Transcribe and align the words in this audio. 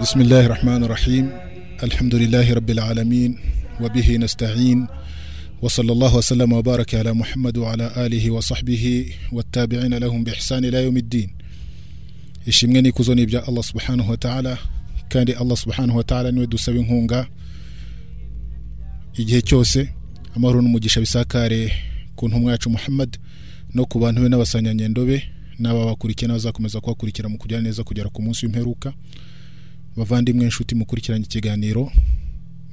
بسم 0.00 0.20
الله 0.20 0.46
الرحمن 0.46 0.84
الرحيم 0.84 1.30
الحمد 1.82 2.14
لله 2.14 2.54
رب 2.54 2.70
العالمين 2.70 3.38
وبه 3.80 4.16
نستعين 4.16 4.86
وصلى 5.62 5.92
الله 5.92 6.16
وسلم 6.16 6.52
وبارك 6.52 6.94
على 6.94 7.12
محمد 7.12 7.58
وعلى 7.58 7.86
آله 8.06 8.30
وصحبه 8.30 8.84
والتابعين 9.32 9.94
لهم 9.94 10.24
بإحسان 10.24 10.64
إلى 10.64 10.84
يوم 10.84 10.96
الدين 10.96 11.30
ishimwe 12.46 12.82
n'ikuzo 12.82 13.14
ni 13.14 13.22
ibya 13.22 13.46
allah 13.48 13.62
subhanahu 13.62 14.10
wa 14.10 14.16
ta'ala 14.16 14.58
kandi 15.08 15.32
allah 15.32 15.56
subhanahu 15.56 15.96
wa 15.98 16.04
ta'ala 16.04 16.32
ni 16.32 16.40
we 16.40 16.46
dusaba 16.46 16.78
inkunga 16.78 17.26
igihe 19.16 19.42
cyose 19.42 19.88
amahoro 20.36 20.62
n'umugisha 20.62 21.00
bisakare 21.00 21.72
ku 22.16 22.28
ntumwa 22.28 22.52
yacu 22.52 22.70
muhammad 22.70 23.18
no 23.74 23.84
ku 23.84 23.98
bantu 23.98 24.22
be 24.22 24.28
n'abasanyanyendobe 24.28 25.22
n'aba 25.58 25.84
bakurikiye 25.84 26.28
n'abazakomeza 26.28 26.80
kubakurikira 26.80 27.28
mu 27.28 27.38
kujyana 27.38 27.62
neza 27.62 27.84
kugera 27.84 28.08
ku 28.10 28.22
munsi 28.22 28.46
w'imperuka. 28.46 28.92
Bavandimwe 30.04 30.44
inshuti 30.44 30.74
mukurikiranye 30.74 31.24
ikiganiro 31.24 31.92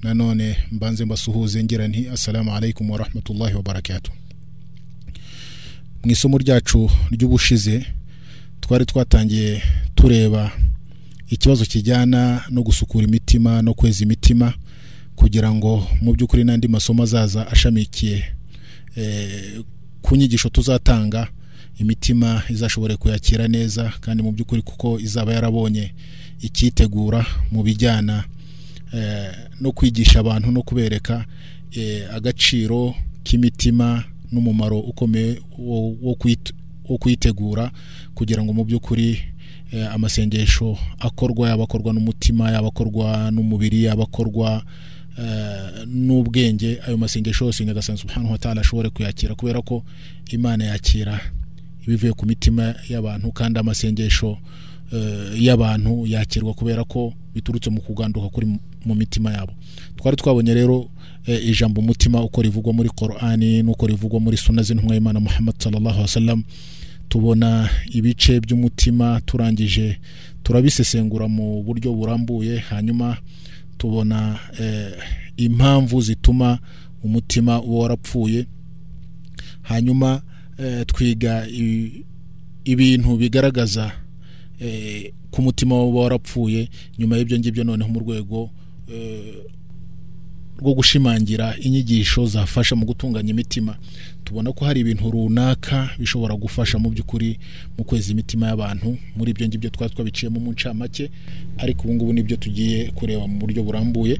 nanone 0.04 0.56
mbanze 0.72 1.06
mbasuhuze 1.06 1.64
ngira 1.64 1.88
nti 1.88 2.08
assalamu 2.10 2.56
alaikum 2.56 2.90
warahmatullahi 2.90 3.56
wabarakatuh 3.56 4.12
mu 6.04 6.12
isomo 6.12 6.38
ryacu 6.38 6.90
ry'ubushize 7.12 7.86
twari 8.62 8.86
twatangiye 8.86 9.62
tureba 9.96 10.52
ikibazo 11.30 11.66
kijyana 11.66 12.44
no 12.50 12.64
gusukura 12.64 13.08
imitima 13.08 13.62
no 13.62 13.74
kweza 13.74 14.04
imitima 14.04 14.54
kugira 15.16 15.52
ngo 15.54 15.88
mu 16.02 16.14
by'ukuri 16.14 16.44
n'andi 16.44 16.68
masomo 16.68 17.04
azaza 17.04 17.48
ashamikiye 17.52 18.24
ku 20.02 20.16
nyigisho 20.16 20.50
tuzatanga 20.50 21.28
imitima 21.80 22.44
izashobore 22.50 22.96
kuyakira 22.96 23.48
neza 23.48 23.94
kandi 24.02 24.24
mu 24.24 24.32
by'ukuri 24.32 24.62
kuko 24.62 25.00
izaba 25.00 25.34
yarabonye 25.34 25.92
icyitegura 26.42 27.26
mu 27.52 27.64
bijyana 27.64 28.24
no 29.62 29.72
kwigisha 29.72 30.20
abantu 30.20 30.52
no 30.52 30.62
kubereka 30.62 31.26
agaciro 32.14 32.96
k'imitima 33.24 34.04
n'umumaro 34.32 34.80
ukomeye 34.80 35.42
wo 36.88 36.98
kuyitegura 37.00 37.72
kugira 38.16 38.44
ngo 38.44 38.54
mu 38.54 38.64
by'ukuri 38.66 39.20
amasengesho 39.92 40.78
akorwa 41.00 41.50
yaba 41.50 41.64
akorwa 41.64 41.94
n'umutima 41.94 42.52
yaba 42.52 42.68
akorwa 42.68 43.32
n'umubiri 43.32 43.84
yaba 43.84 44.04
akorwa 44.04 44.64
n'ubwenge 45.86 46.80
ayo 46.88 46.98
masengesho 46.98 47.46
yose 47.46 47.66
nyagasani 47.66 47.98
subhanahu 47.98 48.32
wa 48.32 48.38
ta'ala 48.38 48.62
ashobore 48.62 48.90
kuyakira 48.90 49.36
kubera 49.36 49.62
ko 49.62 49.84
imana 50.32 50.64
yakira 50.66 51.20
ibivuye 51.88 52.14
ku 52.14 52.26
mitima 52.26 52.76
y'abantu 52.90 53.32
kandi 53.32 53.60
amasengesho 53.60 54.38
y'abantu 55.36 56.08
yakirwa 56.08 56.54
kubera 56.54 56.84
ko 56.84 57.14
biturutse 57.36 57.70
mu 57.70 57.82
kuganduka 57.82 58.30
kuri 58.30 58.48
mu 58.86 58.96
mitima 58.96 59.32
yabo. 59.32 59.54
Twari 59.96 60.18
twabonye 60.18 60.54
rero 60.54 60.90
ijambo 61.28 61.82
umutima 61.82 62.24
uko 62.24 62.42
rivugwa 62.42 62.74
muri 62.74 62.90
korani 62.90 63.64
n'uko 63.64 63.88
rivugwa 63.88 64.20
muri 64.20 64.38
suna 64.38 64.64
z'intumwa 64.64 64.96
y'imana 64.96 65.20
muhammad 65.20 65.56
sallallahu 65.60 65.90
alaihi 65.90 66.02
wasallam. 66.02 66.44
Tubona 67.10 67.70
ibice 67.92 68.40
by'umutima 68.40 69.22
turangije 69.26 70.00
turabisesengura 70.44 71.28
mu 71.28 71.64
buryo 71.64 71.94
burambuye 71.94 72.58
hanyuma 72.60 73.18
tubona 73.78 74.40
impamvu 75.38 76.02
zituma 76.02 76.60
umutima 77.04 77.62
uba 77.62 77.78
warapfuye. 77.80 78.46
Hanyuma 79.62 80.22
twiga 80.86 81.48
ibintu 82.64 83.18
bigaragaza 83.18 83.92
ku 85.32 85.42
mutima 85.42 85.84
uba 85.84 86.00
warapfuye 86.00 86.70
nyuma 87.00 87.18
y'ibyo 87.18 87.40
ngibyo 87.40 87.64
noneho 87.64 87.90
mu 87.90 88.00
rwego 88.00 88.50
rwo 90.58 90.74
gushimangira 90.74 91.56
inyigisho 91.62 92.26
zafasha 92.26 92.76
mu 92.76 92.86
gutunganya 92.86 93.30
imitima. 93.30 93.78
Tubona 94.24 94.52
ko 94.52 94.66
hari 94.66 94.80
ibintu 94.82 95.12
runaka 95.12 95.90
bishobora 96.00 96.36
gufasha 96.36 96.80
mu 96.82 96.90
by'ukuri 96.90 97.40
mu 97.78 97.84
kweza 97.86 98.12
imitima 98.12 98.48
y'abantu. 98.48 98.98
Muri 99.16 99.32
ibyo 99.32 99.48
ngibyo 99.48 99.70
twari 99.70 99.94
twabiciyemo 99.94 100.40
mu 100.40 100.52
ncamake 100.52 101.10
ariko 101.58 101.84
ubu 101.84 101.94
ngubu 101.94 102.14
ni 102.14 102.24
byo 102.24 102.38
tugiye 102.38 102.90
kureba 102.92 103.28
mu 103.28 103.38
buryo 103.40 103.64
burambuye. 103.64 104.18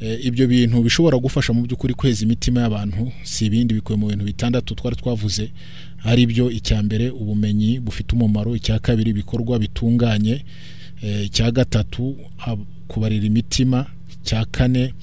Ibyo 0.00 0.46
bintu 0.46 0.82
bishobora 0.82 1.18
gufasha 1.18 1.52
mu 1.52 1.62
by'ukuri 1.66 1.94
kweza 1.94 2.22
imitima 2.24 2.60
y'abantu 2.60 3.12
si 3.22 3.46
ibindi 3.46 3.74
bikuwe 3.74 3.98
mu 3.98 4.06
bintu 4.08 4.24
bitandatu 4.24 4.74
twari 4.74 4.96
twavuze 4.96 5.50
ari 6.04 6.26
byo 6.26 6.50
icya 6.50 6.82
mbere 6.82 7.10
ubumenyi 7.10 7.80
bufite 7.80 8.12
umumaro 8.14 8.56
icya 8.56 8.78
kabiri 8.78 9.10
ibikorwa 9.10 9.58
bitunganye 9.58 10.44
icya 11.24 11.50
gatatu 11.50 12.16
kubarira 12.88 13.26
imitima 13.26 13.86
icya 14.22 14.44
kane 14.44 14.94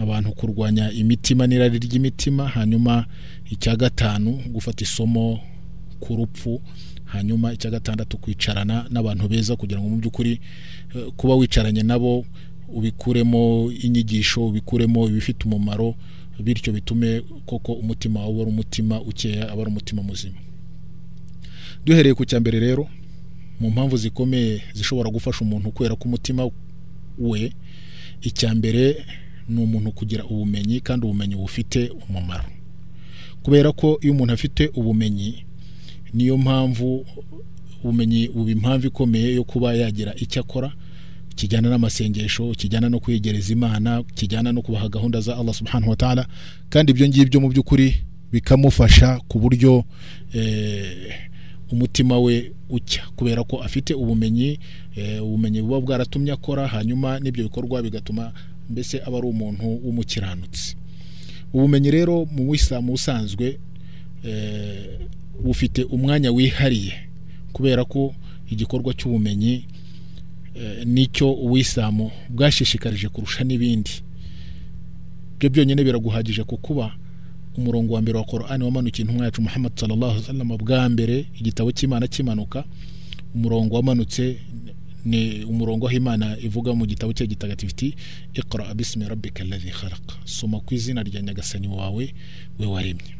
abantu 0.00 0.32
kurwanya 0.32 0.92
imitima 0.92 1.46
n'irari 1.46 1.78
ry'imitima 1.78 2.48
hanyuma 2.48 3.04
icya 3.50 3.76
gatanu 3.76 4.40
gufata 4.48 4.84
isomo 4.84 5.40
ku 6.00 6.16
rupfu 6.16 6.60
hanyuma 7.04 7.52
icya 7.52 7.70
gatandatu 7.70 8.16
kwicarana 8.18 8.86
n'abantu 8.90 9.28
beza 9.28 9.56
kugira 9.56 9.80
ngo 9.80 9.88
mu 9.88 9.96
by'ukuri 10.00 10.40
kuba 11.16 11.34
wicaranye 11.36 11.82
nabo 11.82 12.24
ubikuremo 12.68 13.72
inyigisho 13.82 14.46
ubikuremo 14.46 15.08
ibifite 15.08 15.44
umumaro 15.44 15.94
bityo 16.40 16.72
bitume 16.72 17.22
koko 17.46 17.72
umutima 17.72 18.20
wawe 18.20 18.40
ari 18.42 18.50
umutima 18.50 19.00
ukeya 19.00 19.50
aba 19.52 19.62
ari 19.62 19.70
umutima 19.70 20.02
muzima. 20.02 20.36
Duhereye 21.84 22.14
ku 22.14 22.24
cya 22.24 22.40
mbere 22.40 22.60
rero 22.60 22.88
mu 23.60 23.70
mpamvu 23.70 23.96
zikomeye 23.96 24.62
zishobora 24.74 25.10
gufasha 25.10 25.40
umuntu 25.44 25.70
kubera 25.70 25.96
ko 25.96 26.04
umutima 26.08 26.50
we 27.18 27.52
icya 28.22 28.54
mbere 28.54 29.04
ni 29.48 29.62
umuntu 29.62 29.90
kugira 29.92 30.24
ubumenyi 30.24 30.80
kandi 30.80 31.06
ubumenyi 31.06 31.34
bufite 31.36 31.90
umumaro. 32.08 32.48
Kubera 33.42 33.72
ko 33.72 33.98
iyo 34.02 34.12
umuntu 34.12 34.32
afite 34.34 34.70
ubumenyi 34.74 35.44
niyo 36.14 36.36
mpamvu 36.38 37.06
ubumenyi 37.82 38.28
buba 38.28 38.50
impamvu 38.50 38.86
ikomeye 38.86 39.34
yo 39.34 39.44
kuba 39.44 39.74
yagira 39.74 40.14
icyo 40.16 40.40
akora 40.42 40.72
kijyana 41.38 41.70
n'amasengesho 41.70 42.50
kijyana 42.58 42.88
no 42.90 42.98
kwegereza 43.00 43.52
imana 43.52 44.02
kijyana 44.02 44.52
no 44.52 44.62
kubaha 44.62 44.88
gahunda 44.88 45.20
za 45.20 45.36
Allah 45.38 45.54
subhanahu 45.54 45.90
wa 45.90 45.96
ta'ala 45.96 46.26
kandi 46.68 46.92
ibyo 46.92 47.08
ngibyo 47.08 47.40
mu 47.40 47.48
by'ukuri 47.48 47.94
bikamufasha 48.32 49.20
ku 49.28 49.38
buryo 49.38 49.84
umutima 51.70 52.18
we 52.18 52.52
ucya. 52.68 53.02
Kubera 53.16 53.44
ko 53.44 53.62
afite 53.62 53.94
ubumenyi 53.94 54.58
ubumenyi 55.22 55.62
buba 55.62 55.80
bwaratumye 55.80 56.32
akora 56.32 56.66
hanyuma 56.68 57.20
n'ibyo 57.20 57.44
bikorwa 57.44 57.82
bigatuma 57.82 58.32
mbese 58.70 59.00
aba 59.06 59.18
ari 59.18 59.26
umuntu 59.26 59.64
w'umukiranutsi. 59.84 60.76
Ubumenyi 61.52 61.90
rero 61.90 62.26
mu 62.32 62.50
wisilamu 62.50 62.92
usanzwe 62.92 63.58
bufite 65.44 65.84
umwanya 65.84 66.30
wihariye. 66.32 66.92
Kubera 67.52 67.84
ko 67.84 68.14
igikorwa 68.50 68.94
cy'ubumenyi 68.94 69.64
ni 70.84 71.06
cyo 71.06 71.32
uwisilamu 71.32 72.10
bwashishikarije 72.28 73.08
kurusha 73.08 73.44
n'ibindi. 73.44 73.90
Ibyo 75.36 75.50
byonyine 75.50 75.84
biraguhagije 75.84 76.44
ku 76.44 76.56
kuba 76.56 76.96
umurongo 77.56 77.94
wa 77.94 78.02
mbere 78.02 78.18
wa 78.18 78.24
korani 78.24 78.64
wamanukiye 78.64 79.02
intumwa 79.04 79.24
yacu 79.24 79.42
muhammad 79.42 79.72
sallallahu 79.80 80.10
alaihi 80.12 80.22
wasallam 80.26 80.56
bwa 80.58 80.88
mbere 80.88 81.26
igitabo 81.40 81.72
cy'imana 81.72 82.06
kimanuka 82.06 82.64
umurongo 83.34 83.74
wamanutse 83.76 84.38
ni 85.04 85.44
umurongo 85.44 85.86
aho 85.86 85.96
imana 85.96 86.38
ivuga 86.38 86.74
mu 86.74 86.86
gitabo 86.86 87.12
cye 87.12 87.26
gitagatifu 87.26 87.70
iti 87.72 87.88
ikora 88.34 88.74
bismi 88.74 89.08
rabbika 89.08 89.42
alladhi 89.42 89.72
soma 90.24 90.60
ku 90.60 90.74
izina 90.74 91.02
rya 91.02 91.22
nyagasani 91.22 91.68
wawe 91.68 92.14
we 92.58 92.66
waremye. 92.66 93.14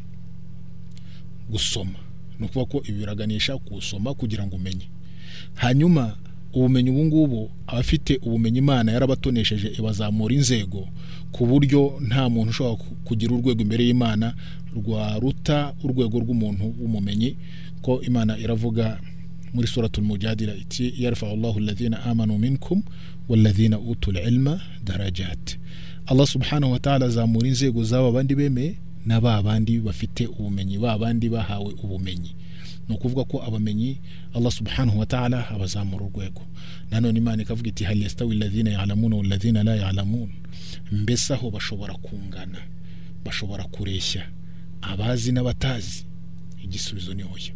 Gusoma. 1.49 1.99
Ni 2.39 2.45
ukuvuga 2.45 2.71
ko 2.71 2.77
ibi 2.87 2.99
biraganisha 2.99 3.57
gusoma 3.57 4.13
kugira 4.13 4.47
ngo 4.47 4.55
umenye. 4.55 4.87
Hanyuma 5.55 6.15
ubumenyi 6.53 6.89
ubu 6.89 7.05
ngubu 7.05 7.51
abafite 7.67 8.19
ubumenyi 8.25 8.57
imana 8.57 8.91
yarabatonesheje 8.91 9.67
ibazamura 9.79 10.33
inzego 10.35 10.87
ku 11.31 11.45
buryo 11.45 11.99
nta 12.07 12.29
muntu 12.29 12.49
ushobora 12.49 12.75
kugira 13.05 13.33
urwego 13.33 13.61
imbere 13.61 13.83
y'imana 13.87 14.33
rwaruta 14.75 15.73
urwego 15.83 16.19
rw'umuntu 16.19 16.65
w'umumenyi 16.81 17.35
ko 17.81 18.01
imana 18.01 18.37
iravuga 18.37 18.99
muri 19.53 19.67
suratul 19.67 20.03
mujadila 20.03 20.53
iti 20.55 20.93
yarfa 21.03 21.27
Allahu 21.29 21.59
alladhina 21.59 22.03
amanu 22.03 22.37
minkum 22.37 22.83
walladhina 23.29 23.79
utul 23.79 24.17
ilma 24.17 24.61
darajat. 24.85 25.57
Allah 26.07 26.27
subhanahu 26.27 26.71
wa 26.71 26.79
ta'ala 26.79 27.05
azamura 27.05 27.47
inzego 27.47 27.83
z'aba 27.83 28.11
bandi 28.11 28.35
bemeye 28.35 28.75
na 29.05 29.21
ba 29.21 29.41
bandi 29.43 29.79
bafite 29.79 30.27
ubumenyi 30.27 30.77
ba 30.77 30.97
bandi 30.97 31.29
bahawe 31.29 31.73
ubumenyi. 31.83 32.35
Ni 32.89 32.95
ukuvuga 32.95 33.23
ko 33.23 33.43
abamenyi 33.43 33.97
Allah 34.33 34.51
subhanahu 34.51 34.99
wa 34.99 35.05
ta'ala 35.05 35.49
abazamura 35.49 36.05
urwego. 36.05 36.41
Nanone 36.91 37.17
imana 37.19 37.41
ikavuga 37.43 37.69
iti 37.69 37.83
hal 37.83 38.01
yastawi 38.01 38.35
alladhina 38.35 38.71
ya'lamuna 38.71 39.15
walladhina 39.15 39.63
la 39.63 39.75
ya'lamun? 39.75 40.29
Mbese 40.91 41.33
aho 41.33 41.51
bashobora 41.51 41.93
kungana 41.93 42.57
bashobora 43.25 43.63
kureshya 43.63 44.25
abazi 44.81 45.31
n'abatazi? 45.31 46.05
Igisubizo 46.63 47.13
ni 47.13 47.23
oya 47.23 47.53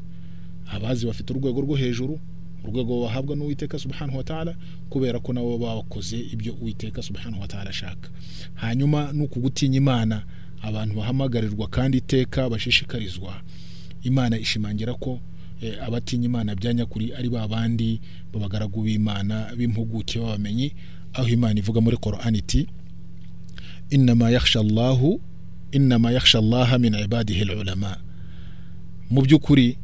abazi 0.71 1.05
bafite 1.05 1.33
urwego 1.33 1.61
rwo 1.61 1.75
hejuru 1.75 2.19
urwego 2.63 3.01
bahabwa 3.03 3.35
n'uwiteka 3.35 3.79
subhanahu 3.79 4.17
wa 4.17 4.23
ta'ala 4.23 4.55
kubera 4.89 5.19
ko 5.19 5.33
nabo 5.33 5.57
bakoze 5.57 6.19
ibyo 6.19 6.53
uwiteka 6.53 7.01
subhanahu 7.01 7.41
wa 7.41 7.47
ta'ala 7.47 7.69
ashaka. 7.69 8.09
Hanyuma 8.53 9.11
ni 9.11 9.23
uku 9.23 9.39
gutinya 9.39 9.77
imana 9.77 10.23
abantu 10.61 10.95
bahamagarirwa 10.95 11.67
kandi 11.67 11.97
iteka 11.97 12.49
bashishikarizwa 12.49 13.41
imana 14.03 14.37
ishimangira 14.37 14.93
ko 14.93 15.19
eh, 15.61 15.77
abatinya 15.83 16.25
imana 16.25 16.55
bya 16.55 16.73
nyakuri 16.73 17.13
ari 17.13 17.29
ba 17.29 17.47
bandi 17.47 18.01
b'abagaragu 18.33 18.81
b'imana 18.83 19.55
b'impuguke 19.57 20.19
b'abamenyi 20.19 20.73
aho 21.13 21.27
imana 21.27 21.59
ivuga 21.59 21.81
muri 21.81 21.97
Qur'an 21.97 22.35
iti 22.35 22.67
innama 23.89 24.29
yakhsha 24.31 24.59
Allahu 24.59 25.21
innama 25.71 26.11
yakhsha 26.11 26.39
Allah 26.39 26.79
min 26.79 26.93
ibadihi 26.93 27.41
al-ulama. 27.41 27.97
Mu 29.09 29.21
by'ukuri 29.21 29.77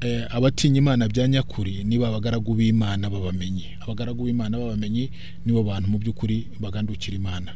eh, 0.00 0.26
abatinya 0.30 0.78
imana 0.78 1.08
bya 1.08 1.28
nyakuri 1.28 1.84
nibo 1.84 2.06
abagaragu 2.06 2.54
b'imana 2.54 3.10
b'abamenyi. 3.10 3.66
Abagaragu 3.80 4.24
b'imana 4.24 4.58
b'abamenyi 4.58 5.10
nibo 5.46 5.62
bantu 5.62 5.88
mu 5.90 5.98
by'ukuri 5.98 6.46
bagandukira 6.60 7.16
imana. 7.16 7.52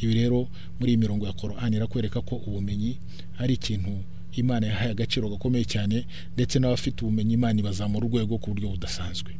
Ibi 0.00 0.14
rero 0.14 0.48
muri 0.78 0.92
iyi 0.92 0.98
mirongo 1.00 1.26
ya 1.26 1.32
Qur'an 1.32 1.72
irakwereka 1.74 2.20
ko 2.20 2.36
ubumenyi 2.46 2.98
ari 3.38 3.54
ikintu 3.54 3.90
imana 4.40 4.66
yahaye 4.66 4.90
agaciro 4.90 5.28
gakomeye 5.28 5.64
cyane 5.64 6.06
ndetse 6.34 6.58
n'abafite 6.58 7.02
ubumenyi 7.02 7.34
imana 7.34 7.60
ibazamura 7.60 8.06
urwego 8.06 8.38
ku 8.38 8.50
buryo 8.54 8.68
budasanzwe. 8.70 9.30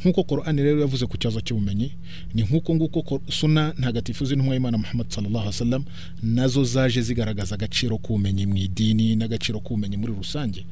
Nk'uko 0.00 0.22
Qur'an 0.24 0.54
rero 0.56 0.80
yavuze 0.86 1.02
ku 1.06 1.18
kibazo 1.18 1.40
cy'ubumenyi 1.42 1.90
ni 2.34 2.42
nk'uko 2.46 2.74
nguko 2.74 3.02
ko- 3.02 3.22
suna 3.28 3.74
ntagatifu 3.78 4.22
z'intumwa 4.26 4.54
y'imana 4.54 4.78
Muhammad 4.78 5.10
sallallahu 5.10 5.42
alaihi 5.50 5.56
wasallam 5.58 5.84
na 6.22 6.46
zo 6.48 6.62
zaje 6.64 7.02
zigaragaza 7.02 7.54
agaciro 7.58 7.98
k'ubumenyi 7.98 8.46
mu 8.46 8.54
idini 8.56 9.16
n'agaciro 9.18 9.58
k'ubumenyi 9.60 9.96
muri 9.98 10.12
rusange. 10.14 10.62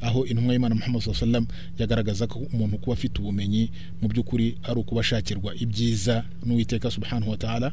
Aho 0.00 0.26
intumwa 0.26 0.52
y'imana 0.54 0.74
Muhammad 0.78 1.02
sallallahu 1.02 1.24
alaihi 1.24 1.46
wasallam 1.46 1.78
yagaragaza 1.78 2.26
ko 2.30 2.38
umuntu 2.54 2.78
kuba 2.78 2.92
afite 2.94 3.18
ubumenyi 3.18 3.70
mu 4.02 4.06
by'ukuri 4.08 4.54
ari 4.62 4.78
ukuba 4.80 5.00
ashakirwa 5.00 5.54
ibyiza 5.58 6.22
n'uwiteka 6.46 6.86
subhanahu 6.90 7.30
wa 7.30 7.36
ta'ala 7.36 7.72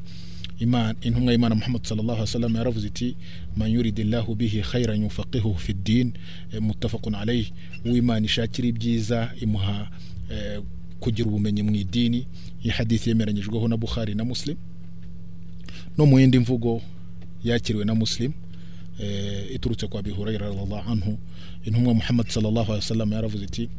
imana 0.59 0.95
intumwa 1.01 1.31
y'imana 1.33 1.55
muhammad 1.55 1.83
sallallahu 1.83 2.11
alaihi 2.17 2.29
wasallam 2.29 2.55
yaravuze 2.55 2.87
iti 2.87 3.15
man 3.57 3.71
yuridillahu 3.71 4.35
bihi 4.35 4.61
khairan 4.61 5.01
yufaqihuhu 5.03 5.59
fi 5.59 5.73
din 5.73 6.13
eh, 6.53 6.61
muttafaqun 6.61 7.15
alayhi 7.15 7.53
uwimana 7.85 8.25
ishakira 8.25 8.67
ibyiza 8.67 9.31
imuha 9.41 9.89
eh, 10.31 10.61
kugira 10.99 11.27
ubumenyi 11.29 11.63
mu 11.63 11.75
idini 11.75 12.27
iyi 12.63 12.71
hadithi 12.71 13.09
yemeranyijweho 13.09 13.67
na 13.67 13.77
bukhari 13.77 14.15
na 14.15 14.25
muslim. 14.25 14.57
No 15.97 16.05
mu 16.05 16.19
yindi 16.19 16.39
mvugo 16.39 16.81
yakiriwe 17.43 17.85
na 17.85 17.95
muslim 17.95 18.31
eh, 18.99 19.51
iturutse 19.55 19.87
kwa 19.87 19.99
abi 19.99 20.11
hurayra 20.11 20.47
radhiallahu 20.47 20.91
anhu. 20.91 21.17
Intumwa 21.65 21.93
muhammad 21.93 22.27
sallallahu 22.29 22.71
alaihi 22.71 22.83
wasallam 22.85 23.11
yaravuze 23.13 23.45
iti 23.45 23.69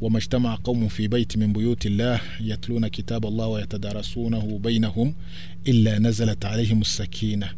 وما 0.00 0.18
اجتمع 0.18 0.54
قوم 0.64 0.88
في 0.88 1.08
بيت 1.08 1.36
من 1.36 1.52
بيوت 1.52 1.86
الله 1.86 2.20
يتلون 2.40 2.88
كتاب 2.88 3.26
الله 3.26 3.46
ويتدارسونه 3.46 4.58
بينهم 4.58 5.14
إلا 5.68 5.98
نزلت 5.98 6.44
عليهم 6.44 6.80
السكينة 6.80 7.48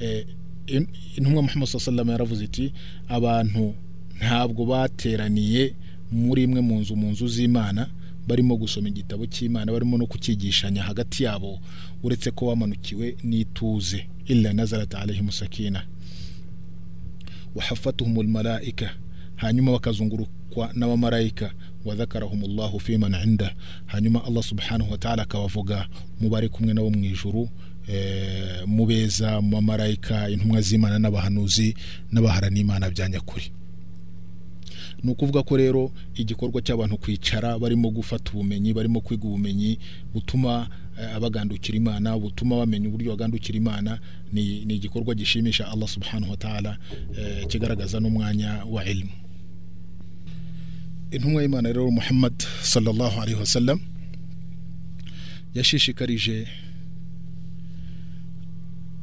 Eh, 0.00 0.26
in- 0.66 0.86
intumwa 1.16 1.42
muhammad 1.42 1.68
saa 1.68 1.78
sallam 1.78 2.08
yaravuze 2.10 2.44
iti 2.44 2.72
abantu 3.08 3.74
ntabwo 4.18 4.66
bateraniye 4.66 5.74
muri 6.12 6.42
imwe 6.42 6.60
mu 6.60 6.80
nzu 6.80 6.96
mu 6.96 7.10
nzu 7.10 7.28
z'imana 7.28 7.82
barimo 8.28 8.56
gusoma 8.56 8.88
igitabo 8.88 9.26
cy'imana 9.26 9.72
barimo 9.72 9.98
no 9.98 10.06
kukigishanya 10.06 10.82
hagati 10.82 11.24
yabo 11.24 11.58
uretse 12.02 12.30
ko 12.30 12.46
bamanukiwe 12.46 13.16
n'ituze 13.24 14.06
illa 14.26 14.52
nazarat 14.52 14.94
alaihim 14.94 15.30
sakina 15.30 15.86
wahafatuhum 17.54 18.18
almalaika 18.20 18.90
Hanyuma 19.37 19.71
bakazungurukwa 19.71 20.69
n'abamarayika 20.73 21.51
wadhakarahum 21.85 22.43
allahu 22.43 22.79
fi 22.79 22.97
man 22.97 23.13
inda 23.23 23.55
hanyuma 23.85 24.23
allah 24.25 24.43
subhanahu 24.43 24.91
wa 24.91 24.97
ta'ala 24.97 25.23
akabavuga 25.23 25.87
mu 26.21 26.29
bari 26.29 26.49
kumwe 26.49 26.73
nabo 26.73 26.89
mu 26.89 27.05
ijuru 27.05 27.49
eh, 27.87 28.63
mu 28.67 28.85
beza 28.85 29.41
mu 29.41 29.49
bamarayika 29.55 30.29
intumwa 30.29 30.61
z'imana 30.61 30.99
n'abahanuzi 30.99 31.75
n'abaharana 32.11 32.59
imana 32.59 32.89
bya 32.89 33.09
nyakuri. 33.09 33.51
Ni 35.03 35.11
ukuvuga 35.11 35.43
ko 35.43 35.57
rero 35.57 35.91
igikorwa 36.15 36.61
cy'abantu 36.61 36.97
kwicara 36.97 37.59
barimo 37.59 37.89
gufata 37.93 38.31
ubumenyi 38.33 38.73
barimo 38.73 38.99
kwiga 39.01 39.23
ubumenyi 39.29 39.77
butuma 40.13 40.67
eh, 40.99 41.15
abagandukira 41.15 41.77
imana 41.77 42.17
butuma 42.17 42.57
bamenya 42.57 42.87
uburyo 42.89 43.11
bagandukira 43.13 43.57
imana 43.57 43.99
ni, 44.33 44.65
ni 44.65 44.75
igikorwa 44.75 45.15
gishimisha 45.15 45.67
allah 45.71 45.87
subhanahu 45.87 46.31
wa 46.31 46.37
ta'ala 46.37 46.77
eh, 47.17 47.45
kigaragaza 47.47 47.99
n'umwanya 47.99 48.65
wa 48.65 48.85
ilmu. 48.85 49.11
Intumwa 51.11 51.41
y'imana 51.41 51.67
rero 51.69 51.91
muhammad 51.91 52.33
sallallahu 52.61 53.21
alaihi 53.21 53.39
wasallam 53.39 53.79
yashishikarije 55.53 56.47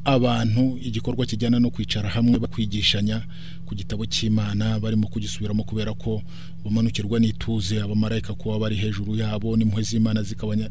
abantu 0.05 0.77
igikorwa 0.81 1.25
kijyana 1.25 1.59
no 1.59 1.69
kwicara 1.69 2.09
hamwe 2.09 2.39
bakwigishanya 2.39 3.21
ku 3.65 3.75
gitabo 3.75 4.05
cy'imana 4.05 4.79
barimo 4.79 5.07
kugisubiramo 5.07 5.63
kubera 5.65 5.93
ko 5.97 6.21
bamanukirwa 6.63 7.19
n'ituze 7.19 7.81
abamarayika 7.81 8.33
kuba 8.37 8.59
bari 8.59 8.75
hejuru 8.77 9.15
yabo 9.17 9.57
n'impuhwe 9.57 9.83
z'imana 9.83 10.21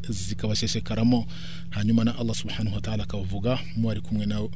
zikabasesekaramo 0.09 1.27
hanyuma 1.71 2.05
na 2.05 2.15
allah 2.19 2.35
subhanahu 2.35 2.75
wa 2.77 2.81
ta'ala 2.81 3.03
akabavuga 3.05 3.59
mu 3.77 3.89
bari 3.91 4.01
kumwe 4.01 4.27
na- 4.27 4.49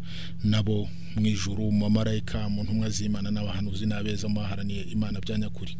nabo 0.46 0.86
mu 1.18 1.26
ijuru 1.26 1.72
mu 1.74 1.82
bamarayika 1.90 2.46
mu 2.48 2.62
ntumwa 2.62 2.86
z'imana 2.90 3.30
n'abahanuzi 3.34 3.82
n'abeza 3.86 4.28
mu 4.30 4.34
baharaniye 4.40 4.82
imana 4.94 5.18
bya 5.20 5.38
nyakuri. 5.38 5.74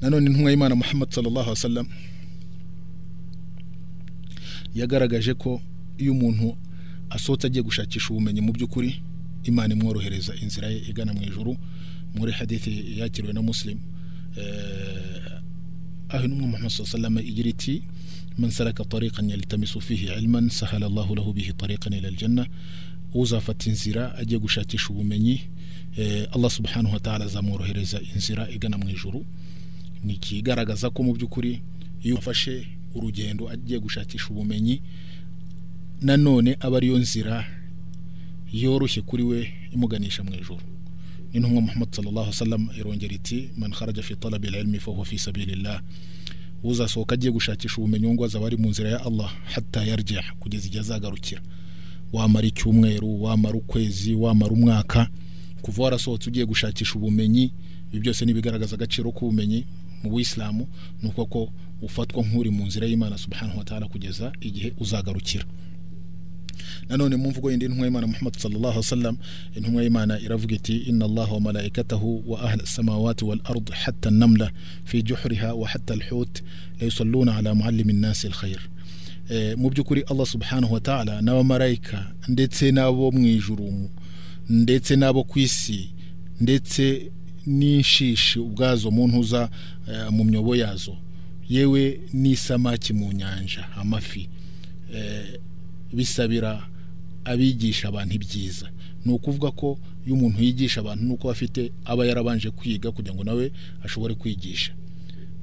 Nanone 0.00 0.26
intumwa 0.26 0.50
y'imana 0.50 0.74
muhammad 0.74 1.10
sallallahu 1.10 1.48
wasallam. 1.50 1.86
Yagaragaje 4.74 5.34
ko 5.34 5.60
iyo 5.98 6.12
umuntu 6.12 6.56
asohotse 7.10 7.46
agiye 7.46 7.62
gushakisha 7.62 8.10
ubumenyi 8.10 8.40
mu 8.40 8.52
by'ukuri 8.52 9.02
imana 9.44 9.74
imworohereza 9.74 10.34
inzira 10.42 10.68
ye 10.68 10.78
igana 10.90 11.12
mu 11.12 11.22
ijuru 11.22 11.56
muri 12.14 12.32
hadithi 12.32 12.98
yakiriwe 13.00 13.32
na 13.32 13.42
muslim. 13.42 13.78
Eh, 14.36 15.38
aho 16.08 16.24
intumwa 16.24 16.46
muhammad 16.46 16.70
sallallahu 16.70 16.94
wasallam 16.94 17.18
igira 17.18 17.48
iti 17.48 17.82
salaka 18.50 18.84
tariqan 18.84 19.30
yaltamisu 19.30 19.80
fihi 19.80 20.06
ilman 20.18 20.48
sahala 20.48 20.86
allahu 20.86 21.14
lahu 21.14 21.32
bihi 21.32 21.52
tariqan 21.52 21.92
ila 21.92 22.08
aljanna 22.08 22.46
uzafata 23.14 23.66
inzira 23.70 24.14
agiye 24.14 24.38
gushakisha 24.38 24.90
ubumenyi 24.90 25.40
eh, 25.96 26.28
allah 26.32 26.50
subhanahu 26.50 26.94
wa 26.94 27.00
ta'ala 27.00 27.24
azamworohereza 27.24 28.00
inzira 28.14 28.50
igana 28.50 28.78
mu 28.78 28.88
ijuru. 28.90 29.26
Ni 30.04 30.14
ikigaragaza 30.14 30.90
ko 30.90 31.02
mu 31.02 31.12
by'ukuri 31.14 31.62
iyo 32.02 32.14
wafashe 32.16 32.66
urugendo 32.94 33.48
agiye 33.50 33.78
gushakisha 33.80 34.26
ubumenyi 34.30 34.82
nanone 36.00 36.56
aba 36.60 36.76
ariyo 36.76 36.98
nzira 36.98 37.44
yoroshye 38.52 39.02
kuri 39.02 39.22
we 39.22 39.52
imuganisha 39.74 40.22
mu 40.24 40.34
ijoro 40.34 40.62
n'intumwa 41.32 41.60
muhammad 41.60 41.88
sallallahu 41.94 42.26
wasallam 42.32 42.68
irongera 42.78 43.14
iti 43.14 43.50
man 43.56 43.72
kharaja 43.72 44.02
fi 44.02 44.16
talabi 44.16 44.48
ilmi 44.48 44.78
fa 44.80 44.90
huwa 44.90 45.04
fi 45.04 45.18
sabilillah. 45.18 45.82
Uzasohoka 46.62 47.14
agiye 47.14 47.32
gushakisha 47.32 47.76
ubumenyi 47.78 48.08
ngo 48.14 48.24
azaba 48.24 48.46
ari 48.46 48.56
mu 48.56 48.68
nzira 48.70 48.90
ya 48.90 49.04
Allah 49.04 49.30
hatta 49.44 49.84
yarjia 49.84 50.22
kugeza 50.40 50.66
igihe 50.66 50.80
azagarukira. 50.80 51.40
Wamara 52.12 52.46
icyumweru 52.46 53.22
wamara 53.22 53.54
ukwezi 53.58 54.14
wamara 54.14 54.52
umwaka 54.52 55.08
kuva 55.62 55.82
warasohotse 55.82 56.30
ugiye 56.30 56.46
gushakisha 56.46 56.94
ubumenyi 56.94 57.52
ibi 57.92 58.00
byose 58.00 58.24
ni 58.24 58.30
ibigaragaza 58.32 58.74
agaciro 58.76 59.12
k'ubumenyi. 59.12 59.66
Mu 60.02 60.10
buyisilamu 60.10 60.68
ni 61.02 61.08
uko 61.08 61.26
ko 61.26 61.52
ufatwa 61.82 62.22
nk'uri 62.26 62.50
mu 62.50 62.66
nzira 62.66 62.86
y'imana 62.86 63.18
subhanahu 63.18 63.58
wa 63.58 63.64
ta'ala 63.64 63.86
kugeza 63.88 64.32
igihe 64.40 64.72
uzagarukira. 64.78 65.44
Nanone 66.88 67.16
mu 67.16 67.30
mvugo 67.30 67.50
yindi 67.50 67.64
intumwa 67.66 67.86
y'imana 67.86 68.06
muhammad 68.06 68.36
sallallahu 68.36 68.66
alaihi 68.66 68.78
wasallam 68.86 69.16
intumwa 69.56 69.82
y'imana 69.82 70.20
iravuga 70.20 70.54
iti 70.54 70.76
inna 70.76 71.04
allaha 71.04 71.32
wa 71.34 71.40
malaikatahu 71.40 72.24
wa 72.26 72.40
ahla 72.42 72.66
samawati 72.66 73.24
wal 73.24 73.40
ard 73.44 73.70
hatta 73.70 74.10
namla 74.10 74.50
fi 74.84 75.02
juhriha 75.02 75.54
wa 75.54 75.68
hatta 75.68 75.94
alhut 75.94 76.42
la 76.80 76.84
yusalluna 76.86 77.36
ala 77.36 77.54
muallimi 77.54 77.92
nnasi 77.92 78.26
alkhair. 78.26 78.58
E, 79.30 79.54
mu 79.54 79.70
by'ukuri 79.70 80.00
allah 80.02 80.26
subhanahu 80.26 80.74
wa 80.74 80.80
ta'ala 80.80 81.20
n'abamarayika 81.22 82.12
ndetse 82.28 82.72
n'abo 82.72 83.10
mu 83.12 83.26
ijuru 83.26 83.90
ndetse 84.48 84.96
n'abo 84.96 85.24
ku 85.24 85.38
isi 85.38 85.90
ndetse 86.40 87.10
n'inshishi 87.46 88.38
ubwazo 88.38 88.90
mu 88.90 89.08
ntuza 89.08 89.50
uh, 89.88 90.10
mu 90.14 90.24
myobo 90.24 90.56
yazo. 90.56 90.96
Yewe 91.48 92.00
n'isamaki 92.12 92.92
mu 92.92 93.12
nyanja 93.12 93.68
amafi. 93.76 94.28
Uh, 94.90 95.40
bisabira 95.92 96.68
abigisha 97.24 97.88
abantu 97.88 98.14
ibyiza. 98.14 98.70
Ni 99.04 99.12
ukuvuga 99.12 99.50
ko 99.50 99.78
iyo 100.06 100.14
umuntu 100.14 100.42
yigisha 100.42 100.80
abantu 100.80 101.04
nuko 101.04 101.30
afite 101.30 101.72
aba 101.84 102.06
yarabanje 102.06 102.50
kwiga 102.50 102.92
kugira 102.92 103.14
ngo 103.14 103.24
nawe 103.24 103.52
ashobore 103.84 104.14
kwigisha. 104.14 104.72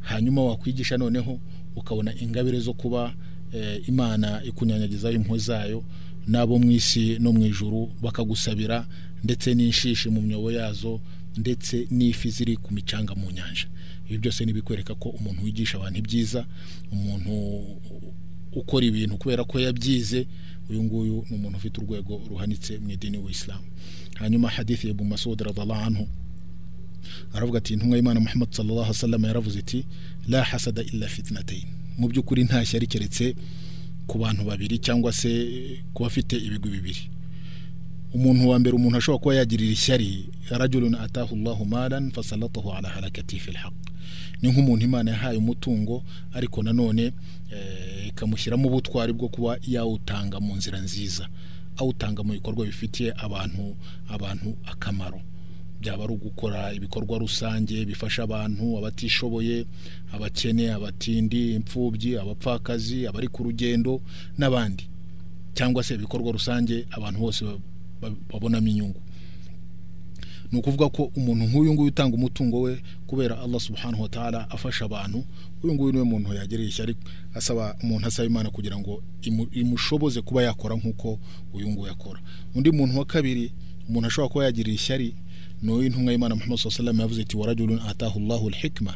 Hanyuma 0.01 0.43
wakwigisha 0.43 0.97
noneho 0.97 1.39
ukabona 1.75 2.13
ingabire 2.21 2.59
zo 2.59 2.73
kuba 2.73 3.13
e, 3.53 3.81
imana 3.87 4.43
ikunyanyagizaho 4.43 5.13
impuhwe 5.15 5.39
zayo 5.39 5.83
n'abo 6.27 6.59
mu 6.59 6.71
isi 6.71 7.17
no 7.19 7.31
mu 7.33 7.45
ijuru 7.45 7.89
bakagusabira 8.01 8.87
ndetse 9.23 9.53
n'inshishi 9.55 10.09
mu 10.09 10.21
myobo 10.21 10.51
yazo 10.51 10.99
ndetse 11.37 11.87
n'ifi 11.91 12.29
ziri 12.29 12.55
ku 12.57 12.73
micanga 12.73 13.15
mu 13.15 13.31
nyanja. 13.31 13.67
Ibi 14.09 14.17
byose 14.17 14.45
ni 14.45 14.51
ibikwereka 14.51 14.95
ko 14.95 15.09
umuntu 15.09 15.43
wigisha 15.43 15.77
abantu 15.77 15.99
ibyiza 15.99 16.45
umuntu 16.91 17.31
ukora 18.53 18.85
ibintu 18.85 19.17
kubera 19.17 19.43
ko 19.43 19.59
yabyize 19.59 20.27
uyu 20.69 20.83
nguyu 20.83 21.25
ni 21.29 21.35
umuntu 21.35 21.57
ufite 21.57 21.77
urwego 21.81 22.21
ruhanitse 22.29 22.77
mu 22.79 22.89
idini 22.91 23.17
w'isilamu 23.17 23.65
hanyuma 24.15 24.49
hadithi 24.49 24.89
Abu 24.89 25.05
Masud 25.05 25.41
radhiallahu 25.41 25.81
anhu 25.85 26.07
aravuga 27.33 27.57
ati 27.57 27.73
intumwa 27.73 27.97
y'Imana 27.97 28.19
Muhammad 28.19 28.49
sallallahu 28.53 28.79
alaihi 28.85 28.97
wasallam 28.97 29.23
yaravuze 29.25 29.59
iti 29.59 29.85
la 30.27 30.43
hasada 30.43 30.81
illa 30.83 31.07
fitnatayn 31.07 31.65
mu 31.97 32.07
by'ukuri 32.07 32.43
nta 32.43 32.65
shyari 32.65 32.87
keretse 32.87 33.35
ku 34.07 34.17
bantu 34.17 34.43
babiri 34.45 34.79
cyangwa 34.79 35.13
se 35.13 35.29
ku 35.93 36.03
bafite 36.03 36.33
ibigwi 36.37 36.69
bibiri. 36.71 37.09
Umuntu 38.15 38.49
wa 38.49 38.59
mbere 38.59 38.75
umuntu 38.75 38.97
ashobora 38.97 39.21
kuba 39.21 39.35
yagirira 39.35 39.73
ishyari 39.73 40.29
rajulun 40.49 40.95
atahu 40.95 41.35
Allahu 41.35 41.65
malan 41.65 42.11
fasalatahu 42.11 42.71
ala 42.71 42.89
halakati 42.89 43.39
fil 43.39 43.57
haqq. 43.57 43.73
Ni 44.41 44.49
nk'umuntu 44.49 44.85
Imana 44.85 45.11
yahaye 45.11 45.37
umutungo 45.37 46.03
ariko 46.33 46.63
nanone 46.63 47.11
ikamushyiramo 48.07 48.67
ubutwari 48.67 49.13
bwo 49.13 49.27
kuba 49.27 49.57
yawutanga 49.67 50.39
mu 50.39 50.55
nzira 50.55 50.79
nziza 50.79 51.27
awutanga 51.77 52.23
mu 52.23 52.31
bikorwa 52.33 52.65
bifitiye 52.65 53.13
abantu 53.17 53.75
abantu 54.07 54.55
akamaro. 54.65 55.19
Byaba 55.81 56.03
ari 56.03 56.13
ugukora 56.13 56.73
ibikorwa 56.73 57.19
rusange 57.19 57.85
bifasha 57.85 58.23
abantu 58.23 58.77
abatishoboye 58.77 59.65
abakene 60.15 60.71
abatindi 60.71 61.53
imfubyi 61.59 62.15
abapfakazi 62.17 63.07
abari 63.07 63.27
ku 63.27 63.43
rugendo 63.43 64.01
n'abandi. 64.39 64.87
Cyangwa 65.53 65.83
se 65.83 65.95
ibikorwa 65.95 66.31
rusange 66.31 66.85
abantu 66.91 67.19
bose 67.19 67.43
babonamo 68.31 68.67
inyungu 68.67 69.01
ni 70.51 70.59
ukuvuga 70.59 70.89
ko 70.89 71.11
umuntu 71.15 71.43
nk'uyu 71.45 71.73
nguyu 71.73 71.87
utanga 71.87 72.15
umutungo 72.15 72.61
we 72.61 72.81
kubera 73.07 73.39
Allah 73.41 73.59
subhanahu 73.59 74.01
wa 74.03 74.09
ta'ala 74.09 74.49
afasha 74.49 74.85
abantu 74.85 75.25
uyu 75.63 75.73
nguyu 75.73 75.91
ni 75.91 75.97
we 75.97 76.03
muntu 76.05 76.33
yagereye 76.33 76.69
ishyari 76.69 76.95
asaba 77.33 77.75
umuntu 77.83 78.07
asaba 78.07 78.25
imana 78.27 78.49
kugira 78.49 78.77
ngo 78.77 79.03
imushoboze 79.51 80.21
kuba 80.21 80.43
yakora 80.43 80.75
nk'uko 80.75 81.19
uyu 81.53 81.69
nguyu 81.69 81.91
akora. 81.91 82.19
Undi 82.55 82.71
muntu 82.71 82.99
wa 82.99 83.05
kabiri 83.05 83.51
umuntu 83.89 84.07
ashobora 84.07 84.29
kuba 84.29 84.45
yagirira 84.45 84.75
ishyari 84.75 85.15
ni 85.61 85.71
uw'intumwa 85.71 86.11
y'imana 86.11 86.35
muhammad 86.35 86.59
sallallahu 86.59 87.01
yavuze 87.01 87.21
ati 87.21 87.37
warajulun 87.37 87.79
atahu 87.79 88.19
Allahu 88.19 88.47
al-hikma. 88.47 88.95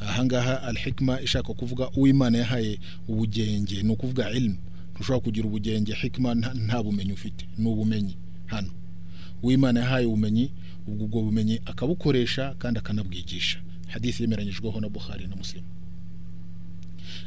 Ahangaha 0.00 0.62
al-hikma 0.62 1.20
ishaka 1.20 1.54
kuvuga 1.54 1.90
uw'imana 1.96 2.38
yahaye 2.38 2.80
ubugenge 3.08 3.82
ni 3.82 3.92
ukuvuga 3.92 4.30
ilmu 4.30 4.56
ntushobora 4.94 5.20
kugira 5.24 5.46
ubugenge 5.46 5.92
hikma 5.94 6.34
nta 6.34 6.82
bumenyi 6.82 7.12
ufite 7.12 7.46
ni 7.58 7.68
ubumenyi. 7.68 8.16
Hano. 8.46 8.70
Uw'imana 9.42 9.80
yahaye 9.80 10.06
ubumenyi 10.06 10.50
ubwo 10.86 11.22
bumenyi 11.22 11.60
akabukoresha 11.66 12.54
kandi 12.58 12.78
akanabwigisha. 12.78 13.58
Hadithi 13.88 14.22
yemeranyijweho 14.22 14.80
na 14.80 14.88
Bukhari 14.88 15.26
na 15.26 15.36
Muslim. 15.36 15.64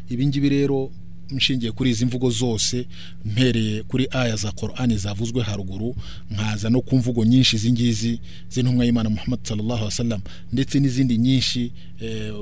Ibi 0.09 0.27
ngibi 0.27 0.49
rero 0.49 0.91
nshingiye 1.31 1.71
kuri 1.71 1.89
izi 1.89 2.05
mvugo 2.05 2.29
zose 2.29 2.85
mpereye 3.25 3.83
kuri 3.83 4.07
aya 4.11 4.35
za 4.35 4.51
Qur'ani 4.51 4.97
zavuzwe 4.97 5.41
haruguru 5.43 5.95
nkaza 6.31 6.69
no 6.69 6.81
ku 6.81 6.95
mvugo 6.97 7.25
nyinshi 7.25 7.55
izi 7.55 7.71
ngizi 7.71 8.19
z'intumwa 8.51 8.85
y'Imana 8.85 9.09
Muhammad 9.09 9.39
sallallahu 9.43 9.73
alaihi 9.73 9.85
wasallam 9.85 10.21
ndetse 10.53 10.79
n'izindi 10.79 11.17
nyinshi 11.17 11.71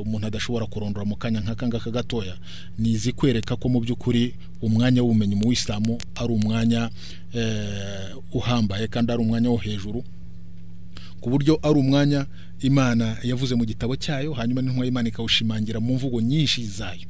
umuntu 0.01 0.27
adashobora 0.27 0.65
kurondora 0.65 1.05
mu 1.05 1.15
kanya 1.15 1.39
nk'aka 1.41 1.67
ngaka 1.67 1.91
gatoya. 1.91 2.37
Ni 2.79 2.89
izikwereka 2.91 3.55
ko 3.55 3.69
mu 3.69 3.79
by'ukuri 3.79 4.33
umwanya 4.61 5.01
w'ubumenyi 5.03 5.35
mu 5.35 5.51
Islamu 5.51 5.97
ari 6.15 6.33
umwanya 6.33 6.89
uhambaye 8.33 8.87
kandi 8.87 9.11
ari 9.11 9.21
umwanya 9.21 9.49
wo 9.49 9.57
hejuru 9.57 10.03
ku 11.21 11.29
buryo 11.29 11.59
ari 11.63 11.79
umwanya 11.79 12.25
Imana 12.61 13.17
yavuze 13.23 13.53
mu 13.55 13.65
gitabo 13.65 13.93
cyayo 13.95 14.33
hanyuma 14.33 14.61
n'intumwa 14.61 14.85
y'Imana 14.85 15.09
ikawushimangira 15.09 15.79
mu 15.79 15.93
mvugo 15.93 16.21
nyinshi 16.21 16.65
zayo. 16.65 17.05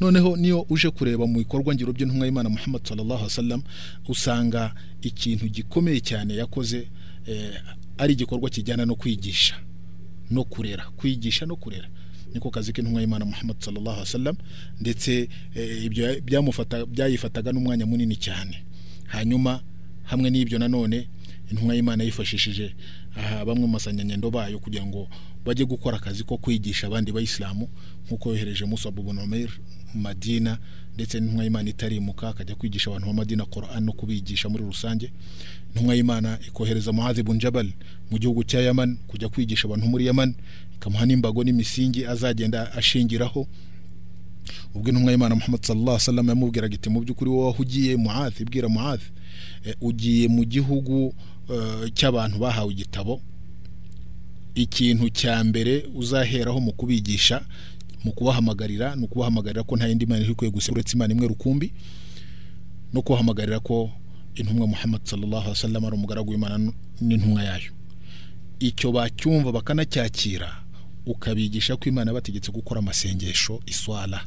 Noneho 0.00 0.36
niyo 0.36 0.66
uje 0.68 0.90
kureba 0.90 1.26
mu 1.26 1.38
bikorwa 1.38 1.74
ngiro 1.74 1.92
by'intumwa 1.92 2.26
y'Imana 2.26 2.48
Muhammad 2.48 2.82
sallallahu 2.88 3.12
alaihi 3.24 3.32
wasallam 3.32 3.62
usanga 4.08 4.74
ikintu 5.02 5.48
gikomeye 5.48 6.00
cyane 6.00 6.36
yakoze 6.36 6.88
ari 7.98 8.12
igikorwa 8.12 8.50
kijyana 8.50 8.86
no 8.86 8.94
kwigisha 8.94 9.54
no 10.30 10.44
kurera. 10.44 10.84
Kwigisha 10.96 11.46
no 11.46 11.56
kurera. 11.56 11.88
Niko 12.34 12.50
kazi 12.50 12.72
k'intumwa 12.72 13.00
y'Imana 13.00 13.24
Muhammad 13.24 13.56
sallallahu 13.60 13.90
alaihi 13.90 14.08
wasallam 14.08 14.36
ndetse 14.80 15.28
ibyo 15.84 16.20
byamufata 16.20 16.86
byayifataga 16.86 17.52
n'umwanya 17.52 17.86
munini 17.86 18.16
cyane. 18.16 18.64
Hanyuma 19.06 19.62
hamwe 20.04 20.30
n'ibyo 20.30 20.58
nanone 20.58 21.08
intumwa 21.50 21.74
y'Imana 21.74 22.04
yifashishije 22.04 22.74
bamwe 23.46 23.54
mu 23.66 23.68
masanyanyendo 23.68 24.30
bayo 24.30 24.58
kugira 24.58 24.86
ngo 24.86 25.08
bajye 25.44 25.64
gukora 25.64 25.96
akazi 25.96 26.24
ko 26.24 26.36
kwigisha 26.36 26.86
abandi 26.86 27.12
bayisilamu 27.12 27.68
nk'uko 28.06 28.28
yohereje 28.30 28.64
Musab 28.64 28.98
ibn 28.98 29.18
Umair 29.18 29.50
Madina 29.94 30.58
ndetse 30.94 31.20
n'intumwa 31.20 31.44
y'Imana 31.44 31.70
itarimuka 31.70 32.28
akajya 32.28 32.54
kwigisha 32.54 32.90
abantu 32.90 33.06
ba 33.06 33.12
Madina 33.12 33.44
Quran 33.44 33.84
no 33.84 33.92
kubigisha 33.92 34.48
muri 34.48 34.64
rusange. 34.64 35.12
Intumwa 35.74 35.94
y'Imana 35.94 36.38
ikohereza 36.48 36.92
Muadh 36.92 37.18
ibn 37.18 37.38
Jabal 37.38 37.72
mu 38.10 38.18
gihugu 38.18 38.44
cya 38.44 38.60
Yaman 38.60 38.98
kujya 39.06 39.28
kwigisha 39.28 39.68
abantu 39.68 39.86
muri 39.86 40.06
Yaman 40.06 40.34
ikamuha 40.76 41.06
n'imbago 41.06 41.44
n'imisingi 41.44 42.06
azagenda 42.06 42.72
ashingiraho. 42.72 43.46
Ubwo 44.74 44.88
intumwa 44.88 45.10
y'Imana 45.12 45.34
Muhammad 45.34 45.62
sallallahu 45.62 45.88
alaihi 45.90 46.02
wasallam 46.02 46.28
yamubwiraga 46.28 46.74
iti 46.74 46.90
mu 46.90 47.00
by'ukuri 47.00 47.30
wowe 47.30 47.54
ugiye 47.58 47.96
Muadh? 47.96 48.40
Ibwira 48.40 48.68
Muadh 48.68 49.02
ugiye 49.80 50.28
mu 50.28 50.44
gihugu 50.44 51.14
cy'abantu 51.94 52.38
bahawe 52.38 52.72
igitabo. 52.72 53.22
Ikintu 54.54 55.08
cya 55.10 55.44
mbere 55.44 55.86
uzaheraho 55.94 56.60
mu 56.60 56.72
kubigisha 56.72 57.44
mu 58.04 58.12
kubahamagarira 58.12 58.96
ni 58.96 59.04
ukubahamagarira 59.04 59.62
ko 59.62 59.76
nta 59.76 59.86
yindi 59.88 60.06
mana 60.06 60.24
iri 60.24 60.34
kwiye 60.34 60.50
gusa 60.52 60.72
uretse 60.72 60.96
imana 60.96 61.12
imwe 61.14 61.28
rukumbi 61.28 61.72
no 62.92 63.02
kubahamagarira 63.02 63.60
ko 63.60 63.90
intumwa 64.34 64.66
Muhammad 64.66 65.00
sallallahu 65.04 65.42
alaihi 65.42 65.58
wasallam 65.58 65.84
ari 65.84 65.94
umugaragu 65.94 66.30
w'Imana 66.30 66.72
n'intumwa 67.00 67.42
yayo. 67.44 67.72
Icyo 68.60 68.92
bacyumva 68.92 69.52
bakanacyakira 69.52 70.48
ukabigisha 71.06 71.76
ko 71.76 71.88
Imana 71.88 72.12
bategetse 72.12 72.52
gukora 72.52 72.78
amasengesho 72.80 73.60
iswala. 73.66 74.24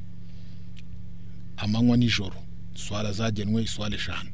Amanywa 1.57 1.97
nijoro 1.97 2.35
iswala 2.75 3.11
zagenwe 3.13 3.63
iswala 3.63 3.95
eshanu. 3.95 4.29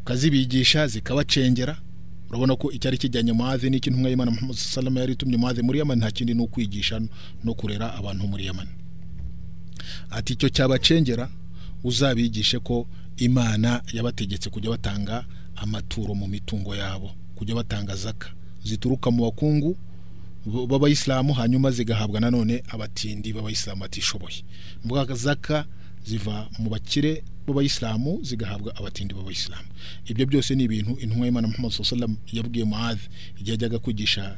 Ukazibigisha 0.00 0.86
zikabacengera 0.86 1.76
urabona 2.32 2.56
ko 2.56 2.72
icyari 2.72 2.98
kijyanye 2.98 3.32
muhazi 3.32 3.70
n'iki 3.70 3.88
intumwa 3.90 4.08
y'Imana 4.10 4.30
Muhammad 4.30 4.56
sallallahu 4.56 4.98
yari 5.00 5.12
itumye 5.12 5.36
muhazi 5.36 5.62
muri 5.62 5.78
Yemen 5.78 5.98
nta 5.98 6.10
kindi 6.10 6.34
ni 6.34 6.40
ukwigisha 6.42 7.00
no 7.44 7.54
kurera 7.54 7.94
abantu 7.94 8.26
muri 8.28 8.46
Yemen. 8.46 8.68
Ati 10.10 10.32
icyo 10.32 10.48
cyabacengera 10.48 11.28
uzabigishe 11.84 12.58
ko 12.58 12.86
Imana 13.16 13.82
yabategetse 13.92 14.50
kujya 14.50 14.70
batanga 14.70 15.24
amaturo 15.56 16.14
mu 16.14 16.26
mitungo 16.26 16.74
yabo 16.76 17.10
kujya 17.36 17.54
batanga 17.54 17.96
zaka. 17.96 18.28
Zituruka 18.64 19.10
mu 19.10 19.24
bakungu 19.28 19.76
b'abayisilamu 20.46 21.32
hanyuma 21.32 21.70
zigahabwa 21.70 22.20
nanone 22.20 22.62
abatindi 22.68 23.32
b'abayisilamu 23.32 23.80
batishoboye. 23.80 24.44
Mvuga 24.84 25.14
zaka 25.14 25.64
ziva 26.06 26.48
mu 26.58 26.70
bakire 26.70 27.22
b'abayisilamu 27.46 28.18
zigahabwa 28.22 28.76
abatindi 28.76 29.14
b'abayisilamu. 29.14 29.68
Ibyo 30.06 30.26
byose 30.26 30.54
ni 30.54 30.64
ibintu 30.64 30.90
intumwa 31.00 31.26
y'Imana 31.26 31.48
Muhammad 31.48 31.72
wasallam 31.78 32.16
yabwiye 32.32 32.64
Muadh 32.64 33.00
igihe 33.40 33.54
ajyaga 33.54 33.78
kwigisha 33.78 34.36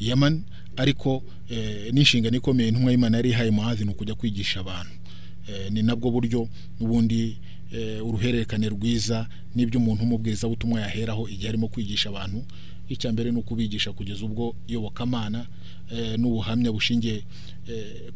Yemen 0.00 0.42
ariko 0.76 1.22
e, 1.50 1.90
n'inshingano 1.92 2.36
ikomeye 2.36 2.68
intumwa 2.68 2.90
y'Imana 2.92 3.16
yari 3.16 3.30
ihaye 3.30 3.50
Muadh 3.50 3.80
ni 3.80 3.90
ukujya 3.90 4.14
kwigisha 4.14 4.60
abantu. 4.60 4.90
E, 5.48 5.70
ni 5.70 5.82
nabwo 5.82 6.10
buryo 6.10 6.48
n'ubundi 6.80 7.36
e, 7.72 8.00
uruhererekane 8.00 8.68
rwiza 8.68 9.28
n'ibyo 9.54 9.80
umuntu 9.80 10.02
umubwiriza 10.04 10.48
butumwa 10.48 10.80
yaheraho 10.80 11.28
igihe 11.28 11.48
arimo 11.48 11.68
kwigisha 11.68 12.08
abantu. 12.08 12.44
Icya 12.88 13.12
mbere 13.12 13.30
ni 13.32 13.38
ukubigisha 13.38 13.92
kugeza 13.92 14.24
ubwo 14.24 14.54
iyobokamana 14.68 15.46
n'ubuhamya 16.18 16.72
bushingiye 16.72 17.24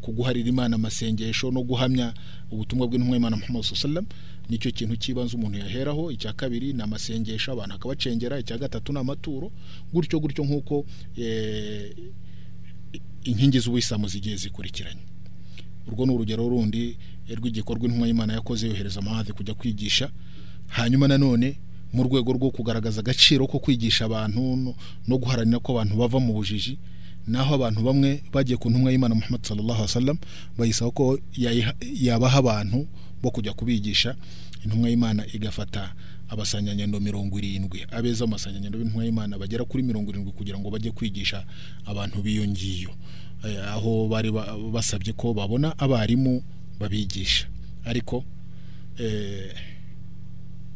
ku 0.01 0.11
guharira 0.11 0.49
imana 0.49 0.75
amasengesho 0.75 1.51
no 1.51 1.63
guhamya 1.63 2.13
ubutumwa 2.51 2.87
bw'intumwa 2.87 3.15
y'Imana 3.15 3.37
Muhammad 3.37 3.63
sallam 3.63 4.05
ni 4.49 4.57
cyo 4.57 4.71
kintu 4.71 4.95
cy'ibanze 4.95 5.35
umuntu 5.35 5.57
yaheraho. 5.57 6.11
Icya 6.11 6.33
kabiri 6.33 6.73
ni 6.73 6.81
amasengesho 6.83 7.51
abantu 7.51 7.75
akabacengera 7.75 8.39
icya 8.39 8.57
gatatu 8.57 8.93
ni 8.93 8.99
amaturo. 8.99 9.51
Gutyo 9.93 10.19
gutyo 10.19 10.43
nk'uko 10.43 10.85
inkingi 13.23 13.59
z'ubuyisilamu 13.59 14.07
zigiye 14.07 14.35
zikurikiranye. 14.35 15.01
Urwo 15.87 16.05
ni 16.05 16.11
urugero 16.13 16.49
rundi 16.49 16.97
rw'igikorwa 17.29 17.85
intumwa 17.85 18.07
y'Imana 18.07 18.33
yakoze 18.33 18.67
yohereza 18.67 18.99
amazi 18.99 19.33
kujya 19.33 19.53
kwigisha. 19.53 20.09
Hanyuma 20.67 21.07
nanone 21.07 21.57
mu 21.93 22.03
rwego 22.03 22.33
rwo 22.33 22.51
kugaragaza 22.51 22.99
agaciro 22.99 23.47
ko 23.47 23.59
kwigisha 23.59 24.05
abantu 24.05 24.75
no 25.07 25.15
guharanira 25.17 25.59
ko 25.59 25.71
abantu 25.71 25.95
bava 25.95 26.19
mu 26.19 26.33
bujiji 26.33 26.77
naho 27.27 27.55
abantu 27.55 27.81
bamwe 27.83 28.23
bagiye 28.33 28.57
ku 28.57 28.69
ntumwa 28.69 28.91
y'Imana 28.91 29.15
Muhammad 29.15 29.43
sallallahu 29.43 29.73
alaihi 29.83 29.91
wasallam 29.91 30.17
bayisaba 30.57 30.91
ko 30.91 31.19
yabaha 32.01 32.37
abantu 32.39 32.87
bo 33.21 33.31
kujya 33.31 33.53
kubigisha 33.53 34.15
intumwa 34.65 34.89
y'Imana 34.89 35.25
igafata 35.33 35.93
abasanyanyendo 36.29 36.99
mirongo 36.99 37.37
irindwi. 37.39 37.85
Abeza 37.91 38.23
amasanyanyendo 38.27 38.77
b'intumwa 38.77 39.05
y'imana 39.05 39.37
bagera 39.39 39.63
kuri 39.65 39.83
mirongo 39.83 40.11
irindwi 40.11 40.31
kugira 40.35 40.59
ngo 40.59 40.69
bajye 40.69 40.91
kwigisha 40.91 41.45
abantu 41.85 42.19
b'iyo 42.21 42.43
ngiyo. 42.47 42.91
Eh, 43.47 43.63
aho 43.71 44.07
bari 44.11 44.31
ba- 44.31 44.57
basabye 44.73 45.13
ko 45.15 45.33
babona 45.33 45.71
abarimu 45.79 46.43
babigisha. 46.79 47.47
Ariko 47.85 48.23
eh, 48.99 49.55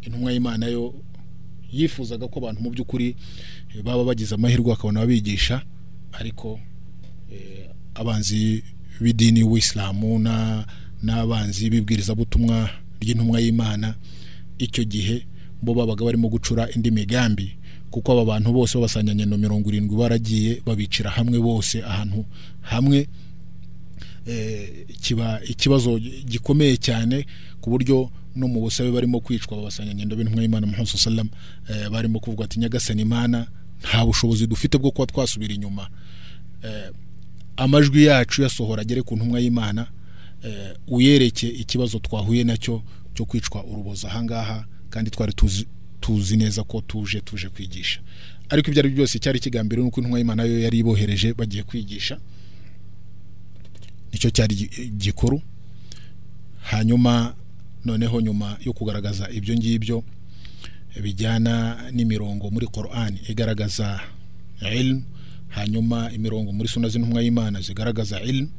intumwa 0.02 0.32
y'imana 0.32 0.68
yo 0.72 0.94
yifuzaga 1.72 2.28
ko 2.32 2.40
abantu 2.40 2.62
mu 2.64 2.70
by'ukuri 2.72 3.16
baba 3.84 4.04
bagize 4.04 4.36
amahirwe 4.36 4.72
bakabona 4.72 5.02
abigisha 5.04 5.64
ariko 6.14 6.60
eh, 7.32 7.70
abanzi 7.96 8.64
b'idini 9.02 9.44
w'isilamu 9.44 10.20
na- 10.20 10.66
n'abanzi 11.04 11.70
b'ibwirizabutumwa 11.70 12.70
ry'intumwa 13.02 13.40
y'imana 13.42 13.96
icyo 14.58 14.84
gihe 14.84 15.26
bo 15.62 15.74
babaga 15.74 16.06
barimo 16.06 16.30
gucura 16.30 16.70
indi 16.76 16.92
migambi 16.92 17.58
kuko 17.92 18.12
aba 18.14 18.26
bantu 18.26 18.54
bose 18.54 18.78
b'abasanyanyendo 18.78 19.38
mirongo 19.38 19.70
irindwi 19.70 19.98
baragiye 19.98 20.62
babicira 20.66 21.10
hamwe 21.10 21.40
bose 21.40 21.84
ahantu 21.84 22.26
hamwe. 22.62 23.08
Eh, 24.28 24.86
kiba 25.02 25.42
ikibazo 25.44 25.98
gikomeye 26.00 26.78
cyane 26.78 27.26
ku 27.62 27.70
buryo 27.74 28.12
no 28.36 28.48
mu 28.48 28.62
busabe 28.62 28.92
barimo 28.94 29.18
kwicwa 29.20 29.58
abasanyanyendo 29.58 30.14
b'intumwa 30.16 30.42
y'imana 30.46 30.68
muhammad 30.70 30.88
sallam 30.94 31.30
eh, 31.70 31.90
barimo 31.90 32.20
kuvuga 32.22 32.46
ati 32.46 32.60
nyagasani 32.60 33.02
imana 33.02 33.48
nta 33.84 34.06
bushobozi 34.06 34.48
dufite 34.48 34.78
bwo 34.78 34.92
kuba 34.92 35.06
twasubira 35.06 35.54
inyuma. 35.54 35.90
Eh, 36.64 36.92
amajwi 37.58 38.04
yacu 38.06 38.42
yasohora 38.42 38.82
agere 38.82 39.02
ku 39.02 39.16
ntumwa 39.16 39.40
y'imana 39.40 39.88
eh, 40.44 40.74
uyereke 40.88 41.48
ikibazo 41.50 42.00
twahuye 42.00 42.44
na 42.44 42.58
cyo 42.58 42.84
cyo 43.14 43.26
kwicwa 43.26 43.64
urubozo 43.66 44.08
ahangaha 44.08 44.66
kandi 44.90 45.10
twari 45.12 45.34
tuzi, 46.02 46.38
neza 46.38 46.64
ko 46.64 46.82
tuje 46.82 47.22
tuje 47.22 47.50
kwigisha. 47.50 48.00
Ariko 48.50 48.68
ibyo 48.70 48.80
ari 48.80 48.90
byo 48.90 48.98
byose 48.98 49.20
cyari 49.20 49.40
kigambiriwe 49.40 49.86
nuko 49.86 50.00
intumwa 50.02 50.20
y'imana 50.20 50.44
yo 50.44 50.60
yari 50.60 50.78
ibohereje 50.80 51.34
bagiye 51.34 51.64
kwigisha. 51.64 52.18
Nicyo 54.14 54.30
cyari 54.30 54.56
gi- 54.56 54.90
gikuru. 54.98 55.42
Hanyuma 56.62 57.36
noneho 57.86 58.22
nyuma 58.22 58.58
yo 58.66 58.74
kugaragaza 58.74 59.30
ibyo 59.30 59.56
ngibyo 59.56 60.04
bijyana 61.00 61.78
n'imirongo 61.92 62.50
muri 62.52 62.68
Qur'an 62.68 63.16
igaragaza 63.30 64.00
ilm 64.62 65.04
hanyuma 65.48 66.12
imirongo 66.12 66.52
muri 66.52 66.70
suna 66.70 66.90
z'intumwa 66.90 67.22
y'Imana 67.22 67.62
zigaragaza 67.62 68.20
ilm 68.22 68.50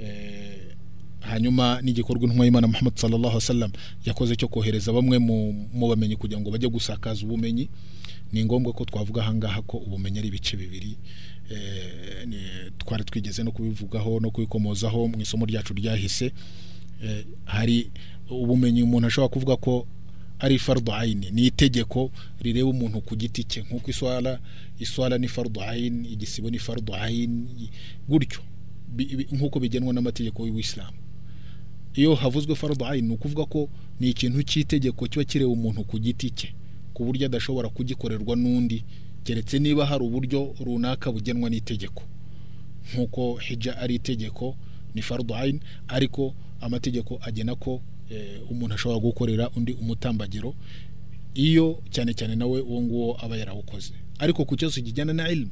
eh, 0.00 0.76
hanyuma 1.20 1.80
n'igikorwa 1.82 2.22
intumwa 2.24 2.44
y'Imana 2.44 2.66
Muhammad 2.66 2.96
sallallahu 2.96 3.28
alaihi 3.36 3.44
wasallam 3.44 3.72
yakoze 4.04 4.36
cyo 4.36 4.48
kohereza 4.48 4.92
bamwe 4.92 5.18
mu, 5.18 5.88
bamenyi 5.88 6.16
kugira 6.16 6.40
ngo 6.40 6.50
bajye 6.50 6.68
gusakaza 6.68 7.24
ubumenyi. 7.26 7.68
Ni 8.32 8.44
ngombwa 8.44 8.72
ko 8.72 8.84
twavuga 8.84 9.22
ahangaha 9.22 9.62
ko 9.62 9.76
ubumenyi 9.76 10.18
ari 10.18 10.28
ibice 10.28 10.56
bibiri 10.56 10.96
eh, 11.50 12.72
twari 12.78 13.04
twigeze 13.04 13.42
no 13.42 13.52
kubivugaho 13.52 14.20
no 14.20 14.30
kubikomozaho 14.30 15.08
mu 15.08 15.20
isomo 15.20 15.46
ryacu 15.46 15.74
ryahise. 15.74 16.32
Eh, 17.04 17.24
hari 17.44 17.90
ubumenyi 18.30 18.82
umuntu 18.82 19.06
ashobora 19.06 19.28
kuvuga 19.32 19.56
ko 19.56 19.86
ari 20.40 20.58
fardu 20.58 20.92
aini. 20.92 21.30
Ni 21.30 21.46
itegeko 21.46 22.10
rireba 22.42 22.68
umuntu 22.68 23.00
ku 23.00 23.16
giti 23.16 23.44
cye. 23.44 23.62
Nk'uko 23.62 23.90
iswara 23.90 24.40
iswara 24.78 25.18
ni 25.18 25.28
fardu 25.28 25.60
aini 25.62 26.08
igisibo 26.08 26.50
ni 26.50 26.58
fardu 26.58 26.94
aini 26.94 27.70
gutyo. 28.08 28.40
Nk'uko 29.32 29.60
bigenwa 29.60 29.92
n'amategeko 29.94 30.46
y'Uwisilamu 30.46 30.96
iyo 31.94 32.14
havuzwe 32.14 32.54
fardu 32.54 32.86
aini 32.86 33.08
ni 33.08 33.14
ukuvuga 33.14 33.44
ko 33.46 33.68
ni 34.00 34.10
ikintu 34.10 34.42
cy'itegeko 34.42 35.06
kiba 35.06 35.24
kireba 35.24 35.50
umuntu 35.50 35.84
ku 35.84 35.98
giti 35.98 36.30
cye 36.30 36.54
ku 36.94 37.04
buryo 37.04 37.26
adashobora 37.26 37.68
kugikorerwa 37.68 38.36
n'undi 38.36 38.84
keretse 39.24 39.58
niba 39.58 39.86
hari 39.86 40.04
uburyo 40.04 40.54
runaka 40.64 41.12
bugenwa 41.12 41.50
n'itegeko. 41.50 42.02
Nk'uko 42.94 43.36
hija 43.36 43.78
ari 43.78 43.94
itegeko 43.94 44.56
ni 44.94 45.02
fardu 45.02 45.34
ain 45.34 45.60
ariko 45.88 46.34
amategeko 46.60 47.18
agena 47.22 47.54
ko 47.54 47.82
umuntu 48.50 48.74
ashobora 48.74 49.00
gukorera 49.00 49.50
undi 49.56 49.72
umutambagiro 49.72 50.54
iyo 51.34 51.82
cyane 51.90 52.14
cyane 52.14 52.36
nawe 52.36 52.60
uwo 52.60 52.82
nguwo 52.82 53.16
aba 53.24 53.36
yarawukoze 53.36 53.92
ariko 54.18 54.44
ku 54.44 54.56
kibazo 54.56 54.82
kijyana 54.82 55.12
na 55.12 55.28
ilmu 55.30 55.50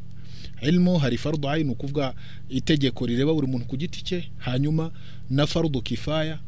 ilmu 0.62 0.98
hari 0.98 1.18
fardu 1.18 1.48
ain 1.48 1.70
ukuvuga 1.70 2.14
itegeko 2.48 3.06
rireba 3.06 3.34
buri 3.34 3.46
muntu 3.46 3.66
ku 3.66 3.76
giti 3.76 4.02
cye 4.04 4.30
hanyuma 4.38 4.90
na 5.30 5.46
fardu 5.46 5.82
kifaya 5.82 6.38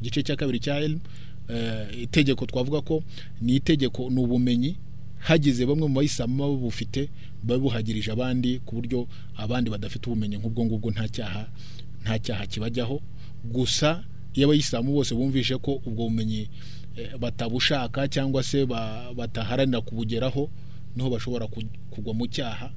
igice 0.00 0.22
cya 0.22 0.36
kabiri 0.36 0.60
cya 0.60 0.80
ilmu 0.80 1.00
eh, 1.48 1.86
itegeko 2.02 2.46
twavuga 2.46 2.80
ko 2.80 3.02
ni 3.40 3.54
itegeko 3.56 4.10
ni 4.10 4.20
ubumenyi 4.20 4.76
hagize 5.18 5.66
bamwe 5.66 5.88
mu 5.88 5.94
bayisilamu 5.94 6.36
baba 6.38 6.56
bufite 6.56 7.08
babuhagirije 7.42 8.12
abandi 8.12 8.58
ku 8.64 8.74
buryo 8.76 9.08
abandi 9.36 9.70
badafite 9.70 10.06
ubumenyi 10.06 10.36
nk'ubwo 10.36 10.64
ngubwo 10.64 10.90
nta 10.90 11.08
cyaha 11.08 11.48
nta 12.04 12.18
cyaha 12.18 12.46
kibajyaho. 12.46 13.00
Gusa 13.44 14.04
iyo 14.34 14.46
abayisilamu 14.46 14.92
bose 14.92 15.14
bumvishe 15.14 15.56
ko 15.58 15.80
ubwo 15.86 16.04
bumenyi 16.08 16.48
eh, 16.96 17.16
batabushaka 17.18 18.08
cyangwa 18.08 18.42
se 18.42 18.66
ba- 18.66 19.12
bataharanira 19.16 19.80
kubugeraho 19.80 20.50
ni 20.96 21.02
ho 21.02 21.10
bashobora 21.10 21.46
ku- 21.46 21.62
kugwa 21.90 22.14
mu 22.14 22.26
cyaha. 22.26 22.70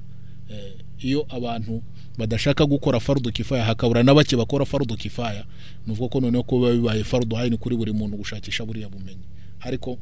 Eh, 0.50 0.74
iyo 1.00 1.26
abantu 1.28 1.82
badashaka 2.18 2.66
gukora 2.66 3.00
fardu 3.00 3.32
kifaya 3.32 3.64
hakabura 3.64 4.02
na 4.02 4.14
bake 4.14 4.36
bakora 4.36 4.64
fardu 4.64 4.96
kifaya. 4.96 5.44
Ni 5.86 5.92
ukuvuga 5.92 6.08
ko 6.12 6.20
noneho 6.20 6.42
ko 6.42 6.58
biba 6.58 6.72
bibaye 6.72 7.04
fardu 7.04 7.36
aini 7.36 7.56
kuri 7.56 7.76
buri 7.76 7.92
muntu 7.92 8.16
gushakisha 8.16 8.64
buriya 8.64 8.88
bumenyi. 8.88 9.24
Ariko 9.60 9.98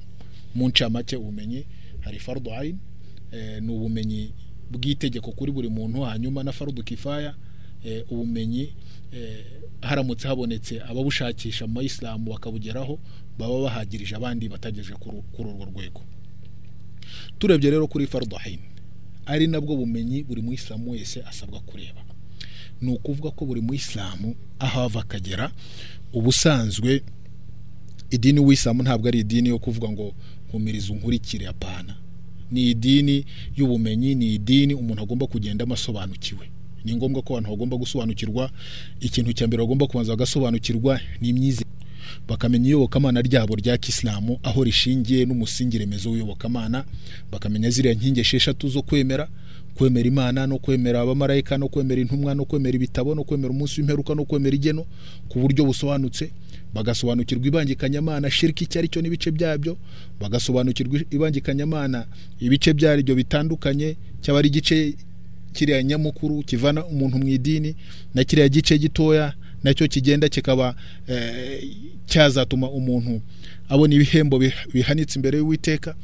mu 0.55 0.69
ncamake 0.69 1.17
ubumenyi 1.17 1.65
hari 2.01 2.19
fardu 2.19 2.51
aini 2.53 2.79
eh, 3.33 3.63
ni 3.63 3.71
ubumenyi 3.73 4.33
bw'itegeko 4.71 5.31
kuri 5.33 5.53
buri 5.53 5.69
muntu 5.69 6.01
hanyuma 6.03 6.43
na 6.43 6.53
fardu 6.53 6.83
kifaya 6.85 7.35
ubumenyi 8.11 8.73
eh, 9.13 9.45
haramutse 9.81 10.29
habonetse 10.29 10.81
ababushakisha 10.83 11.67
mu 11.67 11.75
bayisilamu 11.75 12.31
bakabugeraho 12.31 12.99
baba 13.39 13.63
bahagirije 13.63 14.15
abandi 14.17 14.49
batagejeje 14.49 14.95
kuri 14.95 15.49
urwo 15.49 15.65
rwego. 15.65 16.01
Turebye 17.39 17.71
rero 17.71 17.87
kuri 17.87 18.07
fardu 18.07 18.37
aini 18.45 18.63
ari 19.27 19.47
nabwo 19.47 19.77
bumenyi 19.77 20.23
buri 20.23 20.43
muyisilamu 20.43 20.91
wese 20.91 21.23
asabwa 21.23 21.61
kureba. 21.61 22.05
Ni 22.81 22.93
ukuvuga 22.93 23.31
ko 23.31 23.47
buri 23.47 23.61
muyisilamu 23.61 24.35
aho 24.59 24.81
ava 24.81 25.01
akagera 25.01 25.53
ubusanzwe 26.13 27.03
idini 28.11 28.41
w'isilamu 28.41 28.83
ntabwo 28.83 29.09
ari 29.09 29.19
idini 29.21 29.49
yo 29.49 29.59
kuvuga 29.59 29.89
ngo 29.89 30.15
nkumiriza 30.49 30.93
unkurikire 30.93 31.47
apana. 31.47 31.97
Ni 32.51 32.71
idini 32.71 33.25
y'ubumenyi 33.57 34.15
ni 34.15 34.35
idini 34.35 34.75
umuntu 34.75 35.03
agomba 35.03 35.27
kugendamo 35.27 35.75
asobanukiwe 35.75 36.51
ni 36.85 36.95
ngombwa 36.97 37.23
ko 37.23 37.33
abantu 37.35 37.51
bagomba 37.51 37.77
gusobanukirwa 37.77 38.51
ikintu 39.01 39.33
cya 39.33 39.47
mbere 39.47 39.63
bagomba 39.63 39.87
kubanza 39.87 40.13
bagasobanukirwa 40.13 41.01
ni 41.21 41.29
imyizerere. 41.29 41.71
Bakamenya 42.29 42.69
iyobokamana 42.69 43.23
ryabo 43.23 43.55
rya 43.57 43.79
kisilamu 43.79 44.39
aho 44.43 44.65
rishingiye 44.65 45.25
n'umusingi 45.27 45.79
remezo 45.79 46.11
w'iyobokamana. 46.11 46.85
Bakamenya 47.33 47.71
ziriya 47.71 47.95
nkingi 47.95 48.21
esheshatu 48.21 48.69
zo 48.69 48.83
kwemera 48.83 49.29
kwemera 49.75 50.09
imana 50.09 50.47
no 50.47 50.59
kwemera 50.59 51.01
abamarayika 51.01 51.59
no 51.59 51.69
kwemera 51.69 52.01
intumwa 52.01 52.35
no 52.35 52.45
kwemera 52.45 52.77
ibitabo 52.77 53.15
no 53.15 53.25
kwemera 53.25 53.51
umunsi 53.51 53.81
w'imperuka 53.81 54.15
no 54.15 54.25
kwemera 54.25 54.57
igeno 54.57 54.85
ku 55.29 55.39
buryo 55.41 55.65
busobanutse. 55.65 56.31
Bagasobanukirwa 56.75 57.47
ibangikanyamana 57.47 58.31
shiriki 58.31 58.65
icyo 58.65 58.79
ari 58.79 58.89
cyo 58.89 59.01
n'ibice 59.03 59.31
byabyo. 59.31 59.77
Bagasobanukirwa 60.21 61.01
ibangikanyamana 61.11 62.07
ibice 62.41 62.73
byaryo 62.75 63.15
bitandukanye 63.15 63.97
cyaba 64.21 64.39
ari 64.39 64.49
igice 64.49 64.95
kiriya 65.53 65.83
nyamukuru 65.83 66.43
kivana 66.43 66.85
umuntu 66.87 67.19
mu 67.19 67.29
idini 67.29 67.77
na 68.15 68.25
kiriya 68.25 68.49
gice 68.49 68.79
gitoya 68.79 69.35
na 69.63 69.75
cyo 69.75 69.89
kigenda 69.89 70.29
kikaba 70.29 70.75
eh, 71.09 71.63
cyazatuma 72.07 72.71
umuntu 72.71 73.21
abona 73.69 73.95
ibihembo 73.95 74.39
bih- 74.39 74.67
bihanitse 74.73 75.19
imbere 75.19 75.39
y'uwiteka. 75.39 75.95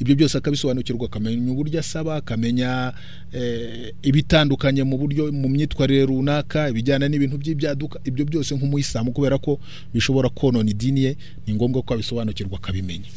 Ibyo 0.00 0.14
byose 0.16 0.38
akabisobanukirwa 0.38 1.06
akamenya 1.06 1.52
uburyo 1.52 1.80
asaba 1.80 2.16
akamenya 2.16 2.92
eh, 3.32 3.92
ibitandukanye 4.02 4.82
mu 4.84 4.96
buryo 4.98 5.28
mu 5.32 5.48
myitwarire 5.48 6.06
runaka 6.08 6.68
ibijyana 6.72 7.04
n'ibintu 7.08 7.36
by'ibyaduka 7.38 8.00
ibyo 8.04 8.24
byose 8.24 8.54
nk'umuyisilamu 8.56 9.12
kubera 9.12 9.36
ko 9.38 9.60
bishobora 9.94 10.28
konona 10.32 10.70
idini 10.70 11.00
ye 11.04 11.16
ni 11.46 11.54
ngombwa 11.54 11.82
ko 11.84 11.94
abisobanukirwa 11.94 12.56
akabimenya. 12.58 13.08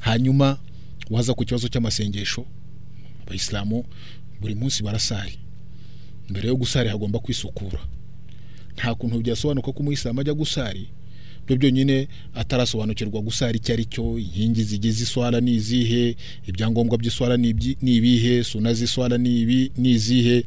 Hanyuma 0.00 0.58
waza 1.10 1.34
ku 1.34 1.44
kibazo 1.44 1.68
cy'amasengesho 1.68 2.46
abayisilamu 3.26 3.84
buri 4.40 4.54
munsi 4.54 4.82
barasari 4.82 5.38
mbere 6.30 6.48
yo 6.48 6.56
gusari 6.56 6.88
hagomba 6.88 7.18
kwisukura. 7.18 7.80
Nta 8.74 8.94
kuntu 8.94 9.18
byasobanuka 9.20 9.72
ko 9.72 9.80
umuyisilamu 9.80 10.20
ajya 10.20 10.34
gusari 10.34 10.88
byo 11.46 11.56
byonyine 11.56 12.08
atarasobanukirwa 12.34 13.20
gusara 13.20 13.52
icyo 13.56 13.74
ari 13.74 13.84
cyo 13.84 14.18
inkingi 14.18 14.62
zigize 14.64 15.02
iswara 15.04 15.40
ni 15.40 15.54
izihe 15.54 16.16
ibyangombwa 16.46 16.98
by'iswara 16.98 17.36
ni 17.36 17.48
ibihe 17.96 18.44
suna 18.44 18.74
z'iswara 18.74 19.18
ni 19.18 19.40
ibi- 19.42 19.70
ni 19.76 19.90
izihe. 19.90 20.44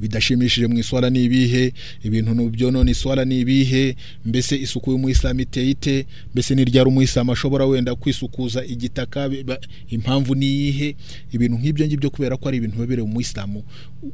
Bidashimishije 0.00 0.66
mu 0.66 0.78
iswara 0.78 1.10
ni 1.10 1.24
ibihe 1.24 1.72
ibintu 2.04 2.50
byonona 2.50 2.90
iswara 2.90 3.24
ni 3.24 3.40
ibihe 3.40 3.96
mbese 4.24 4.56
isuku 4.56 4.90
y'umuyisilamu 4.90 5.40
iteye 5.40 5.70
ite 5.70 6.06
mbese 6.32 6.54
ni 6.54 6.64
ryari 6.64 6.88
umuyisilamu 6.88 7.32
ashobora 7.32 7.66
wenda 7.66 7.94
kwisukuza 7.94 8.64
igitaka 8.64 9.30
impamvu 9.88 10.34
ni 10.34 10.46
iyihe? 10.46 10.96
Ibintu 11.32 11.58
nk'ibyo 11.58 11.86
ngibyo 11.86 12.10
kubera 12.10 12.36
ko 12.36 12.48
ari 12.48 12.56
ibintu 12.56 12.76
bibereye 12.78 13.04
umuyisilamu 13.06 13.62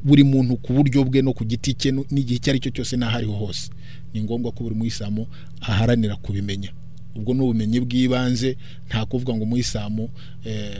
buri 0.03 0.23
muntu 0.23 0.57
ku 0.57 0.73
buryo 0.73 1.03
bwe 1.03 1.21
no 1.21 1.33
ku 1.33 1.45
giti 1.45 1.73
cye 1.73 1.91
n'igihe 1.91 2.37
icyo 2.37 2.49
ari 2.51 2.59
cyo 2.59 2.71
cyose 2.71 2.97
n'aho 2.97 3.17
ariho 3.17 3.33
hose. 3.33 3.69
Ni 4.13 4.21
ngombwa 4.23 4.51
ko 4.51 4.63
buri 4.63 4.75
muyisilamu 4.75 5.27
aharanira 5.61 6.15
kubimenya. 6.15 6.71
Ubwo 7.15 7.33
ni 7.33 7.41
ubumenyi 7.41 7.79
bw'ibanze 7.79 8.57
nta 8.87 9.05
kuvuga 9.05 9.33
ngo 9.35 9.43
umuyisilamu 9.43 10.09
eh, 10.45 10.71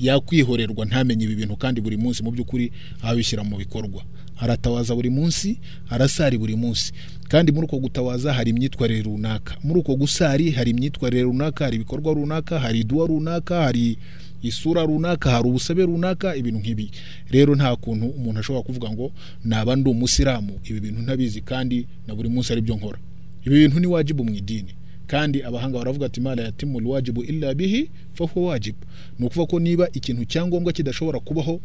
yakwihorerwa 0.00 0.84
ntamenye 0.86 1.24
ibi 1.24 1.34
bintu 1.34 1.56
kandi 1.56 1.80
buri 1.80 1.96
munsi 1.96 2.22
mu 2.22 2.30
by'ukuri 2.30 2.72
abishyira 3.02 3.44
mu 3.44 3.56
bikorwa. 3.56 4.02
Aratawaza 4.40 4.94
buri 4.94 5.10
munsi 5.10 5.60
arasari 5.90 6.38
buri 6.38 6.56
munsi. 6.56 6.92
Kandi 7.28 7.52
muri 7.52 7.64
uko 7.68 7.76
gutawaza 7.78 8.32
hari 8.32 8.50
imyitwarire 8.50 9.02
runaka. 9.02 9.56
Muri 9.64 9.80
uko 9.80 9.96
gusari 9.96 10.50
hari 10.50 10.70
imyitwarire 10.70 11.22
runaka 11.22 11.64
hari 11.64 11.76
ibikorwa 11.76 12.14
runaka 12.14 12.58
hari 12.58 12.80
iduwa 12.80 13.06
runaka 13.06 13.62
hari 13.62 13.98
isura 14.42 14.82
runaka 14.82 15.30
hari 15.30 15.48
ubusabe 15.48 15.84
runaka 15.84 16.36
ibintu 16.36 16.58
nk'ibi. 16.58 16.90
Rero 17.30 17.54
nta 17.54 17.76
kuntu 17.76 18.06
umuntu 18.06 18.40
ashobora 18.40 18.62
kuvuga 18.64 18.90
ngo 18.90 19.12
naba 19.44 19.76
ndi 19.76 19.90
umusilamu. 19.90 20.58
Ibi 20.64 20.80
bintu 20.80 21.00
ntabizi 21.02 21.40
kandi 21.40 21.86
na 22.08 22.14
buri 22.14 22.28
munsi 22.28 22.52
ari 22.52 22.60
byo 22.64 22.74
nkora. 22.76 22.98
Ibi 23.44 23.54
bintu 23.58 23.80
ni 23.80 23.86
wajibu 23.86 24.24
mu 24.24 24.32
idini. 24.34 24.72
Kandi 25.10 25.42
abahanga 25.42 25.78
baravuga 25.78 26.06
ati 26.06 26.20
mala 26.20 26.42
yatimul 26.42 26.86
wajibu 26.86 27.22
illa 27.24 27.54
bihi 27.54 27.90
fahuwa 28.14 28.50
wajibu 28.50 28.78
ni 29.18 29.26
ukuvuga 29.26 29.46
ko 29.50 29.60
niba 29.60 29.88
ikintu 29.92 30.24
cyangombwa 30.24 30.72
kidashobora 30.72 31.20
kubaho 31.20 31.60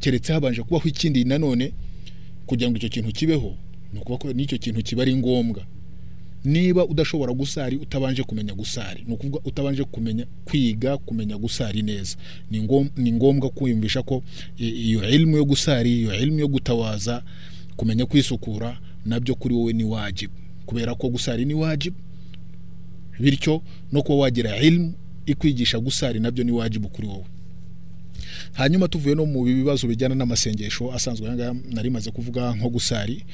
keretse 0.00 0.32
habanje 0.32 0.62
kubaho 0.62 0.88
ikindi 0.88 1.24
nanone 1.24 1.72
kugira 2.46 2.70
ngo 2.70 2.76
icyo 2.78 2.88
kintu 2.88 3.10
kibeho 3.12 3.56
ni 3.92 3.98
ukuvuga 4.00 4.22
ko 4.22 4.32
n'icyo 4.32 4.58
kintu 4.58 4.82
kiba 4.82 5.02
ari 5.02 5.16
ngombwa. 5.16 5.66
Niba 6.44 6.84
udashobora 6.86 7.32
gusari 7.32 7.76
utabanje 7.76 8.22
kumenya 8.22 8.54
gusari. 8.54 9.02
Ni 9.06 9.14
ukuvuga 9.14 9.40
utabanje 9.44 9.84
kumenya 9.84 10.26
kwiga 10.44 10.98
kumenya 10.98 11.38
gusari 11.38 11.82
neza. 11.82 12.16
Ni 12.50 12.60
ngom- 12.62 12.90
ni 12.96 13.12
ngombwa 13.12 13.50
kwiyumvisha 13.50 14.02
ko 14.02 14.22
iyo 14.58 15.08
ilmu 15.10 15.36
yo 15.36 15.44
gusari 15.44 16.00
iyo 16.02 16.14
ilmu 16.14 16.38
yo 16.38 16.48
gutawaza 16.48 17.22
kumenya 17.76 18.06
kwisukura 18.06 18.78
na 19.06 19.20
byo 19.20 19.34
kuri 19.34 19.54
wowe 19.54 19.72
ni 19.72 19.84
wajibu 19.84 20.34
kubera 20.66 20.94
ko 20.94 21.08
gusari 21.08 21.44
ni 21.44 21.54
wajibu 21.54 21.96
bityo 23.20 23.62
no 23.92 24.02
kuba 24.02 24.18
wagira 24.18 24.56
ilmu 24.56 24.94
ikwigisha 25.26 25.78
gusari 25.80 26.20
na 26.20 26.30
byo 26.30 26.44
ni 26.44 26.52
wajibu 26.52 26.88
kuri 26.88 27.08
wowe. 27.08 27.24
Hanyuma 28.52 28.88
tuvuye 28.88 29.14
no 29.14 29.26
mu 29.26 29.44
bibazo 29.44 29.86
bijyana 29.86 30.14
n'amasengesho 30.14 30.92
asanzwe 30.92 31.28
nari 31.72 31.90
maze 31.90 32.10
kuvuga 32.10 32.54
nko 32.54 32.68
gusari 32.70 33.24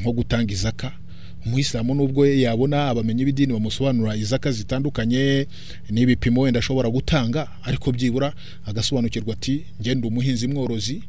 nko 0.00 0.12
gutanga 0.12 0.52
izaka. 0.52 0.92
Umuyisilamu 1.46 1.94
nubwo 1.94 2.26
yabona 2.26 2.88
abamenyi 2.88 3.24
b'idini 3.24 3.52
bamusobanurira 3.52 4.16
izaka 4.16 4.52
zitandukanye 4.52 5.46
n'ibipimo 5.90 6.40
wenda 6.40 6.58
ashobora 6.58 6.90
gutanga 6.90 7.48
ariko 7.62 7.92
byibura 7.92 8.32
agasobanukirwa 8.66 9.34
ati 9.34 9.64
ngenda 9.80 10.08
umuhinzi 10.08 10.46
mworozi 10.48 11.02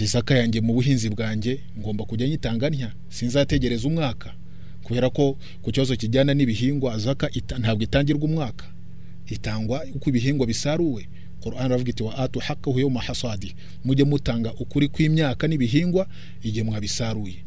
izaka 0.00 0.34
yanjye 0.36 0.60
mu 0.60 0.72
buhinzi 0.74 1.08
bwanjye 1.10 1.60
ngomba 1.78 2.04
kujya 2.04 2.28
nyitanga 2.28 2.70
ntya? 2.70 2.92
Sinzategereza 3.08 3.88
umwaka. 3.88 4.32
Kubera 4.86 5.10
ko 5.10 5.34
ku 5.62 5.72
kibazo 5.74 5.96
kijyana 5.98 6.30
n'ibihingwa 6.34 6.94
zaka 6.98 7.26
ntabwo 7.58 7.82
itangirwa 7.82 8.24
umwaka. 8.24 8.64
Itangwa 9.26 9.82
uko 9.94 10.10
ibihingwa 10.10 10.46
bisaruwe. 10.46 11.08
Qur'an 11.42 11.64
aravuga 11.66 11.90
iti 11.90 12.02
wa 12.02 12.18
atu 12.18 12.38
haqqahu 12.38 12.80
yawma 12.80 13.00
hasadi 13.02 13.54
mujye 13.84 14.04
mutanga 14.04 14.54
ukuri 14.54 14.88
kw'imyaka 14.88 15.48
n'ibihingwa 15.48 16.06
igihe 16.42 16.62
mwabisaruye. 16.62 17.38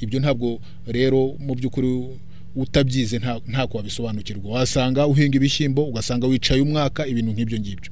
Ibyo 0.00 0.20
ntabwo 0.20 0.60
rero 0.86 1.36
mu 1.38 1.54
by'ukuri 1.54 2.16
utabyize 2.56 3.18
nta 3.18 3.40
ntako 3.48 3.76
wabisobanukirwa. 3.76 4.52
Wasanga 4.52 5.06
uhinga 5.06 5.36
ibishyimbo 5.36 5.84
ugasanga 5.84 6.26
wicaye 6.26 6.60
umwaka 6.60 7.06
ibintu 7.06 7.32
nk'ibyo 7.32 7.58
ngibyo. 7.60 7.90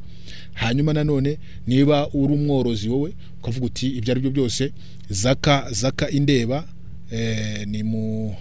Hanyuma 0.54 0.92
nanone 0.92 1.38
niba 1.66 2.08
uri 2.12 2.32
umworozi 2.34 2.88
wowe 2.88 3.12
ukavuga 3.40 3.66
uti 3.66 3.86
ibyo 3.88 4.10
ari 4.12 4.20
byo 4.20 4.30
byose 4.30 4.72
zaka 5.10 5.68
zaka 5.72 6.10
indeba 6.10 6.64
eh, 7.10 7.68
ni 7.68 7.82
mu 7.82 8.34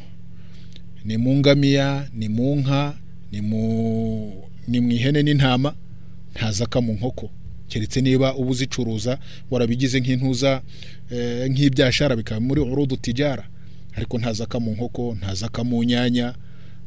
ni 1.06 1.18
mu 1.18 1.36
ngamiya 1.38 2.10
ni 2.14 2.30
mu 2.30 2.56
nka 2.56 2.96
ni 3.32 3.42
mu 4.82 4.92
ihene 4.92 5.24
n'intama 5.24 5.76
nta 6.36 6.52
zaka 6.52 6.82
mu 6.82 6.94
nkoko. 6.94 7.30
Keretse 7.68 8.02
niba 8.02 8.36
uba 8.36 8.50
uzicuruza 8.52 9.20
warabigize 9.52 10.00
nk'intuza 10.00 10.62
eh, 11.12 11.50
nk'ibyashara 11.52 12.16
bikaba 12.16 12.40
muri 12.42 12.62
urudu 12.62 12.98
tijara. 12.98 13.44
Ariko 13.96 14.18
nta 14.20 14.34
zaka 14.34 14.60
mu 14.60 14.72
nkoko 14.72 15.16
nta 15.16 15.34
zaka 15.36 15.64
mu 15.64 15.84
nyanya 15.84 16.36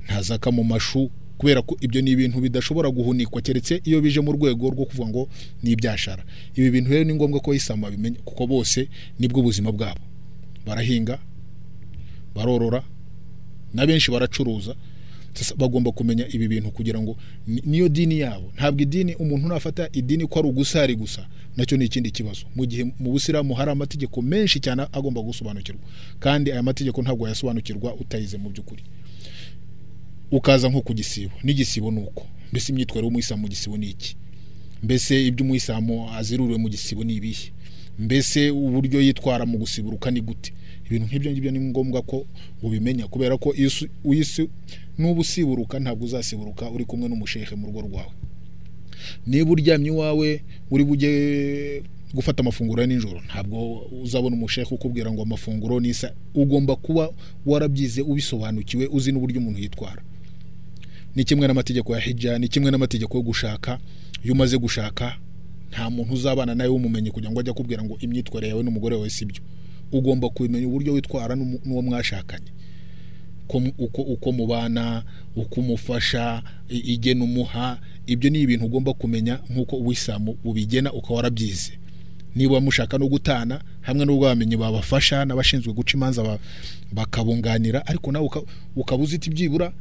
nta 0.04 0.22
zaka 0.22 0.50
mu 0.50 0.64
mashu 0.64 1.10
kubera 1.38 1.62
ko 1.62 1.76
ibyo 1.80 2.00
ni 2.02 2.10
ibintu 2.10 2.40
bidashobora 2.40 2.90
guhunikwa. 2.90 3.42
Keretse 3.42 3.80
iyo 3.84 4.00
bije 4.00 4.20
mu 4.20 4.32
rwego 4.32 4.70
rwo 4.70 4.84
kuvuga 4.84 5.08
ngo 5.08 5.28
ni 5.62 5.70
ibyashara. 5.70 6.24
Ibi 6.54 6.70
bintu 6.70 6.90
rero 6.90 7.04
ni 7.04 7.14
ngombwa 7.14 7.40
ko 7.40 7.54
isama 7.54 7.90
bimenya 7.90 8.18
kuko 8.24 8.46
bose 8.46 8.88
ni 9.18 9.28
bwo 9.28 9.42
buzima 9.42 9.72
bwabo. 9.72 10.00
Barahinga 10.66 11.18
barorora 12.34 12.82
na 13.76 13.86
benshi 13.86 14.10
baracuruza 14.10 14.74
bagomba 15.56 15.92
kumenya 15.92 16.24
ibi 16.32 16.48
bintu 16.48 16.70
kugira 16.72 16.96
ngo 17.00 17.16
ni- 17.46 17.62
niyo 17.66 17.88
dini 17.88 18.18
yabo. 18.24 18.52
Ntabwo 18.56 18.82
idini 18.82 19.14
umuntu 19.14 19.48
nafata 19.48 19.88
idini 19.92 20.26
ko 20.26 20.38
ari 20.38 20.48
ugusari 20.48 20.96
gusa. 20.96 21.28
Nacyo 21.56 21.76
ni 21.78 21.84
ikindi 21.84 22.10
kibazo. 22.10 22.46
Mu 22.56 22.64
gihe 22.66 22.84
mu 22.84 23.12
busilamu 23.12 23.54
hari 23.54 23.70
amategeko 23.70 24.22
menshi 24.22 24.60
cyane 24.60 24.86
agomba 24.92 25.20
gusobanukirwa. 25.22 25.80
Kandi 26.20 26.52
aya 26.52 26.62
mategeko 26.62 27.02
ntabwo 27.02 27.24
wayasobanukirwa 27.24 27.94
utayize 28.00 28.38
mu 28.38 28.48
by'ukuri. 28.50 28.82
Ukaza 30.30 30.68
nko 30.68 30.80
ku 30.80 30.94
gisibo. 30.94 31.32
N'igisibo 31.44 31.90
ni 31.90 32.00
uko. 32.00 32.26
Mbese 32.52 32.72
imyitwarire 32.72 33.06
y'umuyisilamu 33.06 33.42
mu 33.42 33.48
gisibo 33.48 33.76
ni 33.76 33.90
iki? 33.90 34.16
Mbese 34.82 35.26
ibyo 35.26 35.44
umuyisilamu 35.44 36.10
aziruriwe 36.16 36.58
mu 36.58 36.68
gisibo 36.68 37.04
ni 37.04 37.14
ibihe? 37.14 37.52
Mbese 37.98 38.50
uburyo 38.50 39.00
yitwara 39.00 39.46
mu 39.46 39.58
gusiburuka 39.58 40.10
ni 40.10 40.20
gute? 40.20 40.52
Ibintu 40.86 41.06
nk'ibyo 41.06 41.30
ngibyo 41.32 41.50
ni 41.50 41.60
ngombwa 41.60 42.02
ko 42.02 42.26
ubimenya 42.62 43.06
kubera 43.08 43.36
ko 43.38 43.54
nuba 44.98 45.20
usiburuka 45.20 45.78
ntabwo 45.80 46.04
uzasiburuka 46.04 46.70
uri 46.70 46.84
kumwe 46.84 47.08
n'umushehe 47.08 47.54
mu 47.56 47.66
rugo 47.66 47.80
rwawe. 47.80 48.12
Niba 49.26 49.50
uryamye 49.50 49.88
iwawe 49.88 50.42
uri 50.70 50.84
bujye 50.84 51.82
gufata 52.14 52.40
amafunguro 52.40 52.82
ya 52.82 52.86
nijoro 52.88 53.20
ntabwo 53.26 53.78
uzabona 54.02 54.36
umushehe 54.36 54.74
ukubwira 54.74 55.12
ngo 55.12 55.22
amafunguro 55.22 55.80
ni 55.80 55.88
isa. 55.88 56.12
Ugomba 56.34 56.76
kuba 56.76 57.12
warabyize 57.46 58.00
ubisobanukiwe 58.02 58.86
uzi 58.86 59.12
n'uburyo 59.12 59.40
umuntu 59.40 59.60
yitwara. 59.60 60.02
Ni 61.16 61.24
kimwe 61.24 61.46
n'amategeko 61.46 61.94
ya 61.94 62.00
hijja 62.00 62.38
ni 62.38 62.48
kimwe 62.48 62.70
n'amategeko 62.70 63.16
yo 63.16 63.22
gushaka. 63.22 63.78
Iyo 64.24 64.32
umaze 64.32 64.58
gushaka 64.58 65.16
nta 65.70 65.90
muntu 65.90 66.14
uzabana 66.14 66.54
nawe 66.54 66.70
w'umumenyi 66.70 67.10
kugira 67.10 67.30
ngo 67.30 67.40
ajye 67.40 67.50
akubwira 67.50 67.82
ngo 67.84 67.96
imyitwarire 68.00 68.48
yawe 68.50 68.62
n'umugore 68.62 68.96
wawe 68.96 69.10
sibyo 69.10 69.42
ugomba 69.92 70.28
kumenya 70.28 70.66
uburyo 70.68 70.92
witwara 70.92 71.36
n'uwo 71.36 71.82
mwashakanye. 71.82 72.50
Uko, 73.78 74.02
uko, 74.02 74.32
mubana 74.32 75.04
uko 75.36 75.60
umufasha 75.60 76.42
igena 76.68 77.24
umuha 77.24 77.78
ibyo 78.06 78.30
ni 78.30 78.40
ibintu 78.40 78.66
ugomba 78.66 78.92
kumenya 78.94 79.38
nk'uko 79.50 79.76
uwisilamu 79.76 80.34
bubigena 80.44 80.92
ukaba 80.92 81.14
warabyize. 81.14 81.72
Niba 82.34 82.60
mushaka 82.60 82.98
no 82.98 83.08
gutana 83.08 83.60
hamwe 83.80 84.04
n'ubwo 84.06 84.26
abamenyi 84.26 84.56
babafasha 84.56 85.24
n'abashinzwe 85.24 85.72
guca 85.72 85.92
imanza 85.94 86.22
ba- 86.22 86.38
bakabunganira 86.92 87.86
ariko 87.86 88.12
nawe 88.12 88.26
uka- 88.26 88.42
ukaba 88.76 89.02
uzita 89.02 89.26
ibyibura 89.30 89.72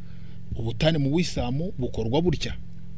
ubutane 0.55 0.97
mu 0.97 1.09
wisilamu 1.15 1.73
bukorwa 1.77 2.21
butya. 2.21 2.53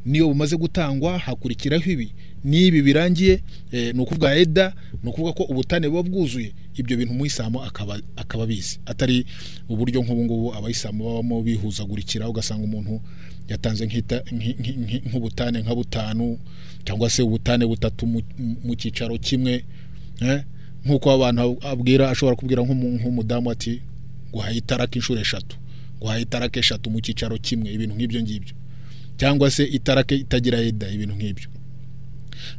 Niyo 0.08 0.28
bumaze 0.32 0.56
gutangwa 0.58 1.20
hakurikiraho 1.20 1.84
ibi. 1.92 2.10
N'ibi 2.44 2.82
birangiye 2.82 3.44
eh, 3.72 3.92
ni 3.96 4.00
ukuvuga 4.02 4.36
eda 4.36 4.74
ni 5.04 5.10
ukuvuga 5.10 5.34
ko 5.34 5.44
ubutane 5.44 5.90
buba 5.90 6.04
bwuzuye. 6.10 6.54
Ibyo 6.80 6.98
bintu 6.98 7.14
umuyisilamu 7.14 7.60
akaba 7.64 8.44
abizi. 8.44 8.80
Atari 8.86 9.26
uburyo 9.70 10.02
nk'ubu 10.02 10.24
ngubu 10.26 10.48
abayisilamu 10.56 11.04
babamo 11.04 11.42
bihuzagurikira 11.44 12.30
ugasanga 12.30 12.64
umuntu 12.64 13.02
yatanze 13.50 13.84
nk'ubutane 15.06 15.62
nka 15.62 15.76
butanu 15.76 16.40
cyangwa 16.86 17.10
se 17.10 17.22
ubutane 17.24 17.66
butatu 17.66 18.08
mu- 18.08 18.76
cyicaro 18.76 19.18
kimwe 19.18 19.64
eh, 20.22 20.44
nk'uko 20.86 21.12
abantu 21.12 21.58
abwira 21.68 22.10
ashobora 22.10 22.36
kubwira 22.36 22.64
nk'umu- 22.64 22.96
nk'umudamu 23.00 23.52
ati 23.52 23.82
guhaye 24.32 24.58
itaraka 24.58 24.96
inshuro 24.96 25.20
eshatu. 25.22 25.56
Guhaye 26.00 26.22
itaraka 26.24 26.60
eshatu 26.60 26.90
mu 26.90 27.02
cyicaro 27.02 27.38
kimwe. 27.38 27.74
Ibintu 27.74 27.96
nk'ibyo 27.96 28.22
ngibyo. 28.22 28.54
Cyangwa 29.18 29.52
se 29.52 29.64
itarake 29.64 30.16
itagira 30.16 30.58
eda 30.62 30.90
ibintu 30.90 31.16
nk'ibyo. 31.16 31.50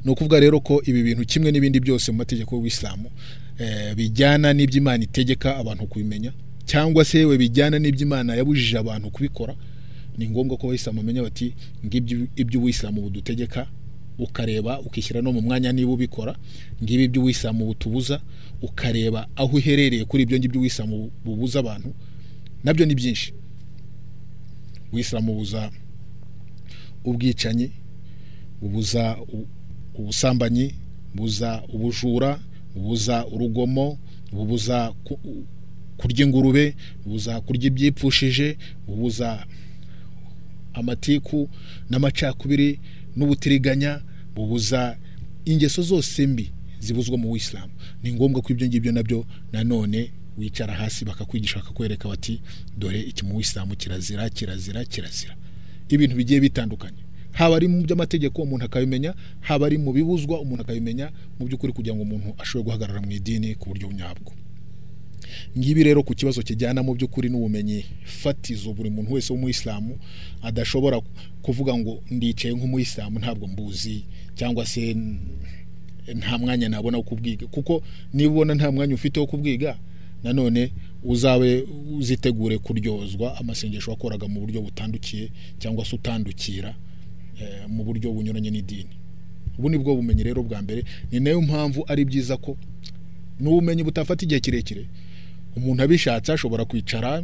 Ni 0.04 0.10
ukuvuga 0.10 0.40
rero 0.40 0.60
ko 0.60 0.82
ibi 0.84 1.02
bintu 1.02 1.24
kimwe 1.26 1.52
n'ibindi 1.52 1.80
byose 1.80 2.12
mu 2.12 2.18
mategeko 2.18 2.54
y'ubuyisilamu 2.54 3.10
eh, 3.58 3.94
bijyana 3.94 4.52
n'iby'imana 4.52 5.04
itegeka 5.04 5.56
abantu 5.56 5.86
kubimenya 5.86 6.32
cyangwa 6.66 7.04
se 7.04 7.18
yewe 7.18 7.38
bijyana 7.38 7.78
n'iby'imana 7.78 8.34
yabujije 8.34 8.78
abantu 8.78 9.10
kubikora 9.10 9.54
ni 10.18 10.28
ngombwa 10.30 10.56
ko 10.56 10.66
abayisilamu 10.66 11.00
bamenya 11.00 11.22
bati 11.22 11.54
ngibyo 11.86 12.26
iby'ubuyisilamu 12.36 13.00
budutegeka 13.02 13.66
ukareba 14.18 14.80
ukishyira 14.80 15.22
no 15.22 15.32
mu 15.32 15.40
mwanya 15.40 15.72
niba 15.72 15.92
ubikora 15.92 16.34
ngibi 16.82 17.08
by'uwisilamu 17.08 17.66
butubuza 17.66 18.20
ukareba 18.62 19.28
aho 19.36 19.56
uherereye 19.56 20.04
kuri 20.04 20.22
ibyo 20.22 20.38
ngibyo 20.38 20.60
uwisilamu 20.60 21.10
bubuza 21.24 21.58
abantu 21.60 21.94
na 22.64 22.74
byo 22.74 22.86
ni 22.86 22.94
byinshi. 22.94 23.32
Uwisilamu 24.92 25.32
bubuza 25.32 25.70
ubwicanyi 27.04 27.70
bubuza 28.60 29.16
ubusambanyi 29.94 30.74
bubuza 31.14 31.62
ubujura 31.72 32.40
bubuza 32.74 33.26
urugomo 33.26 33.98
bubuza 34.32 34.92
ku- 35.04 35.44
kurya 35.96 36.26
ingurube 36.26 36.74
bubuza 37.04 37.40
kurya 37.40 37.66
ibyipfushije 37.66 38.56
bubuza 38.86 39.46
amatiku 40.74 41.48
n'amacakubiri 41.90 42.80
n'ubutiriganya 43.16 44.00
bubuza 44.34 44.96
ingeso 45.44 45.82
zose 45.82 46.26
mbi 46.26 46.52
zibuzwa 46.80 47.18
mu 47.18 47.30
wisilamu 47.32 47.72
ni 48.02 48.12
ngombwa 48.12 48.42
ko 48.42 48.52
ibyo 48.52 48.66
ngibyo 48.66 48.92
na 48.92 49.02
byo 49.02 49.26
nanone 49.52 50.10
wicara 50.38 50.74
hasi 50.74 51.04
bakakwigisha 51.04 51.56
bakakwereka 51.58 52.08
bati 52.08 52.40
dore 52.78 53.00
iki 53.00 53.24
mu 53.24 53.36
wisilamu 53.36 53.76
kirazira 53.76 54.30
kirazira 54.30 54.84
kirazira. 54.84 55.34
Ibintu 55.88 56.16
bigiye 56.16 56.40
bitandukanye. 56.40 57.02
Haba 57.32 57.56
ari 57.56 57.68
mu 57.68 57.82
by'amategeko 57.82 58.42
umuntu 58.42 58.64
akabimenya 58.64 59.14
haba 59.40 59.66
ari 59.66 59.78
mu 59.78 59.92
bibuzwa 59.92 60.40
umuntu 60.40 60.62
akabimenya 60.62 61.10
mu 61.38 61.46
by'ukuri 61.46 61.72
kugira 61.72 61.94
ngo 61.94 62.02
umuntu 62.02 62.34
ashobore 62.38 62.64
guhagarara 62.66 63.00
mu 63.00 63.10
idini 63.12 63.54
ku 63.54 63.68
buryo 63.70 63.92
nyabwo. 63.92 64.32
Ngibi 65.58 65.82
rero 65.84 66.02
ku 66.02 66.14
kibazo 66.14 66.42
kijyana 66.42 66.82
mu 66.82 66.94
by'ukuri 66.94 67.28
n'ubumenyi 67.30 67.84
fatizo 68.04 68.72
buri 68.72 68.90
muntu 68.90 69.12
wese 69.12 69.32
w'umuyisilamu 69.32 69.98
adashobora 70.42 71.00
kuvuga 71.42 71.76
ngo 71.78 72.02
ndicaye 72.10 72.54
nk'umuyisilamu 72.54 73.18
ntabwo 73.18 73.46
mbuzi 73.46 74.02
cyangwa 74.34 74.66
se 74.66 74.96
nta 76.14 76.38
mwanya 76.38 76.68
nabona 76.68 76.96
wo 76.98 77.02
kubwiga. 77.04 77.46
Kuko 77.46 77.82
niba 78.14 78.30
ubona 78.32 78.54
nta 78.54 78.72
mwanya 78.72 78.94
ufite 78.94 79.20
wo 79.20 79.26
kubwiga 79.26 79.78
nanone 80.24 80.72
uzabe 81.04 81.64
uzitegure 81.98 82.58
kuryozwa 82.58 83.36
amasengesho 83.38 83.90
wakoraga 83.90 84.28
mu 84.28 84.40
buryo 84.40 84.60
butandukiye 84.62 85.30
cyangwa 85.58 85.84
se 85.84 85.96
utandukira 85.96 86.74
eh, 87.40 87.68
mu 87.68 87.84
buryo 87.84 88.12
bunyuranye 88.12 88.50
n'idini. 88.50 88.94
Ubu 89.58 89.70
ni 89.70 89.78
bwo 89.78 89.94
bumenyi 89.96 90.22
rero 90.22 90.42
bwa 90.42 90.62
mbere. 90.62 90.84
Ni 91.12 91.20
na 91.20 91.30
yo 91.30 91.40
mpamvu 91.42 91.84
ari 91.88 92.04
byiza 92.04 92.36
ko 92.36 92.56
n'ubumenyi 93.40 93.82
butafata 93.82 94.24
igihe 94.24 94.40
kirekire 94.40 94.86
umuntu 95.56 95.82
abishatse 95.82 96.32
ashobora 96.32 96.64
kwicara 96.64 97.22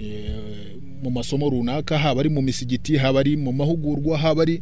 eh, 0.00 0.76
mu 1.02 1.10
masomo 1.10 1.48
runaka 1.50 1.98
haba 1.98 2.20
ari 2.20 2.28
mu 2.28 2.42
misigiti 2.42 2.96
haba 2.96 3.20
ari 3.20 3.36
mu 3.36 3.52
mahugurwa 3.52 4.18
haba 4.18 4.42
ari 4.42 4.60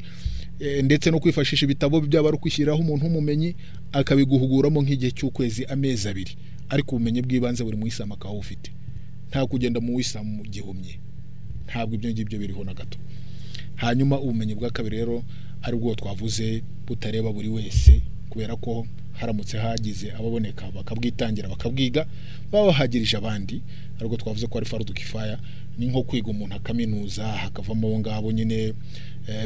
eh, 0.60 0.84
ndetse 0.84 1.10
no 1.10 1.20
kwifashisha 1.20 1.64
ibitabo 1.66 2.00
byaba 2.00 2.28
ari 2.28 2.36
ukwishyiriraho 2.36 2.80
umuntu 2.82 3.04
w'umumenyi 3.06 3.54
akabiguhuguramo 3.92 4.82
nk'igihe 4.82 5.10
cy'ukwezi 5.10 5.64
amezi 5.66 6.08
abiri. 6.08 6.34
Ariko 6.68 6.96
ubumenyi 6.96 7.22
bw'ibanze 7.22 7.64
buri 7.64 7.76
mu 7.76 7.86
isilamu 7.86 8.14
akaba 8.14 8.30
awufite 8.34 8.70
nta 9.30 9.46
kugenda 9.46 9.80
mu 9.80 10.00
isilamu 10.00 10.42
gihumye. 10.46 10.98
Ntabwo 11.66 11.94
ibyo 11.94 12.10
ngibyo 12.10 12.38
biriho 12.38 12.64
na 12.64 12.74
gato. 12.74 12.98
Hanyuma 13.76 14.20
ubumenyi 14.20 14.54
bwa 14.54 14.70
kabiri 14.70 14.96
rero 14.96 15.24
ari 15.62 15.76
bwo 15.76 15.94
twavuze 15.94 16.62
butareba 16.86 17.32
buri 17.32 17.48
wese 17.48 18.00
kubera 18.30 18.56
ko 18.56 18.86
haramutse 19.18 19.58
hagize 19.58 20.12
ababoneka 20.12 20.70
bakabwitangira 20.70 21.48
bakabwiga 21.48 22.06
baba 22.52 22.66
bahagirije 22.66 23.16
abandi. 23.16 23.62
Ariko 24.00 24.16
twavuze 24.16 24.46
ko 24.46 24.58
ari 24.58 24.66
farudu 24.66 24.92
kifaya 24.94 25.38
ni 25.78 25.86
nko 25.86 26.02
kwiga 26.02 26.30
umuntu 26.30 26.54
akaminuza 26.56 27.26
hakavamo 27.28 27.88
abo 27.88 27.98
ngabo 27.98 28.32
nyine 28.32 28.72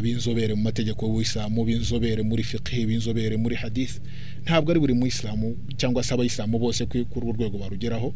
b'inzobere 0.03 0.55
mu 0.55 0.63
mategeko 0.63 1.07
y'ubusilamu 1.07 1.65
b'inzobere 1.65 2.23
muri 2.23 2.43
fiqh 2.43 2.87
b'inzobere 2.87 3.37
muri 3.37 3.57
hadith 3.57 4.01
ntabwo 4.45 4.71
ari 4.71 4.81
buri 4.81 4.95
muyisilamu 4.95 5.57
cyangwa 5.77 6.03
se 6.05 6.15
abayisilamu 6.15 6.59
bose 6.59 6.87
kuri 6.87 7.07
urwo 7.17 7.33
rwego 7.33 7.59
barugeraho. 7.59 8.15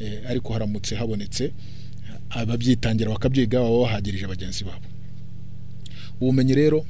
Eh, 0.00 0.22
ariko 0.28 0.52
haramutse 0.52 0.96
habonetse. 0.96 1.52
Ababyitangira 2.30 3.10
bakabyiga 3.10 3.60
baba 3.60 3.78
bahagirije 3.84 4.26
bagenzi 4.26 4.64
babo. 4.64 4.84
Ubumenyi 6.20 6.54
rero 6.54 6.86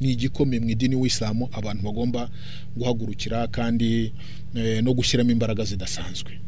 ni 0.00 0.12
igikomeye 0.12 0.60
mu 0.62 0.70
idini 0.70 0.94
w'isilamu 0.94 1.48
abantu 1.52 1.82
bagomba 1.82 2.30
guhagurukira 2.76 3.46
kandi 3.50 4.12
eh, 4.54 4.82
no 4.82 4.94
gushyiramo 4.94 5.30
imbaraga 5.30 5.64
zidasanzwe. 5.64 6.38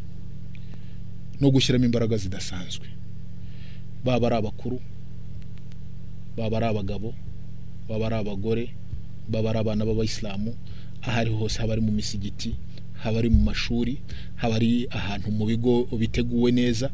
No 1.41 1.51
gushyiramo 1.51 1.85
imbaraga 1.85 2.17
zidasanzwe. 2.17 2.87
Baba 4.05 4.27
ari 4.27 4.37
abakuru 4.37 4.79
baba 6.37 6.57
ari 6.57 6.67
abagabo 6.67 7.15
baba 7.89 8.07
ari 8.07 8.15
abagore 8.17 8.65
baba 9.29 9.51
ari 9.51 9.59
abana 9.59 9.85
b'abayisilamu 9.87 10.55
aho 11.03 11.19
ari 11.21 11.31
hose 11.31 11.59
haba 11.59 11.73
ari 11.73 11.83
mu 11.83 11.93
misigiti 11.93 12.55
haba 13.03 13.19
ari 13.19 13.29
mu 13.31 13.41
mashuri 13.43 13.99
haba 14.37 14.55
ari 14.57 14.87
ahantu 14.91 15.31
mu 15.31 15.47
bigo 15.47 15.85
biteguwe 15.99 16.53
neza. 16.53 16.91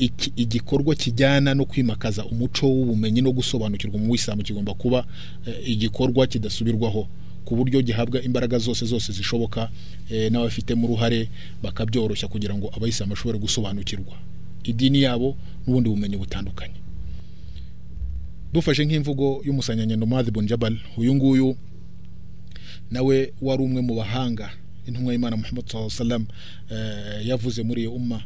Iki- 0.00 0.32
igikorwa 0.36 0.94
kijyana 0.94 1.54
no 1.54 1.64
kwimakaza 1.64 2.24
umuco 2.24 2.64
w'ubumenyi 2.66 3.20
no 3.20 3.32
gusobanukirwa 3.32 3.98
mu 4.00 4.12
wisilamu 4.12 4.42
kigomba 4.42 4.72
kuba 4.74 5.04
eh, 5.46 5.60
igikorwa 5.68 6.26
kidasubirwaho 6.26 7.04
ku 7.44 7.56
buryo 7.56 7.82
gihabwa 7.82 8.22
imbaraga 8.22 8.58
zose 8.58 8.86
zose 8.86 9.12
zishoboka 9.12 9.68
eh, 10.10 10.32
n'abafitemo 10.32 10.86
uruhare 10.88 11.28
bakabyoroshya 11.62 12.28
kugira 12.32 12.54
ngo 12.56 12.72
abayisilamu 12.76 13.12
bashobore 13.12 13.38
gusobanukirwa. 13.38 14.16
Idini 14.64 15.02
yabo 15.04 15.36
n'ubundi 15.66 15.88
bumenyi 15.92 16.16
butandukanye. 16.16 16.79
Dufashe 18.52 18.84
nk'imvugo 18.84 19.42
y'umusanyanyendo 19.46 20.06
Muadh 20.06 20.30
bin 20.30 20.46
Jabal 20.46 20.76
uyu. 20.96 21.14
Nguyu 21.14 21.56
nawe 22.90 23.32
wari 23.42 23.62
umwe 23.62 23.80
mu 23.82 23.94
bahanga 23.94 24.50
intumwa 24.86 25.12
y'Imana 25.12 25.36
Muhammad 25.36 25.68
sallallahu 25.70 26.26
eh, 26.70 27.26
yavuze 27.26 27.62
muri 27.62 27.80
iyo 27.80 27.92
umma 27.94 28.22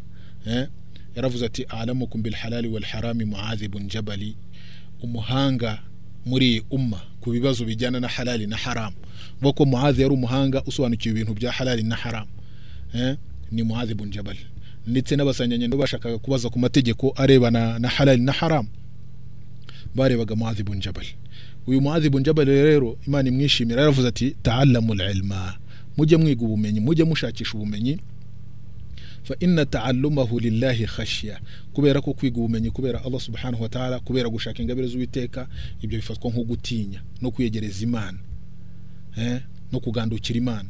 eh, 0.46 0.68
yaravuze 1.16 1.46
ati 1.46 1.62
alamukum 1.62 2.22
bil 2.22 2.32
halali 2.34 2.68
wal 2.68 2.84
harami 2.84 3.24
Muadh 3.24 3.60
Jabali. 3.88 4.36
Umuhanga 5.02 5.82
muri 6.26 6.46
iyi 6.46 6.62
umma 6.70 7.00
ku 7.20 7.30
bibazo 7.30 7.64
bijyana 7.64 8.00
na 8.00 8.08
halali 8.08 8.46
na 8.46 8.56
haramu 8.56 8.96
vuga 9.40 9.52
ko 9.52 9.64
yari 10.00 10.14
umuhanga 10.14 10.62
usobanukiwe 10.64 11.12
ibintu 11.14 11.34
bya 11.34 11.52
halali 11.52 11.82
na 11.82 11.96
haramu 11.96 12.30
eh, 12.94 13.16
ni 13.52 13.62
Muadh 13.62 13.92
bin 13.92 14.10
Jabal. 14.10 14.36
Ndetse 14.86 15.16
n'abasanyanyendo 15.16 15.76
bashakaga 15.76 16.18
kubaza 16.18 16.48
ku 16.48 16.58
mategeko 16.58 17.12
arebana 17.16 17.78
na 17.78 17.88
halali 17.88 18.22
na 18.22 18.32
haramu 18.32 18.68
barebaga 19.94 20.34
Muadh 20.36 20.62
bin 20.62 20.80
Jabal 20.80 21.06
uyu 21.66 21.80
Muadh 21.80 22.08
bin 22.08 22.22
Jabal 22.24 22.46
rero 22.46 22.98
Imana 23.06 23.28
imwishimira 23.28 23.80
yaravuze 23.80 24.08
ati 24.08 24.36
ta'allamul 24.42 25.00
ilma 25.00 25.54
mujye 25.96 26.16
mwiga 26.16 26.42
ubumenyi 26.44 26.80
mujye 26.80 27.04
mushakisha 27.04 27.54
ubumenyi 27.54 27.98
fa 29.22 29.34
inna 29.40 29.66
ta'allumahu 29.66 30.40
lillahi 30.40 30.86
khashya 30.86 31.40
kubera 31.72 32.00
ko 32.00 32.12
kwiga 32.12 32.38
ubumenyi 32.38 32.70
kubera 32.70 33.04
Allah 33.04 33.20
subhanahu 33.20 33.62
wa 33.62 33.68
ta'ala 33.68 34.00
kubera 34.00 34.28
gushaka 34.28 34.62
ingabire 34.62 34.88
z'uwiteka 34.88 35.48
ibyo 35.82 35.98
bifatwa 35.98 36.30
nko 36.30 36.44
gutinya 36.44 37.00
no 37.22 37.30
kwiyegereza 37.30 37.84
Imana 37.84 38.18
eh 39.16 39.40
no 39.72 39.80
kugandukira 39.80 40.38
Imana 40.38 40.68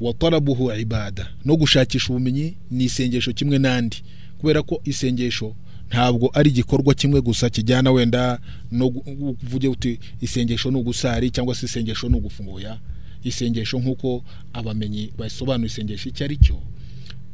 wa 0.00 0.14
talabuhu 0.14 0.72
ibada 0.72 1.28
no 1.44 1.56
gushakisha 1.56 2.10
ubumenyi 2.12 2.56
ni 2.70 2.84
isengesho 2.84 3.32
kimwe 3.32 3.58
n'andi 3.58 4.02
kubera 4.38 4.62
ko 4.62 4.80
isengesho 4.84 5.54
ntabwo 5.90 6.30
ari 6.34 6.50
igikorwa 6.50 6.94
kimwe 6.94 7.20
gusa 7.20 7.50
kijyana 7.50 7.90
wenda 7.90 8.40
no 8.70 8.90
kuvuge 8.90 9.68
uti 9.68 9.98
isengesho 10.20 10.70
ni 10.70 10.76
ugusari 10.78 11.30
cyangwa 11.30 11.54
se 11.54 11.66
isengesho 11.66 12.08
ni 12.08 12.16
ugufunguya 12.16 12.78
isengesho 13.24 13.78
nk'uko 13.78 14.24
abamenyi 14.52 15.12
basobanura 15.18 15.66
isengesho 15.66 16.08
icyo 16.08 16.24
ari 16.24 16.36
cyo 16.36 16.58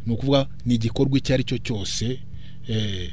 ni 0.07 0.13
ukuvuga 0.15 0.49
ni 0.67 0.75
igikorwa 0.75 1.19
icyo 1.19 1.35
ari 1.35 1.45
cyo 1.45 1.59
cyose 1.59 2.19
eh, 2.69 3.13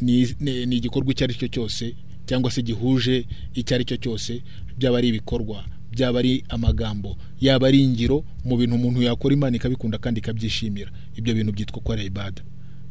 ni 0.00 0.76
igikorwa 0.76 1.12
icyo 1.12 1.24
ari 1.24 1.34
cyo 1.34 1.48
cyose 1.48 1.94
cyangwa 2.26 2.50
se 2.50 2.62
gihuje 2.62 3.26
icyo 3.54 3.74
ari 3.74 3.84
cyo 3.84 3.96
cyose 3.96 4.42
byaba 4.78 4.98
ari 4.98 5.08
ibikorwa 5.08 5.64
byaba 5.92 6.18
ari 6.18 6.44
amagambo 6.48 7.16
yaba 7.40 7.68
ari 7.68 7.82
ingiro 7.82 8.24
mu 8.44 8.56
bintu 8.56 8.74
umuntu 8.76 9.02
yakora 9.02 9.34
imana 9.34 9.56
ikabikunda 9.56 9.98
kandi 9.98 10.20
ikabyishimira. 10.20 10.90
Ibyo 11.16 11.34
bintu 11.34 11.52
byitwa 11.52 11.80
ko 11.82 11.92
ari 11.92 12.04
ibada. 12.04 12.42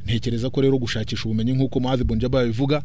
Ntekereza 0.05 0.49
ko 0.49 0.61
rero 0.61 0.77
gushakisha 0.77 1.23
ubumenyi 1.25 1.53
nk'uko 1.53 1.79
Muadh 1.79 2.03
bin 2.03 2.19
Jabal 2.19 2.45
bivuga 2.45 2.83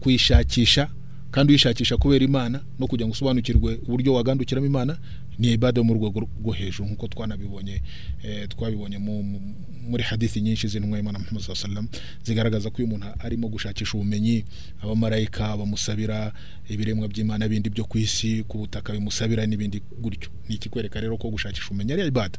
kuyishakisha 0.00 0.88
kandi 1.30 1.52
uyishakisha 1.52 1.96
kubera 1.96 2.24
imana 2.24 2.60
no 2.78 2.86
kugira 2.86 3.06
ngo 3.06 3.12
usobanukirwe 3.12 3.78
uburyo 3.86 4.14
wagandukiramo 4.14 4.66
imana 4.66 4.98
ni 5.38 5.52
ibada 5.52 5.80
yo 5.80 5.84
mu 5.84 5.94
rwego 5.94 6.20
rwo 6.20 6.52
hejuru 6.52 6.88
nk'uko 6.88 7.08
twanabibonye 7.08 7.82
eh, 8.22 8.48
twabibonye 8.48 8.98
mu, 8.98 9.22
mu, 9.22 9.40
muri 9.88 10.02
hadithi 10.02 10.40
nyinshi 10.40 10.68
z'intumwa 10.68 10.98
y'imana 10.98 11.18
Muhammad 11.18 11.44
wasallam 11.48 11.88
zigaragaza 12.24 12.70
ko 12.70 12.76
uyu 12.78 12.86
muntu 12.88 13.06
arimo 13.18 13.48
gushakisha 13.48 13.94
ubumenyi 13.96 14.44
abamarayika 14.82 15.56
bamusabira 15.56 16.32
ibiremwa 16.68 17.08
by'imana 17.08 17.48
bindi 17.48 17.70
byo 17.70 17.84
ku 17.84 17.98
isi 17.98 18.44
ku 18.48 18.58
butaka 18.58 18.92
bimusabira 18.92 19.46
n'ibindi 19.46 19.80
gutyo. 20.02 20.28
Ni 20.48 20.54
ikikwereka 20.54 21.00
rero 21.00 21.16
ko 21.16 21.30
gushakisha 21.32 21.66
ubumenyi 21.72 21.92
ari 21.92 22.06
ibada. 22.12 22.38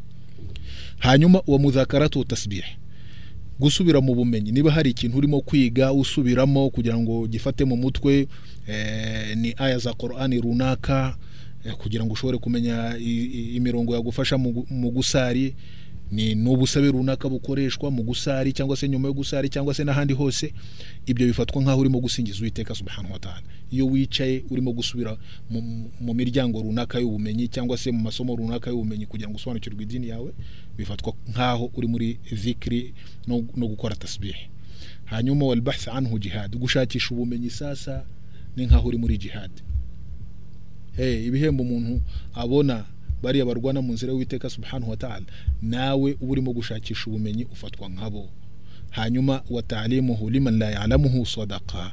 Hanyuma 1.00 1.42
uwo 1.48 1.58
muzakaratu 1.60 2.24
tasbih. 2.24 2.64
Gusubira 3.60 4.02
mu 4.02 4.16
bumenyi. 4.16 4.52
Niba 4.52 4.72
hari 4.72 4.90
ikintu 4.90 5.18
urimo 5.18 5.42
kwiga 5.42 5.94
usubiramo 5.94 6.70
kugira 6.70 6.98
ngo 6.98 7.28
gifate 7.28 7.66
mu 7.66 7.78
mutwe 7.78 8.28
eh, 8.68 9.38
ni 9.38 9.54
aya 9.58 9.78
za 9.78 9.94
korani 9.94 10.42
runaka 10.42 11.16
eh, 11.66 11.74
kugira 11.74 12.06
ngo 12.06 12.14
ushobore 12.14 12.38
kumenya 12.38 12.98
imirongo 13.56 13.94
yagufasha 13.96 14.38
mu 14.38 14.50
gu- 14.52 14.68
mu 14.70 14.92
gusari. 14.92 15.56
Ni 16.12 16.36
n'ubusabe 16.36 16.92
runaka 16.92 17.30
bukoreshwa 17.30 17.92
mu 17.92 18.04
gusari 18.04 18.54
cyangwa 18.54 18.78
se 18.78 18.90
nyuma 18.90 19.08
yo 19.08 19.14
gusari 19.14 19.50
cyangwa 19.50 19.74
se 19.74 19.84
n'ahandi 19.84 20.14
hose 20.14 20.54
ibyo 21.06 21.28
bifatwa 21.28 21.62
nk'aho 21.62 21.80
urimo 21.82 22.00
gusingiza 22.00 22.40
uwiteka 22.40 22.76
subhanahu 22.76 23.14
wa 23.14 23.20
ta'ala. 23.20 23.42
Iyo 23.72 23.86
wicaye 23.88 24.44
urimo 24.50 24.72
gusubira 24.74 25.18
mu, 25.50 26.14
miryango 26.14 26.62
runaka 26.62 27.00
y'ubumenyi 27.00 27.48
cyangwa 27.48 27.78
se 27.78 27.92
mu 27.92 28.00
masomo 28.04 28.36
runaka 28.36 28.70
y'ubumenyi 28.70 29.06
kugira 29.06 29.30
ngo 29.30 29.36
usobanukirwe 29.38 29.84
idini 29.84 30.08
yawe 30.08 30.34
bifatwa 30.78 31.14
nk'aho 31.30 31.72
uri 31.74 31.88
muri 31.88 32.20
zikiri 32.32 32.94
no, 33.28 33.42
gukora 33.68 33.96
tasbih. 33.96 34.36
Hanyuma 35.06 35.46
walbahth 35.46 35.88
anhu 35.88 36.20
jihad 36.20 36.56
gushakisha 36.58 37.10
ubumenyi 37.16 37.50
sasa 37.50 38.06
ni 38.56 38.66
nk'aho 38.66 38.88
uri 38.88 38.98
muri 38.98 39.18
jihad. 39.18 39.52
Ibihembo 40.98 41.64
umuntu 41.64 42.02
abona 42.34 42.86
bariya 43.24 43.46
barwana 43.46 43.82
mu 43.82 43.94
nzira 43.94 44.12
y'uwiteka 44.12 44.50
subhanahu 44.50 44.92
wa 44.92 44.98
ta'ala 44.98 45.26
nawe 45.62 46.18
uba 46.22 46.32
urimo 46.32 46.54
gushakisha 46.54 47.04
ubumenyi 47.08 47.44
ufatwa 47.46 47.90
nkabo 47.90 48.30
hanyuma 48.90 49.42
wa 49.50 49.62
ta'limuhu 49.62 50.30
liman 50.30 50.58
la 50.58 50.70
ya'lamuhu 50.72 51.26
sadaqa. 51.26 51.92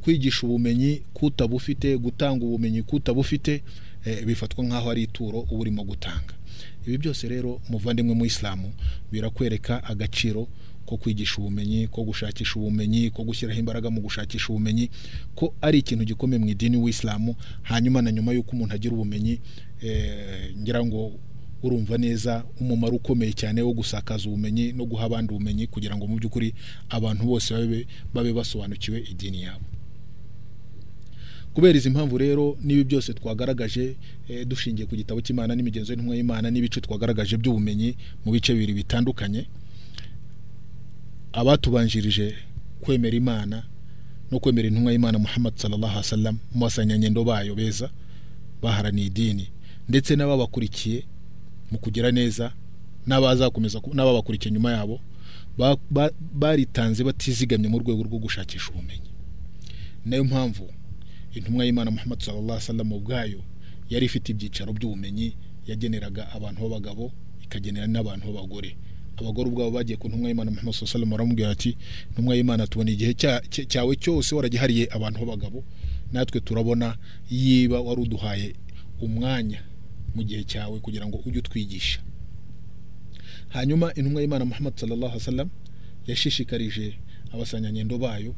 Kwigisha 0.00 0.46
ubumenyi 0.46 1.02
kutabufite 1.12 1.98
gutanga 1.98 2.44
ubumenyi 2.46 2.82
kutabufite 2.82 3.62
eh, 4.04 4.24
bifatwa 4.24 4.64
nk'aho 4.64 4.90
ari 4.90 5.02
ituro 5.02 5.40
uba 5.40 5.54
urimo 5.60 5.84
gutanga. 5.84 6.34
Ibi 6.86 6.98
byose 6.98 7.28
rero 7.28 7.60
muvandimwe 7.68 8.14
mu 8.14 8.24
isilamu 8.26 8.72
birakwereka 9.12 9.84
agaciro 9.84 10.48
ko 10.86 10.96
kwigisha 10.96 11.36
ubumenyi 11.38 11.86
ko 11.86 12.04
gushakisha 12.04 12.56
ubumenyi 12.56 13.10
ko 13.10 13.24
gushyiraho 13.24 13.58
imbaraga 13.60 13.90
mu 13.90 14.00
gushakisha 14.00 14.48
ubumenyi 14.48 14.90
ko 15.34 15.52
ari 15.60 15.78
ikintu 15.78 16.04
gikomeye 16.04 16.38
mu 16.40 16.48
idini 16.48 16.76
w'isilamu 16.76 17.34
hanyuma 17.62 18.02
na 18.02 18.12
nyuma 18.12 18.32
y'uko 18.32 18.52
umuntu 18.56 18.74
agira 18.74 18.94
ubumenyi 18.94 19.40
ngira 20.58 20.84
ngo 20.84 21.12
urumva 21.62 21.98
neza 21.98 22.44
umumaro 22.60 22.96
ukomeye 22.96 23.32
cyane 23.32 23.62
wo 23.62 23.72
gusakaza 23.72 24.28
ubumenyi 24.28 24.72
no 24.72 24.84
guha 24.86 25.04
abandi 25.06 25.34
ubumenyi 25.34 25.66
kugira 25.66 25.96
ngo 25.96 26.06
mu 26.06 26.16
by'ukuri 26.18 26.54
abantu 26.88 27.24
bose 27.26 27.54
babe, 28.14 28.32
basobanukiwe 28.32 28.98
idini 29.10 29.42
yabo. 29.42 29.64
Kubera 31.54 31.78
izi 31.78 31.90
mpamvu 31.90 32.18
rero 32.18 32.56
n'ibi 32.62 32.84
byose 32.84 33.14
twagaragaje 33.14 33.96
eh, 34.28 34.46
dushingiye 34.46 34.86
ku 34.86 34.94
gitabo 34.94 35.18
cy'imana 35.20 35.54
n'imigenzo 35.58 35.90
y'intumwa 35.92 36.14
y'imana 36.16 36.50
n'ibice 36.50 36.78
twagaragaje 36.80 37.34
by'ubumenyi 37.36 37.96
mu 38.24 38.30
bice 38.32 38.54
bibiri 38.54 38.72
bitandukanye 38.78 39.46
abatubanjirije 41.32 42.34
kwemera 42.80 43.16
imana 43.16 43.66
no 44.30 44.38
kwemera 44.38 44.68
intumwa 44.70 44.92
y'imana 44.92 45.18
muhammad 45.18 45.54
sallallahu 45.58 45.90
alaihi 45.98 46.06
wasallam 46.06 46.36
mu 46.54 46.60
basanyanyendo 46.62 47.24
bayo 47.24 47.54
beza 47.58 47.90
baharaniye 48.62 49.06
idini. 49.06 49.46
Ndetse 49.88 50.16
n'ababakurikiye 50.16 51.04
mu 51.70 51.78
kugira 51.78 52.10
neza 52.12 52.52
n'abazakomeza 53.06 53.80
ku- 53.80 53.94
n'ababakurikiye 53.94 54.52
nyuma 54.52 54.72
yabo 54.72 55.00
ba- 55.58 55.76
ba- 55.90 56.12
baritanze 56.34 57.04
batizigamye 57.04 57.68
mu 57.68 57.78
rwego 57.82 58.02
rwo 58.04 58.18
gushakisha 58.18 58.70
ubumenyi. 58.70 59.10
Nayo 60.04 60.24
mpamvu 60.24 60.70
intumwa 61.34 61.64
y'imana 61.64 61.90
muhammad 61.90 62.20
sallallahu 62.22 62.60
alaihi 62.70 62.94
ubwayo 62.94 63.40
yari 63.90 64.06
ifite 64.06 64.28
ibyicaro 64.32 64.72
by'ubumenyi 64.72 65.34
yageneraga 65.66 66.32
abantu 66.32 66.60
b'abagabo 66.62 67.12
ikagenera 67.44 67.86
n'abantu 67.86 68.26
b'abagore. 68.32 68.76
Abagore 69.18 69.48
ubwabo 69.50 69.70
bagiye 69.70 69.96
ku 69.98 70.08
ntumwa 70.08 70.28
y'imana 70.30 70.50
muhammad 70.50 70.74
sallallahu 70.74 71.10
baramubwira 71.10 71.50
ati 71.50 71.76
intumwa 72.14 72.36
y'imana 72.36 72.66
tubona 72.66 72.90
igihe 72.94 73.12
cya- 73.18 73.42
cya- 73.50 73.66
cyawe 73.66 73.92
cyose 73.96 74.30
waragihariye 74.34 74.88
abantu 74.94 75.18
b'abagabo 75.26 75.64
natwe 76.12 76.40
turabona 76.40 76.96
yiba 77.30 77.80
wari 77.80 78.00
uduhaye 78.06 78.54
umwanya 79.02 79.60
mu 80.14 80.22
gihe 80.24 80.44
cyawe 80.44 80.80
kugira 80.80 81.06
ngo 81.06 81.18
ujye 81.26 81.38
utwigisha. 81.38 82.00
Hanyuma 83.48 83.94
intumwa 83.94 84.20
y'imana 84.22 84.44
muhammad 84.44 84.74
sallallahu 84.76 85.06
alaihi 85.12 85.22
wasallam 85.24 85.48
yashishikarije 86.06 86.94
abasanyanyendo 87.32 87.98
bayo 87.98 88.34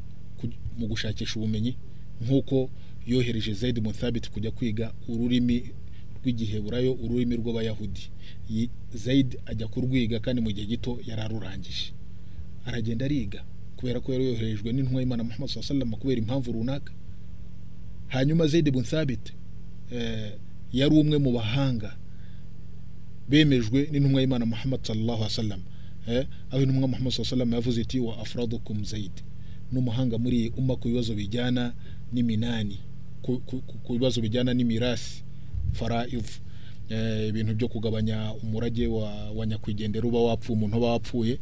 mu 0.77 0.87
gushakisha 0.87 1.35
ubumenyi 1.39 1.75
nk'uko 2.21 2.69
yohereje 3.07 3.53
zaid 3.53 3.79
bin 3.79 3.93
thabit 3.93 4.29
kujya 4.29 4.51
kwiga 4.51 4.93
ururimi 5.07 5.71
rw'igiheburayo 6.21 6.93
ururimi 6.93 7.35
rw'abayahudi. 7.35 8.01
Yi- 8.49 8.69
zaid 8.93 9.37
ajya 9.45 9.67
kurwiga 9.67 10.19
kandi 10.19 10.41
mu 10.41 10.51
gihe 10.51 10.67
gito 10.67 10.99
yari 11.05 11.21
arurangije 11.21 11.93
aragenda 12.65 13.05
ariga 13.05 13.43
kubera 13.77 13.99
ko 13.99 14.13
yari 14.13 14.25
yoherejwe 14.29 14.69
n'intumwa 14.73 15.01
y'imana 15.01 15.23
muhammad 15.23 15.49
sallallahu 15.49 15.71
alaihi 15.71 15.81
wasallam 15.81 15.99
kubera 15.99 16.19
impamvu 16.21 16.51
runaka. 16.51 16.91
Hanyuma 18.07 18.47
zaid 18.47 18.71
bin 18.71 18.83
thabit 18.83 19.33
eh, 19.91 20.31
yari 20.73 20.95
umwe 20.95 21.17
mu 21.17 21.31
bahanga 21.31 21.97
bemejwe 23.29 23.87
n'intumwa 23.91 24.21
y'imana 24.21 24.45
muhammad 24.45 24.79
sallallahu 24.83 25.23
alaihi 25.23 25.33
wasallam. 25.37 25.61
Eh, 26.07 26.25
aho 26.51 26.61
intumwa 26.63 26.87
muhammad 26.87 27.11
sallallahu 27.13 27.15
alaihi 27.15 27.21
wasallam 27.21 27.53
yavuze 27.53 27.81
iti 27.81 27.99
wa 27.99 28.17
afradukum 28.19 28.83
zaid. 28.85 29.15
N'umuhanga 29.71 30.17
muri 30.17 30.51
umma 30.57 30.75
ku 30.75 30.87
bibazo 30.87 31.13
bijyana 31.15 31.73
n'iminani 32.13 32.79
ku, 33.21 33.93
bibazo 33.93 34.21
bijyana 34.21 34.53
n'imirasi 34.53 35.23
faraid 35.71 36.25
eh, 36.89 37.29
ibintu 37.29 37.55
byo 37.55 37.67
kugabanya 37.67 38.33
umurage 38.43 38.87
wa 38.87 39.45
nyakwigendera 39.45 40.07
uba 40.07 40.19
wapfuye 40.19 40.55
umuntu 40.57 40.77
uba 40.77 40.91
wapfuye 40.91 41.39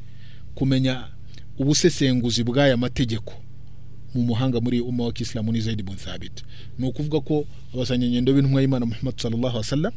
kumenya 0.56 1.08
ubusesenguzi 1.58 2.44
bw'aya 2.44 2.78
mategeko. 2.78 3.34
Mu 4.15 4.22
muhanga 4.24 4.62
muri 4.62 4.82
umma 4.82 5.04
wa 5.06 5.13
kisilamu 5.13 5.52
ni 5.52 5.62
zaid 5.62 5.84
bin 5.84 5.95
thabit. 5.95 6.43
Ni 6.78 6.88
ukuvuga 6.88 7.19
ko 7.22 7.45
abasanyanyendo 7.74 8.34
b'intumwa 8.34 8.62
y'imana 8.62 8.86
muhammad 8.86 9.15
sallallahu 9.22 9.48
alaihi 9.58 9.67
wasallam 9.69 9.93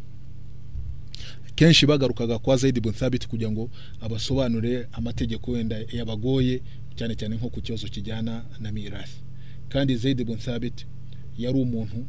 kenshi 1.55 1.87
bagarukaga 1.87 2.39
kwa 2.39 2.57
zaid 2.57 2.81
bin 2.81 2.93
thabit 2.93 3.27
kugira 3.29 3.51
ngo 3.51 3.71
abasobanurire 4.01 4.89
amategeko 4.93 5.51
wenda 5.53 5.77
yabagoye 5.93 6.63
cyane 6.97 7.15
cyane 7.15 7.37
nko 7.37 7.49
ku 7.49 7.61
kibazo 7.61 7.89
kijyana 7.89 8.45
na 8.61 8.73
mirasi 8.73 9.17
kandi 9.69 9.97
zaid 9.97 10.25
bin 10.25 10.37
thabit 10.37 10.87
yari 11.39 11.59
umuntu 11.61 12.07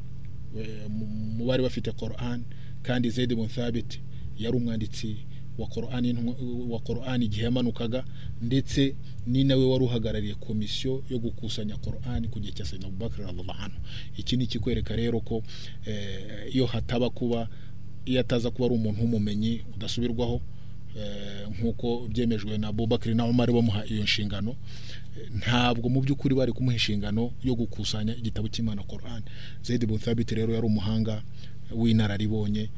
eh, 0.59 0.89
mu- 0.89 1.45
bari 1.45 1.63
bafite 1.63 1.91
Quran 1.91 2.43
kandi 2.83 3.09
zaid 3.09 3.35
bin 3.35 3.47
thabit 3.47 3.99
yari 4.37 4.57
umwanditsi 4.57 5.17
wa 5.57 6.79
Quran 6.79 7.21
igihe 7.21 7.43
yamanukaga 7.43 8.03
ndetse 8.41 8.95
ni 9.27 9.43
nawe 9.43 9.65
wari 9.65 9.85
uhagarariye 9.85 10.35
komisiyo 10.35 11.03
yo 11.09 11.19
gukusanya 11.19 11.77
Quran 11.77 12.27
ku 12.27 12.39
gihe 12.39 12.53
cya 12.53 12.65
Sayyidina 12.65 12.87
Abubakar 12.89 13.25
radhiallahu 13.25 13.61
anhu. 13.63 13.79
Iki 14.17 14.37
ni 14.37 14.43
ikikwereka 14.43 14.95
rero 14.95 15.19
ko 15.19 15.43
eh, 15.85 16.55
iyo 16.55 16.65
hataba 16.65 17.09
kuba 17.09 17.47
iyo 18.05 18.19
ataza 18.19 18.51
kuba 18.51 18.65
ari 18.65 18.75
umuntu 18.75 19.01
w'umumenyi 19.01 19.61
udasubirwaho 19.75 20.41
eh, 20.97 21.47
nk'uko 21.59 22.07
byemejwe 22.07 22.57
na 22.57 22.67
Abubakar 22.67 23.15
na 23.15 23.25
Umar 23.25 23.51
bamuha 23.51 23.85
iyo 23.85 24.03
nshingano 24.03 24.55
eh, 25.17 25.29
ntabwo 25.37 25.89
mu 25.89 26.01
by'ukuri 26.01 26.35
bari 26.35 26.51
kumuha 26.51 26.73
inshingano 26.75 27.31
yo 27.43 27.55
gukusanya 27.55 28.15
igitabo 28.15 28.47
cy'Imana 28.47 28.81
Zaid 29.61 29.85
bin 29.85 29.99
Thabit 29.99 30.31
rero 30.31 30.53
yari 30.53 30.65
umuhanga 30.65 31.23
w'inararibonye 31.71 32.69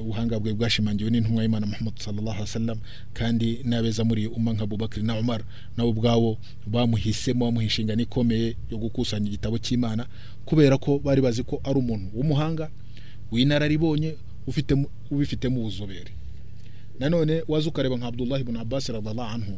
ubuhanga 0.00 0.40
bwe 0.40 0.52
bwashimangiwe 0.54 1.10
n'intumwa 1.10 1.42
y'Imana 1.42 1.66
Muhammad 1.66 1.94
sallallahu 1.98 2.36
alaihi 2.42 2.50
wasallam 2.50 2.78
kandi 3.14 3.60
n'abeza 3.64 4.04
muri 4.04 4.26
umma 4.26 4.52
nka 4.52 4.62
Abubakar 4.66 5.02
na 5.02 5.14
Umar 5.18 5.42
nabo 5.76 5.90
ubwabo 5.90 6.38
bamuhisemo 6.66 7.44
bamuha 7.46 7.64
inshingano 7.64 8.02
ikomeye 8.02 8.56
yo 8.70 8.78
gukusanya 8.78 9.26
igitabo 9.30 9.58
cy'Imana 9.58 10.06
kubera 10.44 10.78
ko 10.78 10.98
bari 10.98 11.20
bazi 11.22 11.42
ko 11.46 11.60
ari 11.64 11.78
umuntu 11.78 12.06
w'umuhanga 12.14 12.66
w'inararibonye 13.32 14.14
ufite 14.46 14.74
ubifitemo 15.10 15.60
ubuzobere 15.60 16.10
nanone 16.98 17.42
waza 17.48 17.68
ukareba 17.68 17.96
nka 17.96 18.06
Abdullah 18.06 18.40
ibn 18.40 18.56
Abbas 18.56 18.88
radhiallahu 18.88 19.30
anhu 19.34 19.54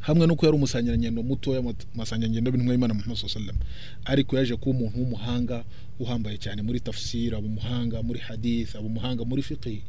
hamwe 0.00 0.26
nuko 0.26 0.46
yari 0.46 0.56
umusangirangendo 0.56 1.22
mutoya 1.22 1.60
mu 1.62 1.74
masangirangendo 1.94 2.50
b'intumwa 2.50 2.72
y'Imana 2.74 2.94
Muhammad 2.94 3.16
sallallahu 3.16 3.58
ariko 4.04 4.36
yaje 4.36 4.56
kuba 4.56 4.78
umuntu 4.78 4.96
w'umuhanga 5.00 5.64
uhambaye 6.00 6.36
cyane 6.38 6.62
muri 6.62 6.80
tafsir 6.80 7.34
aba 7.34 7.46
umuhanga 7.46 8.02
muri 8.02 8.20
hadith 8.20 8.76
aba 8.76 8.86
umuhanga 8.86 9.24
muri 9.24 9.42
fiqh. 9.42 9.84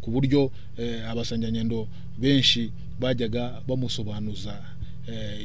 Ku 0.00 0.10
buryo 0.10 0.50
eh, 0.76 1.08
abasangirangendo 1.10 1.88
benshi 2.18 2.70
bajyaga 3.00 3.62
bamusobanuza 3.68 4.54
eh, 5.08 5.40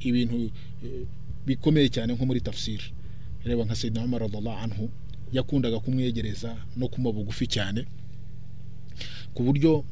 ibintu 0.00 0.50
eh, 0.84 1.04
bikomeye 1.46 1.88
cyane 1.88 2.12
nko 2.12 2.24
muri 2.26 2.40
tafsir. 2.40 2.80
Reba 3.44 3.64
nka 3.64 3.74
Sayyidina 3.74 4.04
Umar 4.04 4.22
anhu 4.62 4.90
yakundaga 5.32 5.80
kumwegereza 5.80 6.56
no 6.76 6.88
kumuba 6.88 7.16
bugufi 7.18 7.46
cyane. 7.46 7.84
Ku 9.34 9.42
buryo 9.42 9.84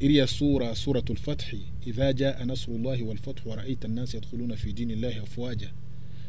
iriya 0.00 0.26
sura 0.26 0.74
suratul 0.74 1.16
fathi 1.16 1.60
idha 1.86 2.12
jaa 2.12 2.44
nasrullahi 2.44 3.02
wal 3.02 3.18
fathu 3.18 3.48
wa 3.48 3.56
ra'aita 3.56 3.86
an-nas 3.88 4.14
yadkhuluna 4.14 4.56
fi 4.56 4.72
dinillahi 4.72 5.18
afwaja 5.18 5.70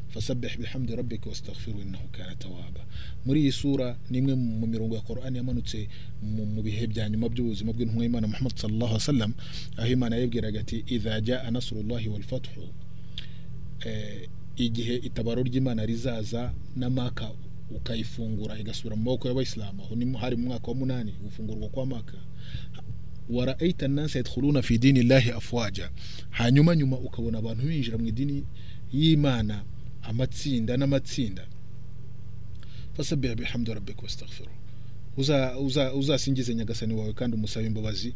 fasabbih 0.09 0.57
bihamdi 0.57 0.95
rabbika 0.95 1.29
wastaghfiru 1.29 1.81
innahu 1.81 2.07
kana 2.11 2.35
tawwaba 2.35 2.81
muri 3.25 3.41
iyi 3.41 3.51
sura 3.51 3.97
ni 4.09 4.17
imwe 4.17 4.35
mu 4.35 4.67
mirongo 4.67 4.95
ya 4.95 5.01
Qur'an 5.01 5.35
yamanutse 5.35 5.87
mu 6.21 6.61
bihe 6.63 6.87
bya 6.87 7.09
nyuma 7.09 7.29
by'ubuzima 7.29 7.73
bw'intumwa 7.73 8.03
y'Imana 8.03 8.27
Muhammad 8.27 8.55
sallallahu 8.57 8.93
alaihi 8.95 9.03
wasallam 9.09 9.33
aho 9.77 9.87
Imana 9.87 10.15
yabwiraga 10.15 10.59
ati 10.59 10.83
idha 10.87 11.21
jaa 11.21 11.51
nasrullahi 11.51 12.07
wal 12.09 12.23
fathu 12.23 12.69
eh, 13.85 14.29
igihe 14.55 14.95
itabaro 14.95 15.43
ry'Imana 15.43 15.85
rizaza 15.85 16.53
na 16.75 16.89
maka 16.89 17.31
ukayifungura 17.71 18.59
igasubira 18.59 18.95
mu 18.95 19.03
maboko 19.03 19.27
y'abayisilamu 19.27 19.83
aho 19.83 20.17
hari 20.17 20.35
mu 20.35 20.47
mwaka 20.47 20.67
wa 20.67 20.75
munani 20.75 21.11
gufungurwa 21.23 21.69
kwa 21.69 21.85
maka. 21.85 22.17
Waraita 23.29 23.87
nnasa 23.87 24.19
yadkhuluna 24.19 24.61
fi 24.61 24.77
dini 24.77 25.03
llahi 25.03 25.31
afwaja 25.31 25.89
hanyuma 26.29 26.75
nyuma 26.75 26.97
ukabona 26.97 27.37
abantu 27.37 27.63
binjira 27.67 27.97
mu 27.97 28.05
idini 28.07 28.43
y'imana 28.93 29.63
amatsinda 30.03 30.77
n'amatsinda 30.77 31.47
fasabiha 32.93 33.35
bihamdi 33.35 33.73
rabbika 33.73 34.01
wastaghfiru 34.01 34.49
uza 35.17 35.57
uza 35.59 35.93
uzasingize 35.93 36.55
nyagasani 36.55 36.93
wawe 36.93 37.13
kandi 37.13 37.37
umusabe 37.37 37.65
imbabazi 37.67 38.13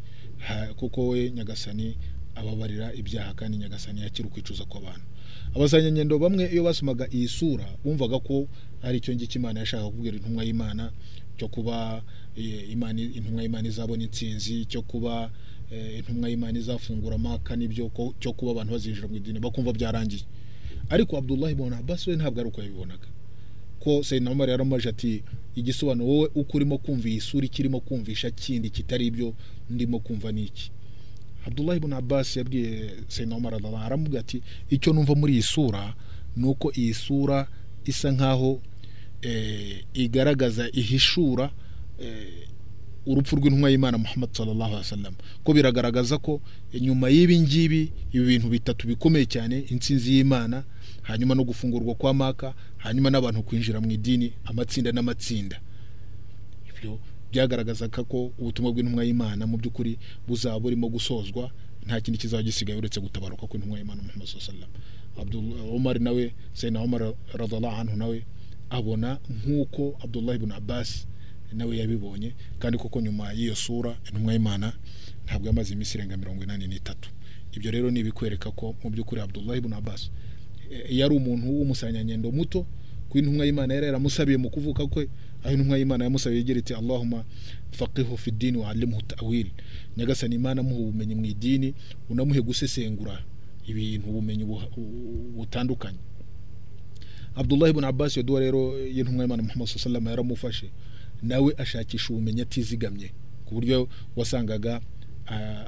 kuko 0.76 1.08
we 1.08 1.30
nyagasani 1.30 1.96
ababarira 2.34 2.94
ibyaha 2.94 3.34
kandi 3.34 3.58
nyagasani 3.58 4.00
yakira 4.00 4.28
ukwicuza 4.28 4.64
kw'abantu 4.64 5.06
abazanyanyendo 5.56 6.18
bamwe 6.18 6.46
iyo 6.52 6.64
basomaga 6.64 7.08
iyi 7.12 7.28
sura 7.28 7.66
bumvaga 7.84 8.18
ko 8.18 8.48
ari 8.82 8.98
icyo 8.98 9.14
ngicyo 9.14 9.38
imana 9.40 9.60
yashaka 9.60 9.84
kubwira 9.90 10.16
intumwa 10.16 10.44
y'imana 10.44 10.92
cyo 11.36 11.48
kuba 11.48 12.02
intumwa 12.36 13.42
y'imana 13.42 13.68
izabona 13.68 14.02
intsinzi 14.02 14.64
cyo 14.64 14.82
kuba 14.82 15.30
eh, 15.70 15.98
intumwa 15.98 16.28
y'imana 16.28 16.58
izafungura 16.58 17.14
amaka 17.14 17.56
n'ibyo 17.56 17.90
cyo 18.20 18.32
kuba 18.32 18.50
abantu 18.52 18.72
bazinjira 18.72 19.08
mu 19.08 19.16
idini 19.16 19.38
bakumva 19.40 19.72
byarangiye. 19.72 20.22
Ariko 20.90 21.16
abdullahi 21.16 21.54
abbas 21.78 22.06
we 22.06 22.16
ntabwo 22.16 22.40
ari 22.40 22.48
uko 22.48 22.62
yabibonaga. 22.62 23.08
Ko 23.80 24.02
Sayyidina 24.02 24.30
Umar 24.30 24.48
yaramaje 24.48 24.88
ati 24.88 25.22
igisobanuro 25.56 26.10
wowe 26.10 26.30
uko 26.34 26.56
urimo 26.56 26.78
kumva 26.78 27.08
iyi 27.08 27.20
sura 27.20 27.46
ikirimo 27.46 27.80
kumvisha 27.80 28.30
kindi 28.30 28.70
kitari 28.70 29.06
ibyo 29.06 29.34
ndimo 29.70 29.98
kumva 29.98 30.32
ni 30.32 30.44
iki? 30.44 30.70
Abdullah 31.46 31.76
ibn 31.76 31.92
Abbas 31.92 32.36
yabwiye 32.36 32.90
Sayyidina 33.08 33.36
Umar 33.36 33.54
aramubwira 33.54 34.20
ati 34.20 34.42
icyo 34.70 34.92
numva 34.92 35.14
muri 35.14 35.32
iyi 35.32 35.42
sura 35.42 35.94
ni 36.36 36.46
uko 36.46 36.72
iyi 36.76 36.94
sura 36.94 37.48
isa 37.84 38.10
nkaho 38.12 38.60
eh, 39.22 39.84
igaragaza 39.94 40.68
ihishura 40.72 41.44
eh, 41.44 41.69
urupfu 43.06 43.36
rw'intumwa 43.36 43.70
y'Imana 43.70 43.98
Muhammad 43.98 44.30
sallallahu 44.32 44.70
alaihi 44.70 44.84
wasallam. 44.84 45.14
Ko 45.44 45.52
biragaragaza 45.52 46.18
ko 46.18 46.40
nyuma 46.80 47.08
y'ibi 47.08 47.40
ngibi 47.40 47.92
ibi 48.12 48.24
bintu 48.26 48.48
bitatu 48.48 48.86
bikomeye 48.86 49.26
cyane 49.26 49.60
intsinzi 49.72 50.14
y'Imana 50.16 50.64
hanyuma 51.02 51.34
no 51.34 51.44
gufungurwa 51.44 51.94
kwa 51.94 52.14
maka 52.14 52.54
hanyuma 52.76 53.10
n'abantu 53.10 53.42
kwinjira 53.42 53.80
mu 53.80 53.90
idini 53.90 54.32
amatsinda 54.44 54.92
n'amatsinda. 54.92 55.60
Ibyo 56.68 56.98
byagaragazaga 57.32 58.04
ko 58.04 58.32
ubutumwa 58.38 58.72
bw'intumwa 58.72 59.04
y'Imana 59.04 59.46
mu 59.46 59.56
by'ukuri 59.56 59.98
buzaba 60.28 60.60
burimo 60.60 60.88
gusozwa 60.88 61.50
nta 61.86 62.00
kindi 62.00 62.18
kizaba 62.20 62.42
gisigaye 62.42 62.78
uretse 62.78 63.00
gutabaruka 63.00 63.46
kw'intumwa 63.48 63.78
y'Imana 63.78 64.02
Muhammad 64.02 64.28
sallallahu 64.28 64.50
alaihi 64.50 64.60
wasallam. 64.60 64.70
Abdullah 65.20 65.74
Umar 65.74 66.00
nawe 66.00 66.34
Sayyidina 66.52 66.84
Umar 66.84 67.14
radhiallahu 67.32 67.76
anhu 67.80 67.96
nawe 67.96 68.18
abona 68.70 69.18
nk'uko 69.30 69.96
Abdullah 70.04 70.36
ibn 70.36 70.52
Abbas 70.52 71.06
nawe 71.52 71.76
yabibonye 71.76 72.34
kandi 72.58 72.78
koko 72.78 73.00
nyuma 73.00 73.32
y'iyo 73.32 73.54
sura 73.56 73.96
intumwa 74.08 74.32
y'Imana 74.32 74.72
ntabwo 75.24 75.46
yamaze 75.46 75.72
iminsi 75.74 75.98
irenga 75.98 76.16
mirongo 76.16 76.42
inani 76.44 76.66
n'itatu. 76.66 77.10
Ibyo 77.52 77.70
rero 77.70 77.90
ni 77.90 78.00
ibikwereka 78.00 78.50
ko 78.50 78.74
mu 78.82 78.90
by'ukuri 78.90 79.20
Abdullah 79.20 79.56
ibn 79.58 79.72
Abbas 79.72 80.10
eh, 80.70 80.86
yari 80.90 81.14
umuntu 81.14 81.46
w'umusanyanyendo 81.50 82.30
muto 82.32 82.66
ku 83.08 83.18
intumwa 83.18 83.46
y'Imana 83.46 83.74
yari 83.74 83.86
yaramusabiye 83.86 84.38
mu 84.38 84.50
kuvuka 84.50 84.86
kwe. 84.86 85.08
Aho 85.42 85.54
intumwa 85.54 85.78
y'Imana 85.78 86.04
yamusabiye 86.04 86.40
igira 86.40 86.58
iti 86.58 86.74
Allahumma 86.74 87.24
faqihu 87.72 88.16
fi 88.18 88.30
dini 88.30 88.58
wa 88.58 88.70
allimhu 88.70 89.02
ta'wil. 89.02 89.50
Nyagasani 89.96 90.34
Imana 90.34 90.62
muhe 90.62 90.80
ubumenyi 90.82 91.14
mu 91.14 91.24
idini 91.26 91.74
unamuhe 92.08 92.40
gusesengura 92.40 93.24
ibintu 93.66 94.08
ubumenyi 94.10 94.44
butandukanye. 95.36 95.98
Abdullah 97.34 97.70
ibn 97.70 97.84
Abbas 97.84 98.16
iyo 98.16 98.22
duwa 98.22 98.40
rero 98.40 98.78
y'intumwa 98.78 99.22
y'Imana 99.24 99.42
Muhammad 99.42 99.66
sallallahu 99.68 99.74
alaihi 99.74 99.82
wasallam 99.86 100.06
yaramufashe. 100.06 100.70
Nawe 101.22 101.54
ashakisha 101.58 102.12
ubumenyi 102.12 102.40
atizigamye 102.42 103.10
ku 103.44 103.54
buryo 103.54 103.88
wasangaga 104.16 104.80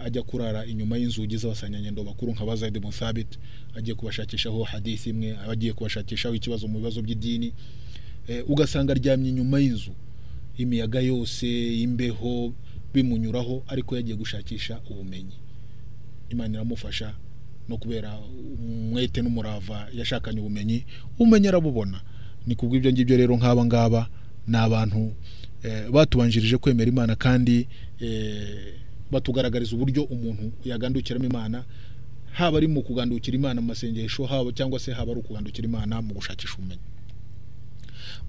ajya 0.04 0.22
kurara 0.22 0.66
inyuma 0.66 0.96
y'inzugi 0.98 1.36
z'abasanyanyendo 1.36 2.04
bakuru 2.04 2.32
nka 2.32 2.44
ba 2.46 2.56
Zaid 2.56 2.76
ibn 2.76 2.90
Thabit 2.90 3.38
agiye 3.74 3.94
kubashakishaho 3.94 4.62
hadithi 4.64 5.10
imwe 5.10 5.38
agiye 5.50 5.72
kubashakishaho 5.72 6.34
ikibazo 6.34 6.66
mu 6.68 6.78
bibazo 6.78 7.02
by'idini. 7.02 7.52
Eh, 8.28 8.42
ugasanga 8.50 8.92
aryamye 8.92 9.28
inyuma 9.30 9.58
y'inzu 9.60 9.90
imiyaga 10.58 11.00
yose 11.00 11.46
imbeho 11.78 12.52
bimunyuraho 12.94 13.62
ariko 13.68 13.96
yagiye 13.96 14.16
gushakisha 14.16 14.80
ubumenyi. 14.90 15.38
Imana 16.30 16.54
iramufasha 16.54 17.14
no 17.68 17.76
kubera 17.76 18.18
umwete 18.58 19.22
n'umurava 19.22 19.88
yashakanye 19.94 20.40
ubumenyi 20.40 20.84
ubumenyi 21.14 21.48
arabubona. 21.48 22.00
Ni 22.46 22.54
kubw'ibyo 22.54 22.90
ngibyo 22.92 23.16
rero 23.16 23.36
nk'aba 23.36 23.64
ngaba 23.64 24.08
ni 24.46 24.56
abantu 24.56 25.14
batubanjirije 25.92 26.58
kwemera 26.58 26.88
imana 26.90 27.14
kandi 27.16 27.68
eh, 28.00 28.74
batugaragariza 29.10 29.76
uburyo 29.76 30.02
umuntu 30.02 30.52
yagandukiramo 30.64 31.24
imana 31.24 31.64
haba 32.32 32.56
ari 32.58 32.66
mu 32.68 32.82
kugandukira 32.82 33.36
imana 33.36 33.60
mu 33.60 33.66
masengesho 33.66 34.24
haba 34.26 34.52
cyangwa 34.52 34.80
se 34.80 34.92
haba 34.92 35.12
ari 35.12 35.20
ukugandukira 35.20 35.68
imana 35.68 36.02
mu 36.02 36.14
gushakisha 36.14 36.54
ubumenyi. 36.58 36.80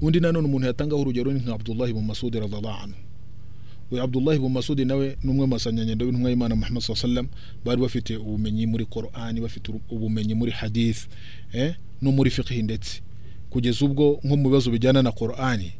Undi 0.01 0.19
nanone 0.19 0.47
umuntu 0.47 0.67
yatangaho 0.67 1.01
urugero 1.01 1.31
ni 1.34 1.39
nka 1.39 1.53
Abdullah 1.53 1.89
ibn 1.89 2.05
Masud 2.05 2.36
radhiallahu 2.36 2.84
anhu. 2.84 2.95
Uyu 3.91 4.03
Abdullah 4.03 4.36
ibn 4.36 4.49
Masud 4.49 4.79
nawe 4.79 5.17
ni 5.23 5.29
umwe 5.31 5.45
mu 5.45 5.53
basanyanyendo 5.53 6.05
b'intumwa 6.05 6.29
y'Imana 6.29 6.55
Muhammad 6.55 6.84
wasallam 6.89 7.27
bari 7.65 7.81
bafite 7.81 8.17
ubumenyi 8.17 8.65
muri 8.67 8.86
Qur'ani 8.86 9.41
bafite 9.41 9.71
ubumenyi 9.89 10.34
muri 10.36 10.51
hadith 10.51 11.07
eh, 11.53 11.75
no 12.01 12.11
muri 12.11 12.29
fiqh 12.29 12.51
ndetse. 12.51 13.01
Kugeza 13.49 13.86
ubwo 13.86 14.19
nko 14.23 14.36
mu 14.38 14.49
bibazo 14.49 14.71
bijyana 14.71 15.01
na 15.01 15.11
Qur'ani 15.11 15.71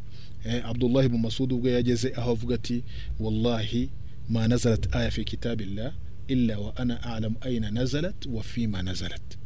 eh, 0.46 0.62
Abdullah 0.66 1.06
ibn 1.06 1.18
Masud 1.18 1.52
ubwo 1.54 1.70
yageze 1.70 2.14
aho 2.16 2.32
avuga 2.32 2.56
ati 2.56 2.84
wallahi 3.20 3.90
ma 4.30 4.48
nazalat 4.48 4.96
aya 4.96 5.12
fi 5.12 5.24
kitabillah 5.24 5.94
illa 6.28 6.60
wa 6.60 6.78
ana 6.78 7.04
a'lam 7.04 7.36
aina 7.42 7.72
nazalat 7.72 8.26
wa 8.26 8.44
fima 8.44 8.82
nazalat. 8.84 9.38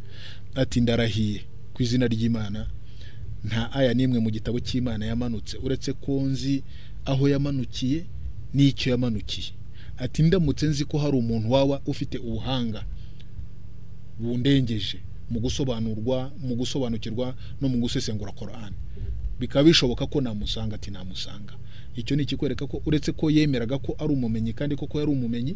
Ati 0.55 0.81
ndarahiye 0.81 1.41
ku 1.73 1.83
izina 1.83 2.07
ry'Imana. 2.07 2.67
Nta 3.43 3.71
aya 3.73 3.93
n'imwe 3.93 4.19
mu 4.19 4.29
gitabo 4.31 4.59
cy'Imana 4.59 5.05
yamanutse. 5.05 5.57
Uretse 5.57 5.93
ko 5.93 6.21
nzi 6.21 6.63
aho 7.05 7.29
yamanukiye 7.29 8.05
n'icyo 8.53 8.91
yamanukiye. 8.91 9.51
Ati 9.97 10.23
ndamutse 10.23 10.65
nzi 10.67 10.85
ko 10.85 10.97
hari 10.97 11.17
umuntu 11.17 11.51
waba 11.51 11.81
ufite 11.85 12.17
ubuhanga 12.17 12.85
bundengeje 14.19 14.99
mu 15.29 15.39
gusobanurwa 15.39 16.31
mu 16.41 16.55
gusobanukirwa 16.55 17.35
no 17.61 17.69
mu 17.69 17.77
gusesengura 17.77 18.31
Qur'an. 18.31 18.73
Bikaba 19.39 19.63
bishoboka 19.63 20.05
ko 20.07 20.21
namusanga 20.21 20.75
ati 20.75 20.91
namusanga. 20.91 21.53
Icyo 21.95 22.15
ni 22.15 22.23
ikikwereka 22.23 22.67
ko 22.67 22.81
uretse 22.85 23.11
ko 23.11 23.29
yemeraga 23.31 23.77
ko 23.77 23.95
ari 23.99 24.13
umumenyi 24.13 24.53
kandi 24.53 24.75
koko 24.75 24.99
yari 24.99 25.11
umumenyi 25.11 25.55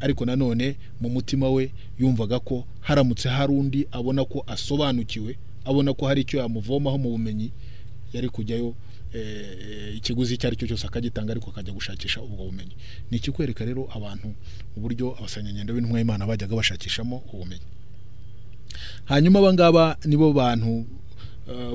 ariko 0.00 0.24
nanone 0.24 0.76
mu 1.00 1.08
mutima 1.10 1.50
we 1.50 1.72
yumvaga 1.98 2.38
ko 2.40 2.64
haramutse 2.80 3.28
hari 3.28 3.52
undi 3.52 3.86
abona 3.92 4.24
ko 4.24 4.44
asobanukiwe 4.46 5.36
abona 5.64 5.92
ko 5.94 6.06
hari 6.06 6.20
icyo 6.22 6.38
yamuvomaho 6.40 6.98
mu 6.98 7.10
bumenyi 7.10 7.50
yari 8.12 8.28
kujyayo 8.28 8.74
eh, 9.12 9.96
ikiguzi 9.98 10.34
icyo 10.34 10.46
ari 10.48 10.56
cyo 10.56 10.66
cyose 10.70 10.86
akagitanga 10.86 11.32
ariko 11.34 11.50
akajya 11.50 11.72
gushakisha 11.74 12.22
ubwo 12.22 12.44
bumenyi. 12.46 12.72
Ni 13.10 13.16
ikikwereka 13.18 13.64
rero 13.64 13.88
abantu 13.92 14.34
uburyo 14.78 15.18
abasanyanyendo 15.18 15.74
b'intumwa 15.74 15.98
y'Imana 15.98 16.26
bajyaga 16.26 16.56
bashakishamo 16.56 17.22
ubumenyi. 17.34 17.66
Hanyuma 19.04 19.38
abangaba 19.38 19.96
nibo 20.06 20.32
bantu 20.32 20.86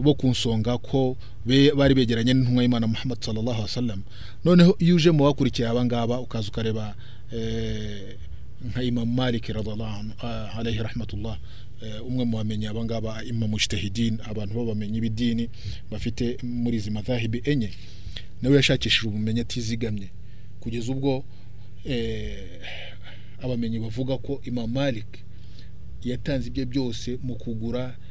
bo 0.02 0.14
ku 0.14 0.28
nsonga 0.28 0.78
ko 0.78 1.18
bari 1.46 1.94
begeranye 1.94 2.34
n'intumwa 2.34 2.64
y'Imana 2.64 2.88
Muhammad 2.88 3.20
sallallahu 3.22 3.60
alaihi 3.62 3.72
wasallam. 3.72 4.02
Noneho 4.46 4.76
iyo 4.80 4.96
uje 4.96 5.12
mu 5.12 5.24
bakurikiye 5.24 5.68
abangaba 5.68 6.20
ukaza 6.20 6.48
ukareba 6.50 6.96
eh, 7.32 8.16
nka 8.70 8.84
Imam 8.84 9.10
Malik 9.16 9.46
radhiallahu 9.48 10.00
anhu 10.00 10.14
ah, 10.22 10.58
alayhi 10.58 10.80
rahmatullah 10.80 11.38
eh, 11.84 12.08
umwe 12.08 12.26
mu 12.26 12.38
bamenyi 12.38 12.68
abangaba 12.68 13.24
imam 13.24 13.50
mujtahidin 13.50 14.20
abantu 14.24 14.54
b'abamenyi 14.56 15.02
b'idini 15.02 15.50
bafite 15.92 16.38
muri 16.44 16.78
izi 16.78 16.92
madhahibi 16.92 17.42
enye. 17.46 17.70
Nawe 18.42 18.56
yashakishije 18.56 19.08
ubumenyi 19.08 19.40
atizigamye. 19.42 20.10
Kugeza 20.60 20.92
ubwo 20.92 21.24
eh, 21.86 22.62
abamenyi 23.42 23.80
bavuga 23.80 24.18
ko 24.18 24.42
Imam 24.46 24.72
Malik 24.72 25.08
yatanze 26.04 26.48
ibye 26.48 26.66
byose 26.66 27.18
mu 27.24 27.36
kugura 27.36 27.84
eh, 27.84 28.05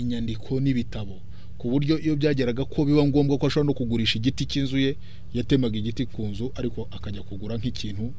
inyandiko 0.00 0.60
n'ibitabo. 0.60 1.20
Ku 1.58 1.70
buryo 1.72 1.96
iyo 1.98 2.16
byageraga 2.16 2.64
ko 2.68 2.84
biba 2.84 3.00
ngombwa 3.06 3.38
ko 3.38 3.46
ashobora 3.48 3.66
no 3.66 3.74
kugurisha 3.74 4.18
igiti 4.20 4.44
cy'inzu 4.46 4.76
ye 4.78 4.96
yatemaga 5.34 5.76
igiti 5.78 6.06
ku 6.06 6.22
nzu 6.28 6.52
ariko 6.54 6.84
akajya 6.92 7.22
kugura 7.24 7.56
nk'ikintu 7.56 8.12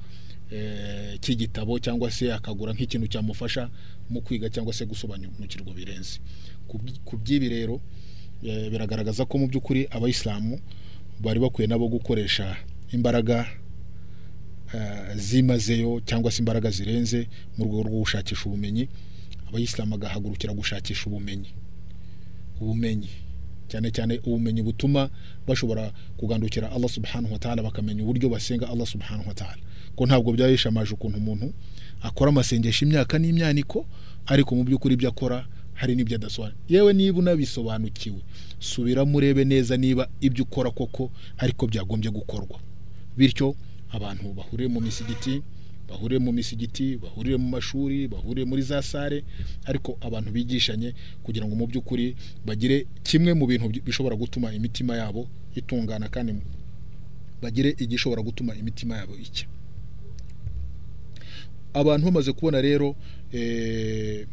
eh, 0.51 1.19
cy'igitabo 1.21 1.77
cyangwa 1.79 2.09
se 2.11 2.33
akagura 2.33 2.73
nk'ikintu 2.73 3.07
cyamufasha 3.07 3.69
mu 4.09 4.21
kwiga 4.25 4.49
cyangwa 4.49 4.73
se 4.73 4.85
gusobanukirwa 4.89 5.73
birenze 5.73 6.17
Ku 6.67 6.77
by- 6.81 6.97
ku 7.05 7.17
by'ibi 7.21 7.49
rero 7.49 7.77
eh, 8.43 8.69
biragaragaza 8.73 9.25
ko 9.29 9.37
mu 9.37 9.45
by'ukuri 9.47 9.85
abayisilamu 9.93 10.57
bari 11.21 11.39
bakwiye 11.39 11.67
nabo 11.69 11.87
gukoresha 11.93 12.57
imbaraga 12.89 13.45
eh, 14.73 15.13
zimazeyo 15.15 16.01
cyangwa 16.05 16.31
se 16.31 16.41
imbaraga 16.41 16.71
zirenze 16.73 17.29
mu 17.57 17.65
rwego 17.65 17.83
rwo 17.83 17.99
gushakisha 18.01 18.45
ubumenyi. 18.49 18.89
Abayisilamu 19.47 19.91
bagahagurukira 19.91 20.53
gushakisha 20.53 21.05
ubumenyi. 21.07 21.49
Ubumenyi. 22.61 23.09
Cyane 23.67 23.91
cyane 23.91 24.19
ubumenyi 24.23 24.61
butuma 24.61 25.09
bashobora 25.47 25.91
kugandukira 26.17 26.71
Allah 26.71 26.89
subhanahu 26.89 27.33
wa 27.33 27.39
ta'ala 27.39 27.63
bakamenya 27.63 28.03
uburyo 28.03 28.29
basenga 28.29 28.69
Allah 28.69 28.87
subhanahu 28.87 29.27
wa 29.27 29.33
ta'ala. 29.33 29.59
Ko 29.95 30.05
ntabwo 30.05 30.31
byayishamaje 30.33 30.93
ukuntu 30.93 31.17
umuntu 31.17 31.53
akora 32.01 32.29
amasengesho 32.29 32.85
imyaka 32.85 33.19
n'imyaniko 33.19 33.85
ariko 34.25 34.55
mu 34.55 34.63
by'ukuri 34.63 34.93
ibyo 34.95 35.09
akora 35.09 35.47
hari 35.73 35.95
n'ibyo 35.95 36.15
adasobanura. 36.15 36.57
Yewe 36.69 36.93
niba 36.93 37.19
unabisobanukiwe 37.19 38.21
subiramo 38.59 39.17
urebe 39.17 39.45
neza 39.45 39.77
niba 39.77 40.07
ibyo 40.21 40.43
ukora 40.43 40.71
koko 40.71 41.11
ariko 41.37 41.67
byagombye 41.67 42.11
gukorwa. 42.11 42.59
Bityo 43.17 43.55
abantu 43.91 44.33
bahuriye 44.33 44.69
mu 44.69 44.79
misigiti 44.81 45.41
bahuriye 45.89 46.19
mu 46.19 46.31
misigiti 46.31 46.97
bahuriye 46.97 47.37
mu 47.37 47.47
mashuri 47.49 48.07
bahuriye 48.07 48.45
muri 48.45 48.61
za 48.61 48.81
sare 48.81 49.23
ariko 49.65 49.97
abantu 50.01 50.31
bigishanye 50.31 50.93
kugira 51.23 51.45
ngo 51.47 51.55
mu 51.55 51.67
by'ukuri 51.67 52.15
bagire 52.45 52.85
kimwe 53.03 53.33
mu 53.33 53.45
bintu 53.47 53.69
bi- 53.69 53.81
bishobora 53.85 54.15
gutuma 54.15 54.53
imitima 54.53 54.95
yabo 54.97 55.27
itungana 55.55 56.09
kandi 56.09 56.35
bagire 57.41 57.75
igishobora 57.79 58.21
gutuma 58.21 58.55
imitima 58.55 58.97
yabo 58.97 59.15
icya 59.15 59.47
abantu 61.73 62.05
bamaze 62.05 62.31
kubona 62.33 62.61
rero 62.61 62.95
eh, 63.33 64.27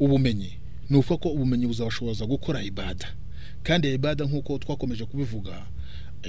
ubumenyi. 0.00 0.52
Ni 0.90 0.96
ukuvuga 0.96 1.22
ko 1.22 1.28
ubumenyi 1.28 1.66
buzabashoboza 1.66 2.26
gukora 2.26 2.62
ibada. 2.62 3.06
Kandi 3.62 3.94
ibada 3.94 4.24
nk'uko 4.24 4.58
twakomeje 4.58 5.04
kubivuga 5.06 5.66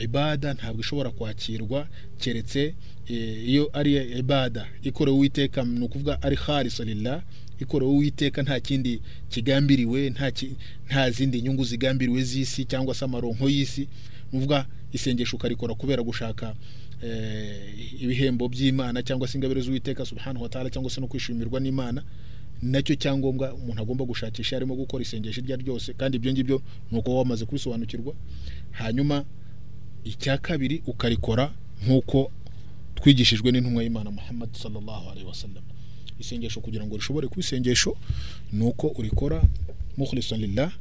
ibada 0.03 0.53
ntabwo 0.53 0.81
ishobora 0.81 1.09
kwakirwa 1.11 1.87
keretse 2.19 2.75
eh, 3.07 3.49
iyo 3.49 3.69
ari 3.73 3.95
ibada 4.19 4.67
ikorewe 4.83 5.17
uwiteka 5.17 5.63
ni 5.63 5.85
ukuvuga 5.85 6.21
ari 6.21 6.35
harisolila 6.35 7.23
ikorewe 7.59 7.91
uwiteka 7.91 8.43
nta 8.43 8.59
kindi 8.59 9.01
kigambiriwe 9.29 10.09
nta 10.89 11.11
zindi 11.11 11.41
nyungu 11.41 11.63
zigambiriwe 11.63 12.21
z'isi 12.23 12.65
cyangwa 12.65 12.95
se 12.95 13.05
amaronko 13.05 13.49
y'isi. 13.49 13.81
Ni 13.81 13.87
ukuvuga 14.31 14.65
isengesho 14.93 15.35
ukarikora 15.37 15.75
kubera 15.75 16.03
gushaka 16.03 16.55
eh, 17.03 18.01
ibihembo 18.01 18.47
by'imana 18.49 19.03
cyangwa 19.03 19.27
se 19.27 19.37
ingabire 19.37 19.61
z'uwiteka 19.61 20.05
subhanahu 20.05 20.43
wa 20.43 20.49
ta'ala 20.49 20.69
cyangwa 20.69 20.91
se 20.91 21.01
no 21.01 21.07
kwishimirwa 21.07 21.59
n'imana 21.59 22.03
na 22.61 22.81
cyo 22.81 22.95
cyangombwa 22.95 23.53
umuntu 23.53 23.81
agomba 23.81 24.05
gushakisha 24.05 24.55
arimo 24.57 24.75
gukora 24.75 25.01
isengesho 25.03 25.41
iryo 25.41 25.55
ryose. 25.55 25.93
Kandi 25.93 26.17
ibyo 26.17 26.31
ngibyo 26.31 26.61
ni 26.91 26.97
uko 26.97 27.15
wamaze 27.17 27.45
kubisobanukirwa. 27.45 28.13
Hanyuma 28.71 29.25
icya 30.05 30.37
kabiri 30.37 30.81
ukarikora 30.85 31.51
nk'uko 31.85 32.31
twigishijwe 32.95 33.51
n'intumwa 33.51 33.83
y'imana 33.83 34.11
muhammad 34.11 34.49
sallallahu 34.53 35.09
alaihi 35.09 35.27
wasallam. 35.27 35.63
Isengesho 36.19 36.61
kugira 36.61 36.85
ngo 36.85 36.95
rishobore 36.95 37.27
kuba 37.27 37.39
isengesho 37.41 37.97
ni 38.53 38.63
uko 38.65 38.87
urikora 38.87 39.43
mukhlisan 39.97 40.39
lillah 40.39 40.71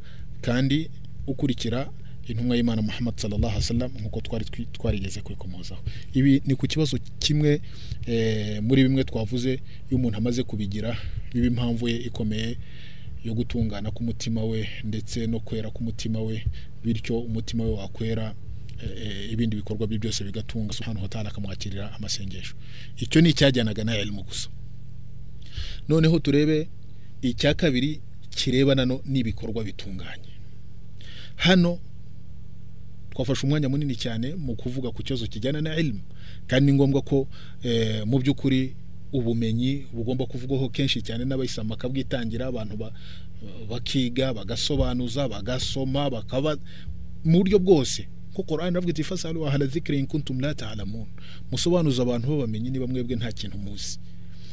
kandi 0.40 0.90
ukurikira 1.26 1.90
intumwa 2.28 2.56
y'imana 2.56 2.82
muhammad 2.82 3.14
sallallahu 3.16 3.46
alaihi 3.56 3.64
wasallam 3.64 3.90
nk'uko 4.00 4.20
twari 4.20 4.44
twarigeze 4.72 5.20
kwikomozaho. 5.20 5.82
Ibi 6.14 6.42
ni 6.46 6.54
ku 6.54 6.66
kibazo 6.66 6.98
kimwe 7.18 7.60
eh, 8.06 8.62
muri 8.62 8.82
bimwe 8.82 9.04
twavuze 9.04 9.52
iyo 9.52 9.96
umuntu 9.98 10.18
amaze 10.18 10.42
kubigira 10.42 10.96
biba 11.32 11.46
impamvu 11.46 11.88
ye 11.88 11.96
ikomeye 11.96 12.56
yo 13.24 13.34
gutungana 13.34 13.90
k'umutima 13.90 14.44
we 14.44 14.68
ndetse 14.84 15.26
no 15.26 15.40
kwera 15.40 15.70
k'umutima 15.70 16.20
we 16.20 16.44
bityo 16.84 17.18
umutima 17.18 17.64
we 17.64 17.70
wakwera 17.70 18.34
ibindi 19.32 19.56
bikorwa 19.56 19.86
bye 19.86 19.98
byose 19.98 20.24
bigatunga 20.24 20.72
subhanahu 20.72 21.02
wa 21.02 21.08
ta'ala 21.08 21.30
akamwakirira 21.30 21.92
amasengesho. 21.92 22.54
Icyo 22.96 23.20
ni 23.20 23.28
icyajyanaga 23.30 23.84
na 23.84 23.98
ilmu 23.98 24.22
gusa. 24.22 24.48
Noneho 25.88 26.18
turebe 26.18 26.68
icya 27.22 27.54
kabiri 27.54 28.00
kirebana 28.30 28.84
n'ibikorwa 29.06 29.64
bitunganye. 29.64 30.32
Hano 31.36 31.78
twafashe 33.10 33.46
umwanya 33.46 33.68
munini 33.68 33.94
cyane 33.96 34.34
mu 34.34 34.56
kuvuga 34.56 34.90
ku 34.90 35.02
kibazo 35.02 35.26
kijyana 35.26 35.60
na 35.60 35.76
ilmu. 35.76 36.00
Kandi 36.46 36.72
ni 36.72 36.78
ngombwa 36.78 37.02
ko 37.02 37.28
eh, 37.62 38.02
mu 38.06 38.18
by'ukuri 38.18 38.74
ubumenyi 39.12 39.86
bugomba 39.94 40.26
kuvugwaho 40.26 40.68
kenshi 40.68 41.02
cyane 41.02 41.24
n'abayisilamu 41.24 41.70
bakabwitangira 41.70 42.46
abantu 42.50 42.76
ba- 42.76 42.92
bakiga 43.70 44.34
bagasobanuza 44.34 45.28
bagasoma 45.28 46.10
bakaba 46.10 46.56
mu 47.24 47.38
buryo 47.38 47.58
bwose 47.62 48.08
kuko 48.34 48.42
Qur'an 48.56 48.72
iravuga 48.72 48.90
iti 48.90 49.04
fasalu 49.04 49.46
ahla 49.46 49.66
dhikri 49.66 49.98
in 49.98 50.06
kuntum 50.06 50.40
la 50.40 50.54
ta'lamun. 50.54 51.06
Musobanuza 51.50 52.02
abantu 52.02 52.28
babamenye 52.28 52.70
niba 52.70 52.86
mwebwe 52.86 53.16
nta 53.16 53.32
kintu 53.32 53.58
muzi. 53.58 53.98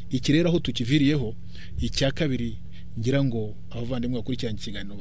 Iki 0.10 0.32
rero 0.34 0.50
aho 0.50 0.60
tukiviriyeho 0.60 1.36
icya 1.80 2.12
kabiri 2.12 2.58
ngira 3.00 3.24
ngo 3.24 3.56
abavandimwe 3.72 4.18
bakurikiranye 4.20 4.60
ikiganiro 4.60 4.96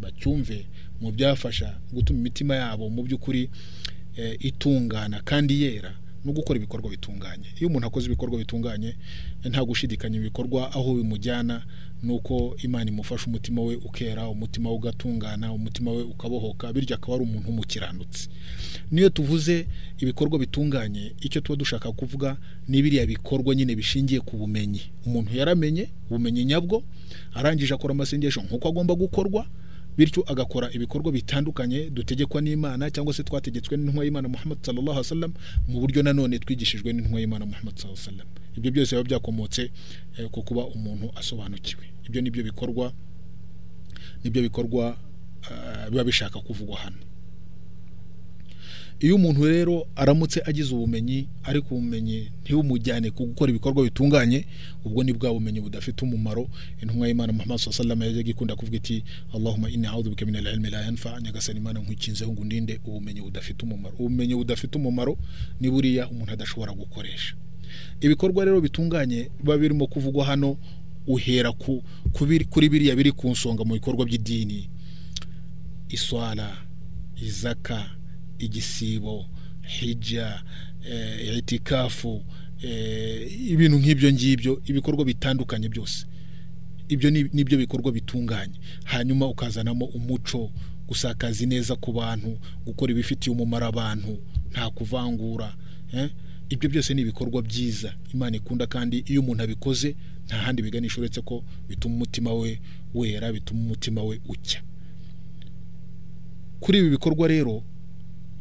bacyumve 0.00 0.66
mu 1.00 1.12
byafasha 1.12 1.78
gutuma 1.92 2.18
imitima 2.18 2.54
yabo 2.56 2.90
mu 2.90 3.02
by'ukuri 3.02 3.50
eh, 4.16 4.36
itungana 4.40 5.20
kandi 5.22 5.62
yera. 5.62 5.94
No 6.24 6.32
gukora 6.32 6.56
ibikorwa 6.56 6.90
bitunganye. 6.90 7.46
Iyo 7.58 7.68
umuntu 7.68 7.86
akoze 7.86 8.06
ibikorwa 8.06 8.38
bitunganye 8.38 8.96
nta 9.44 9.64
gushidikanya 9.64 10.16
ibikorwa 10.18 10.72
aho 10.72 10.94
bimujyana 10.94 11.62
nuko 12.02 12.56
imana 12.62 12.90
imufasha 12.90 13.26
umutima 13.26 13.62
we 13.62 13.76
ukera 13.76 14.28
umutima 14.28 14.70
we 14.70 14.76
ugatungana 14.76 15.52
umutima 15.52 15.92
we 15.92 16.02
ukabohoka 16.02 16.72
bityo 16.72 16.96
akaba 16.96 17.14
ari 17.14 17.22
umuntu 17.24 17.48
w'umukiranutsi 17.48 18.28
niyo 18.90 19.08
tuvuze 19.08 19.66
ibikorwa 19.98 20.38
bitunganye 20.38 21.12
icyo 21.20 21.40
tuba 21.40 21.56
dushaka 21.56 21.92
kuvuga 21.92 22.36
ni 22.68 22.82
biriya 22.82 23.06
bikorwa 23.06 23.54
nyine 23.54 23.74
bishingiye 23.76 24.20
ku 24.20 24.36
bumenyi. 24.36 24.80
Umuntu 25.06 25.36
yaramenye 25.36 25.88
ubumenyi 26.10 26.44
nyabwo 26.44 26.82
arangije 27.34 27.74
akora 27.74 27.92
amasengesho 27.94 28.40
nk'uko 28.42 28.68
agomba 28.68 28.94
gukorwa 28.94 29.46
bityo 29.96 30.24
agakora 30.26 30.70
ibikorwa 30.72 31.12
bitandukanye 31.12 31.90
dutegekwa 31.90 32.40
n'imana 32.40 32.90
cyangwa 32.90 33.14
se 33.14 33.22
twategetswe 33.22 33.76
n'intumwa 33.76 34.04
y'imana 34.04 34.28
muhammad 34.28 34.58
sallallahu 34.62 34.90
alaihi 34.98 35.06
wasallam 35.08 35.32
mu 35.68 35.80
buryo 35.80 36.02
nanone 36.02 36.38
twigishijwe 36.38 36.92
n'intumwa 36.92 37.20
y'imana 37.20 37.46
muhammad 37.46 37.76
sallallahu 37.76 38.00
alaihi 38.02 38.18
wasallam. 38.18 38.28
Ibyo 38.56 38.70
byose 38.70 38.90
biba 38.96 39.04
byakomotse 39.08 39.70
eh, 40.18 40.28
ku 40.30 40.42
kuba 40.42 40.66
umuntu 40.66 41.10
asobanukiwe. 41.16 41.84
Ibyo 42.06 42.20
ni 42.22 42.30
byo 42.30 42.42
bikorwa 42.44 42.92
ni 44.24 44.30
byo 44.30 44.42
bikorwa 44.42 44.96
ah, 45.50 45.90
biba 45.90 46.04
bishaka 46.04 46.40
kuvugwa 46.40 46.78
hano. 46.78 46.96
Iyo 49.00 49.16
umuntu 49.16 49.44
rero 49.44 49.86
aramutse 49.96 50.40
agize 50.46 50.74
ubumenyi 50.74 51.28
ariko 51.42 51.74
ubumenyi 51.74 52.30
ntibumujyane 52.42 53.10
ku 53.10 53.26
gukora 53.26 53.50
ibikorwa 53.50 53.84
bitunganye 53.84 54.46
ubwo 54.84 55.02
ni 55.04 55.12
bwa 55.12 55.32
bumenyi 55.32 55.60
budafite 55.60 56.02
umumaro. 56.04 56.48
Intumwa 56.82 57.08
y'imana 57.08 57.32
muhammad 57.32 57.58
sallallahu 57.58 58.02
alaihi 58.02 58.30
ikunda 58.30 58.56
kuvuga 58.56 58.76
iti 58.76 59.04
allahumma 59.34 59.70
inni 59.70 59.86
a'udhu 59.86 60.10
bika 60.10 60.26
min 60.26 60.36
al-ilmi 60.36 60.70
la 60.70 60.82
yanfa. 60.82 61.20
Nyagasani 61.20 61.58
imana 61.58 61.80
nkwikinzeho 61.80 62.32
ngo 62.32 62.42
undinde 62.42 62.80
ubumenyi 62.86 63.20
budafite 63.20 63.62
umumaro. 63.66 63.94
Ubumenyi 63.98 64.34
budafite 64.34 64.78
umumaro 64.78 65.18
ni 65.60 65.70
buriya 65.70 66.08
umuntu 66.08 66.32
adashobora 66.32 66.72
gukoresha. 66.72 67.34
Ibikorwa 68.00 68.44
rero 68.44 68.60
bitunganye 68.60 69.30
biba 69.40 69.58
birimo 69.58 69.86
kuvugwa 69.86 70.24
hano 70.24 70.56
uhera 71.06 71.52
ku, 71.52 71.82
kuri 72.50 72.68
biriya 72.68 72.96
biri 72.96 73.12
ku 73.12 73.28
nsonga 73.30 73.64
mu 73.64 73.74
bikorwa 73.74 74.06
by'idini. 74.06 74.68
Iswara 75.88 76.56
izaka 77.22 77.90
igisibo 78.44 79.26
hija 79.62 80.42
eh, 80.90 81.36
itikafu 81.38 82.24
eh, 82.62 83.50
ibintu 83.50 83.78
nk'ibyo 83.78 84.12
ngibyo 84.12 84.62
ibikorwa 84.66 85.04
bitandukanye 85.04 85.68
byose. 85.68 86.06
Ibyo 86.88 87.10
ni- 87.10 87.30
ni 87.32 87.44
byo 87.44 87.58
bikorwa 87.58 87.92
bitunganye. 87.92 88.54
Hanyuma 88.84 89.26
ukazanamo 89.26 89.84
umuco 89.84 90.50
gusakaza 90.88 91.44
ineza 91.44 91.76
ku 91.76 91.92
bantu 91.92 92.38
gukora 92.66 92.92
ibifitiye 92.92 93.32
umumaro 93.36 93.66
abantu 93.66 94.18
nta 94.52 94.70
kuvangura 94.70 95.56
eh? 95.92 96.10
ibyo 96.48 96.68
byose 96.70 96.94
ni 96.94 97.02
ibikorwa 97.02 97.42
byiza. 97.42 97.94
Imana 98.14 98.36
ikunda 98.36 98.66
kandi 98.66 98.98
iyo 99.08 99.20
umuntu 99.20 99.42
abikoze 99.42 99.96
nta 100.26 100.36
handi 100.36 100.62
biganisha 100.62 101.00
uretse 101.00 101.20
ko 101.20 101.44
bituma 101.68 101.94
umutima 101.94 102.34
we 102.34 102.60
wera 102.94 103.32
bituma 103.32 103.60
umutima 103.60 104.02
we 104.04 104.20
ucya. 104.28 104.60
Kuri 106.60 106.78
ibi 106.78 106.90
bikorwa 106.90 107.28
rero 107.28 107.62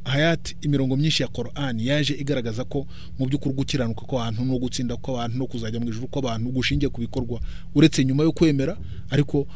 hayati 0.03 0.55
imirongo 0.61 0.95
myinshi 0.97 1.23
ya 1.23 1.27
Qur'an 1.27 1.79
yaje 1.79 2.13
igaragaza 2.13 2.63
ko 2.65 2.87
mu 3.19 3.25
by'ukuri 3.25 3.55
gukiranuka 3.55 4.05
kw'abantu 4.05 4.45
no 4.45 4.59
gutsinda 4.59 4.95
kw'abantu 4.97 5.37
no 5.37 5.45
kuzajya 5.47 5.79
mu 5.79 5.87
ijuru 5.89 6.07
kw'abantu 6.07 6.49
gushingiye 6.51 6.89
ku 6.89 7.01
bikorwa. 7.01 7.39
Uretse 7.75 8.05
nyuma 8.05 8.23
yo 8.23 8.31
kwemera 8.31 8.77
ariko 9.09 9.47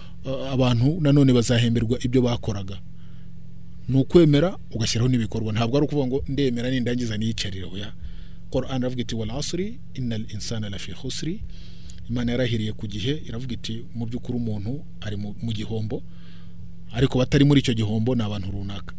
abantu 0.52 1.02
nanone 1.02 1.34
bazahemberwa 1.34 2.00
ibyo 2.06 2.22
bakoraga. 2.22 2.80
Ni 3.89 4.00
ukwemera 4.00 4.58
ugashyiraho 4.72 5.10
n'ibikorwa. 5.12 5.54
Ntabwo 5.54 5.78
ari 5.78 5.86
ukuvuga 5.86 6.08
ngo 6.08 6.24
ndemera 6.28 6.70
nindangiza 6.72 7.18
niyicarire. 7.18 7.66
Oya 7.74 7.93
Qur'an 8.52 8.80
iravuga 8.82 9.02
iti 9.02 9.16
wal 9.16 9.32
asri 9.32 9.80
innal 9.93 10.26
insana 10.34 10.70
lafi 10.70 10.91
khusri. 10.93 11.41
Imana 12.10 12.32
yarahiriye 12.32 12.72
ku 12.74 12.88
gihe 12.88 13.20
iravuga 13.28 13.54
iti 13.54 13.84
mu 13.95 14.06
by'ukuri 14.08 14.38
umuntu 14.39 14.80
ari 15.02 15.16
mu 15.20 15.52
gihombo 15.52 16.04
ariko 16.95 17.20
batari 17.20 17.43
muri 17.43 17.60
icyo 17.60 17.74
gihombo 17.76 18.16
ni 18.16 18.24
abantu 18.24 18.52
runaka. 18.52 18.95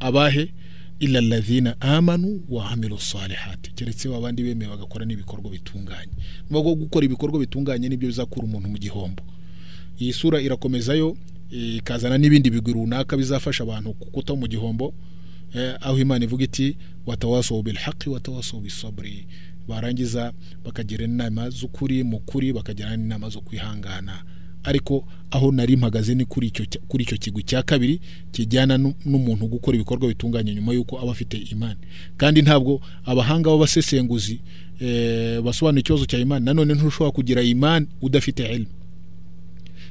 Abahe 0.00 0.50
illa 0.98 1.18
alladhina 1.18 1.80
amanu 1.80 2.40
wa 2.48 2.70
amilu 2.70 2.98
salihati 2.98 3.70
keretse 3.72 4.08
abandi 4.14 4.42
bemeye 4.42 4.70
bagakora 4.70 5.04
n'ibikorwa 5.04 5.50
bitunganye. 5.50 6.12
Nubwo 6.50 6.74
gukora 6.74 7.06
ibikorwa 7.06 7.38
bitunganye 7.40 7.88
ni 7.88 7.96
byo 7.96 8.08
bizakura 8.08 8.44
umuntu 8.46 8.68
mu 8.68 8.78
gihombo. 8.78 9.22
Iyi 10.00 10.12
sura 10.12 10.40
irakomezayo 10.40 11.16
ikazana 11.50 12.18
n'ibindi 12.18 12.50
bigwi 12.50 12.72
runaka 12.72 13.16
bizafasha 13.16 13.62
abantu 13.64 13.94
kuta 13.94 14.34
mu 14.34 14.46
gihombo. 14.46 14.94
Eh, 15.54 15.74
aho 15.80 15.98
imana 15.98 16.24
ivuga 16.24 16.44
iti 16.44 16.76
watawasaw 17.06 17.62
bilhaqi 17.62 18.08
watawasaw 18.10 18.60
bisabri 18.60 19.26
barangiza 19.68 20.32
bakagira 20.64 21.04
inama 21.04 21.50
z'ukuri 21.50 22.04
mu 22.04 22.20
kuri 22.20 22.52
bakagira 22.52 22.96
n'inama 22.96 23.28
zo 23.28 23.40
kwihangana. 23.40 24.24
Ariko 24.68 25.04
aho 25.30 25.52
nari 25.52 25.76
mpagaze 25.76 26.14
ni 26.14 26.24
kuri 26.24 26.46
icyo 26.46 26.64
kuri 26.88 27.04
icyo 27.04 27.16
kigwi 27.18 27.42
cya 27.42 27.62
kabiri 27.62 28.00
kijyana 28.32 28.78
nu- 28.78 28.94
n'umuntu 29.04 29.46
gukora 29.48 29.74
ibikorwa 29.76 30.08
bitunganye 30.08 30.54
nyuma 30.54 30.72
y'uko 30.72 30.98
aba 31.00 31.12
afite 31.12 31.36
imani. 31.36 31.80
Kandi 32.16 32.42
ntabwo 32.42 32.80
abahanga 33.04 33.50
b'abasesenguzi 33.50 34.40
eh, 34.80 35.40
basobanura 35.42 35.80
ikibazo 35.80 36.06
cya 36.06 36.18
imani. 36.18 36.44
Nanone 36.44 36.74
ntushobora 36.74 37.10
kugira 37.10 37.42
imani 37.42 37.86
udafite 38.02 38.40
ilmu. 38.54 38.66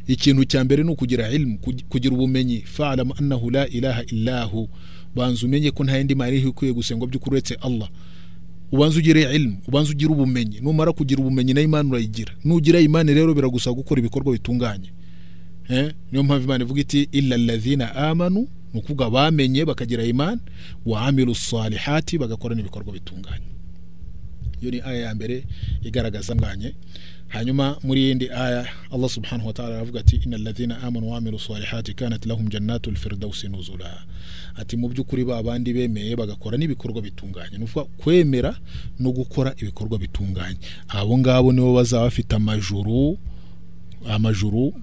Ikintu 0.07 0.45
cya 0.45 0.63
mbere 0.63 0.84
ni 0.84 0.89
ukugira 0.91 1.30
ilmu 1.32 1.57
kugi- 1.59 1.84
kugira 1.89 2.15
ubumenyi. 2.15 2.61
Fa'lam 2.65 3.11
annahu 3.17 3.49
la 3.51 3.67
ilaha 3.67 4.03
illahu. 4.03 4.69
Banza 5.15 5.45
umenye 5.45 5.71
ko 5.71 5.84
nta 5.84 5.97
yindi 5.97 6.15
mana 6.15 6.32
ikwiye 6.32 6.73
gusengwa 6.73 7.07
by'ukuri 7.07 7.34
uretse 7.36 7.55
allah. 7.61 7.89
Ubanza 8.72 8.99
ugire 8.99 9.36
ilmu 9.36 9.57
ubanza 9.68 9.91
ugire 9.91 10.11
ubumenyi. 10.11 10.59
Numara 10.61 10.91
kugira 10.91 11.22
ubumenyi 11.22 11.53
na 11.53 11.61
imana 11.61 11.89
urayigira 11.89 12.34
nugira 12.45 12.80
imana 12.80 13.13
rero 13.13 13.34
biragusaba 13.34 13.76
gukora 13.76 13.99
ibikorwa 13.99 14.34
bitunganye. 14.34 14.91
Eh? 15.70 15.93
niyo 16.11 16.24
mpamvu 16.24 16.43
imana 16.45 16.63
ivuga 16.63 16.82
iti 16.82 17.09
illa 17.11 17.36
alladhina 17.36 17.95
amanu 17.95 18.47
ni 18.74 18.80
ukuvuga 18.80 19.09
bamenye 19.09 19.65
bakagira 19.65 20.03
imana 20.03 20.39
wa 20.86 21.01
amilu 21.01 21.36
salihati 21.36 22.18
bagakora 22.18 22.55
n'ibikorwa 22.55 22.93
bitunganye. 22.93 23.45
Iyo 24.62 24.72
ni 24.72 24.82
aya 24.82 24.99
ya 25.05 25.16
mbere 25.16 25.43
igaragaza 25.84 26.36
nganye 26.36 26.74
hanyuma 27.28 27.78
muri 27.84 28.01
yindi 28.03 28.30
aya 28.32 28.66
allah 28.91 29.10
subhanahu 29.10 29.47
wa 29.47 29.53
ta'ala 29.53 29.76
aravuga 29.76 29.99
ati 29.99 30.16
inna 30.16 30.36
alladhina 30.36 30.82
amanu 30.84 31.12
wa 31.12 31.18
amilu 31.18 31.39
salihati 31.39 31.93
kanat 31.93 32.26
lahum 32.26 32.47
jannatul 32.49 32.95
firdausi 32.95 33.47
nuzula. 33.49 34.03
Ati 34.55 34.78
mu 34.78 34.88
by'ukuri 34.89 35.26
ba 35.26 35.43
bandi 35.43 35.74
bemeye 35.74 36.16
bagakora 36.16 36.58
n'ibikorwa 36.58 37.01
bitunganye. 37.01 37.58
Ni 37.58 37.64
ukuvuga 37.64 37.86
kwemera 37.97 38.55
no 38.99 39.12
gukora 39.12 39.53
ibikorwa 39.58 39.99
bitunganye. 39.99 40.58
Abo 40.88 41.18
ngabo 41.18 41.51
nibo 41.53 41.74
bazaba 41.76 42.03
bafite 42.08 42.34
amajuru 42.36 43.18
amajuru 44.10 44.74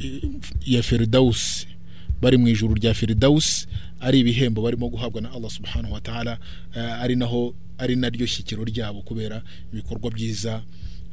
eh, 0.00 0.22
ya 0.66 0.82
firdausi. 0.82 1.66
Bari 2.20 2.36
mu 2.36 2.48
ijuru 2.48 2.74
rya 2.74 2.94
firdausi 2.94 3.66
ari 4.02 4.18
ibihembo 4.20 4.62
barimo 4.62 4.88
guhabwa 4.88 5.20
na 5.22 5.30
allah 5.32 5.50
subhanahu 5.50 5.94
wa 5.94 6.00
ta'ala 6.00 6.38
eh, 6.76 7.02
ari 7.02 7.16
naho 7.16 7.54
ari 7.78 7.96
naryo 7.96 8.26
shyikiro 8.26 8.64
ryabo 8.64 9.02
kubera 9.02 9.42
ibikorwa 9.72 10.10
byiza 10.10 10.62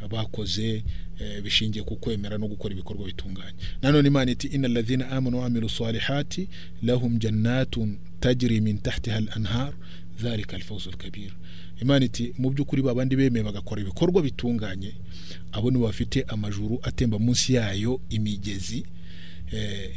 bakoze 0.09 0.83
eh, 1.19 1.41
bishingiye 1.43 1.83
ku 1.83 1.95
kwemera 1.95 2.37
no 2.37 2.47
gukora 2.47 2.73
ibikorwa 2.73 3.05
bitunganye. 3.05 3.53
Nanone 3.81 4.07
imana 4.07 4.31
iti 4.31 4.47
inna 4.47 4.67
alladhina 4.67 5.09
amanu 5.11 5.39
wa 5.39 5.45
amilu 5.45 5.69
salihati 5.69 6.47
lahum 6.83 7.19
jannatun 7.19 7.97
tajri 8.19 8.61
min 8.61 8.77
tahtiha 8.79 9.17
al 9.17 9.29
anhar 9.35 9.73
dhalika 10.21 10.55
alfawzu 10.55 10.89
alkabir. 10.89 11.31
Imana 11.81 12.05
iti 12.05 12.33
mu 12.37 12.49
by'ukuri 12.49 12.81
babandi 12.81 13.15
bemeye 13.15 13.43
bagakora 13.43 13.81
ibikorwa 13.81 14.21
bitunganye 14.21 14.93
abo 15.51 15.71
nibo 15.71 15.85
bafite 15.85 16.23
amajuru 16.27 16.79
atemba 16.83 17.19
munsi 17.19 17.53
yayo 17.53 18.01
imigezi 18.09 18.85
eh, 19.51 19.91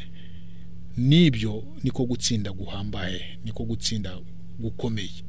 n'ibyo 0.97 1.65
niko 1.83 2.05
gutsinda 2.07 2.53
guhambaye 2.53 3.39
niko 3.45 3.65
gutsinda 3.65 4.19
gukomeye. 4.61 5.25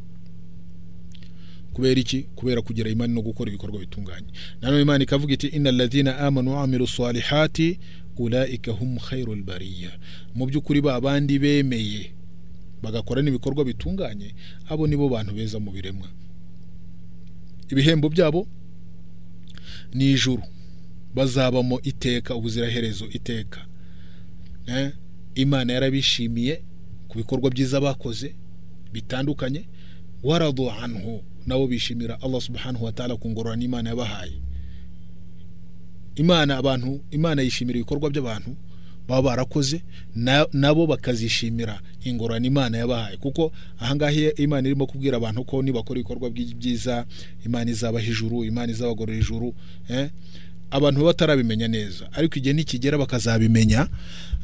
Kubera 1.74 2.00
iki? 2.02 2.24
Kubera 2.36 2.62
kugira 2.62 2.90
imani 2.90 3.14
no 3.14 3.22
gukora 3.22 3.50
ibikorwa 3.50 3.80
bitunganye. 3.80 4.28
Nanone 4.62 4.82
imana 4.82 5.04
ikavuga 5.04 5.34
iti 5.34 5.48
inna 5.48 5.70
alladhina 5.70 6.18
amanu 6.20 6.52
wa 6.54 6.64
amilu 6.64 6.88
salihati 6.88 7.80
ulaika 8.18 8.72
hum 8.72 8.98
khairul 9.00 9.44
bariya. 9.44 9.92
Mu 10.36 10.46
by'ukuri 10.46 10.82
ba 10.82 11.02
bandi 11.02 11.40
bemeye 11.40 12.14
bagakora 12.82 13.22
n'ibikorwa 13.22 13.66
bitunganye 13.66 14.36
abo 14.70 14.88
nibo 14.88 15.10
bantu 15.10 15.34
beza 15.34 15.60
mu 15.60 15.72
biremwa. 15.72 16.08
Ibihembo 17.70 18.10
byabo 18.10 18.48
ni 19.94 20.12
ijuru. 20.14 20.44
Bazabamo 21.16 21.82
iteka 21.82 22.36
ubuziraherezo 22.36 23.06
iteka. 23.10 23.66
Eh? 24.66 24.92
Imana 25.36 25.74
yarabishimiye 25.74 26.62
ku 27.08 27.18
bikorwa 27.18 27.50
byiza 27.50 27.82
bakoze 27.82 28.36
bitandukanye 28.94 29.66
waradu 30.24 30.72
anhu 30.72 31.24
nabo 31.48 31.68
bishimira 31.68 32.22
allah 32.22 32.42
subhanahu 32.42 32.86
wa 32.86 32.92
ta'ala 32.92 33.16
ku 33.16 33.30
ngororano 33.30 33.64
imana 33.64 33.90
yabahaye 33.90 34.38
imana 36.16 36.58
abantu 36.58 37.02
imana 37.12 37.42
yishimira 37.42 37.80
ibikorwa 37.80 38.10
by'abantu 38.10 38.56
baba 39.08 39.22
barakoze 39.22 39.82
na- 40.16 40.48
nabo 40.54 40.88
bakazishimira 40.88 41.82
ingororano 42.04 42.46
imana 42.46 42.78
yabahaye 42.78 43.18
kuko 43.18 43.52
ahangaha 43.80 44.32
imana 44.38 44.68
irimo 44.68 44.86
kubwira 44.88 45.18
abantu 45.18 45.44
ko 45.44 45.62
nibakora 45.62 46.00
ibikorwa 46.00 46.30
by- 46.30 46.54
byiza 46.56 47.06
imana 47.46 47.72
izabaha 47.72 48.06
ijuru 48.08 48.46
imana 48.46 48.72
izabagorora 48.72 49.18
ijuru 49.18 49.54
eh? 49.90 50.10
Abantu 50.74 51.00
baba 51.00 51.10
batarabimenya 51.14 51.68
neza. 51.68 52.10
Ariko 52.14 52.36
igihe 52.40 52.54
nikigera 52.54 52.98
bakazabimenya 52.98 53.88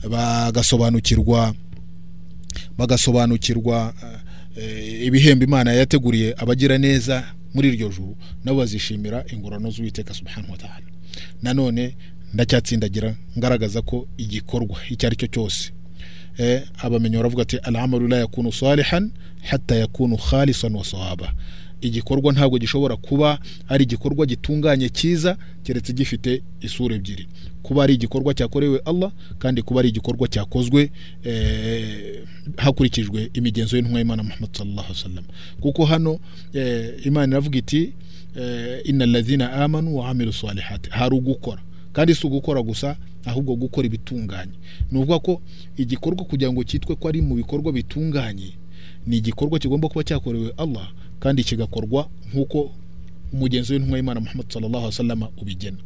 bagasobanukirwa 0.09 1.53
bagasobanukirwa 2.77 3.93
eh, 4.55 5.05
ibihembo 5.05 5.43
imana 5.45 5.73
yateguriye 5.73 6.35
abagira 6.37 6.77
neza 6.77 7.23
muri 7.53 7.67
iryo 7.69 7.89
juru 7.89 8.17
nabo 8.43 8.57
bazishimira 8.59 9.23
ingororano 9.33 9.71
z'uwiteka 9.71 10.13
subhanahu 10.13 10.51
wa 10.51 10.57
ta'ala. 10.57 10.85
Nanone 11.41 11.95
ndacyatsindagira 12.33 13.15
ngaragaza 13.37 13.81
ko 13.81 14.07
igikorwa 14.17 14.77
icyo 14.89 15.07
ari 15.07 15.15
cyo 15.15 15.27
cyose. 15.27 15.71
Eh, 16.37 16.61
abamenyi 16.77 17.17
baravuga 17.17 17.41
ati 17.43 17.57
alamalu 17.57 18.07
la 18.07 18.17
yakunu 18.17 18.51
salihan 18.53 19.11
hatta 19.41 19.75
yakunu 19.75 20.17
khalisan 20.17 20.75
wa 20.75 20.85
sawaba. 20.85 21.33
Igikorwa 21.81 22.33
ntabwo 22.33 22.57
gishobora 22.59 22.95
kuba 22.95 23.39
ari 23.67 23.83
igikorwa 23.83 24.25
gitunganye 24.25 24.89
cyiza 24.89 25.37
keretse 25.63 25.93
gifite 25.93 26.41
isura 26.61 26.95
ebyiri. 26.95 27.27
Kuba 27.63 27.83
ari 27.83 27.93
igikorwa 27.93 28.33
cyakorewe 28.33 28.81
Allah 28.85 29.11
kandi 29.39 29.61
kuba 29.61 29.79
ari 29.79 29.89
igikorwa 29.89 30.27
cyakozwe 30.27 30.91
eh, 31.23 32.23
hakurikijwe 32.57 33.29
imigenzo 33.33 33.75
y'intumwa 33.75 33.99
y'Imana 33.99 34.23
Muhammad 34.23 34.49
sallallahu 34.57 34.87
alaihi 34.87 34.97
wasallam. 35.03 35.23
Kuko 35.59 35.85
hano 35.85 36.19
eh, 36.53 36.93
Imana 37.05 37.31
iravuga 37.33 37.57
iti 37.57 37.93
eh, 38.35 38.81
innal 38.85 39.09
ladhina 39.11 39.53
amanu 39.53 39.97
wa 39.97 40.09
amilu 40.09 40.33
salihati. 40.33 40.89
Hari 40.89 41.15
ugukora. 41.15 41.61
Kandi 41.93 42.15
si 42.15 42.27
ugukora 42.27 42.61
gusa 42.61 42.95
ahubwo 43.25 43.55
gukora 43.55 43.87
ibitunganye. 43.87 44.51
Ni 44.91 44.97
ukuvuga 44.99 45.19
ko 45.19 45.41
igikorwa 45.77 46.25
kugira 46.25 46.51
ngo 46.51 46.63
cyitwe 46.63 46.95
ko 46.95 47.07
ari 47.07 47.21
mu 47.21 47.35
bikorwa 47.35 47.71
bitunganye 47.71 48.53
ni 49.07 49.17
igikorwa 49.17 49.59
kigomba 49.59 49.87
kuba 49.89 50.03
cyakorewe 50.03 50.53
Allah 50.57 50.87
kandi 51.19 51.43
kigakorwa 51.43 52.09
nk'uko 52.31 52.71
umugenzi 53.33 53.73
w'intumwa 53.73 53.97
y'Imana 53.97 54.19
Muhammad 54.19 54.47
sallallahu 54.53 54.77
alaihi 54.87 54.95
wasallam 54.97 55.21
ubigena. 55.37 55.77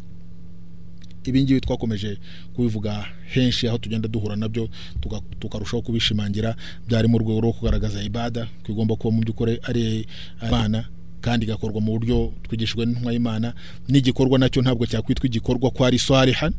Ibi 1.24 1.44
ngibi 1.44 1.62
twakomeje 1.62 2.18
kubivuga 2.56 3.06
henshi 3.34 3.68
aho 3.68 3.78
tugenda 3.78 4.08
duhura 4.08 4.36
na 4.36 4.48
byo 4.50 4.70
tuka- 5.02 5.22
tukarushaho 5.40 5.82
kubishimangira. 5.82 6.56
Byari 6.88 7.08
mu 7.08 7.18
rwego 7.18 7.42
rwo 7.42 7.54
kugaragaza 7.54 8.04
ibada 8.04 8.46
ko 8.64 8.72
igomba 8.72 8.96
kuba 8.96 9.16
mu 9.16 9.22
by'ukuri 9.24 9.60
ari 9.64 10.06
imana 10.48 10.86
kandi 11.22 11.46
igakorwa 11.48 11.80
mu 11.82 11.92
buryo 11.96 12.34
twigishijwe 12.44 12.86
n'intumwa 12.86 13.14
y'imana 13.16 13.54
n'igikorwa 13.88 14.36
na 14.40 14.50
cyo 14.52 14.62
ntabwo 14.62 14.84
cyakwitwa 14.86 15.26
igikorwa 15.32 15.72
ko 15.72 15.86
ari 15.88 16.00
swarihan 16.00 16.52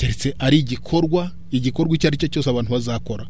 keretse 0.00 0.32
ari 0.40 0.58
igikorwa 0.64 1.32
igikorwa 1.52 1.92
icyo 1.96 2.08
ari 2.08 2.16
cyo 2.16 2.28
cyose 2.28 2.48
abantu 2.50 2.70
bazakora. 2.72 3.26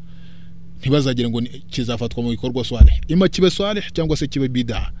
Ntibazagire 0.79 1.29
ngo 1.29 1.41
kizafatwa 1.69 2.23
mu 2.23 2.29
gikorwa 2.31 2.63
swalih 2.65 2.95
ima 3.07 3.27
kibe 3.27 3.49
swalih 3.49 3.83
cyangwa 3.93 4.17
se 4.17 4.27
kibe 4.27 4.47
bidaha 4.47 4.91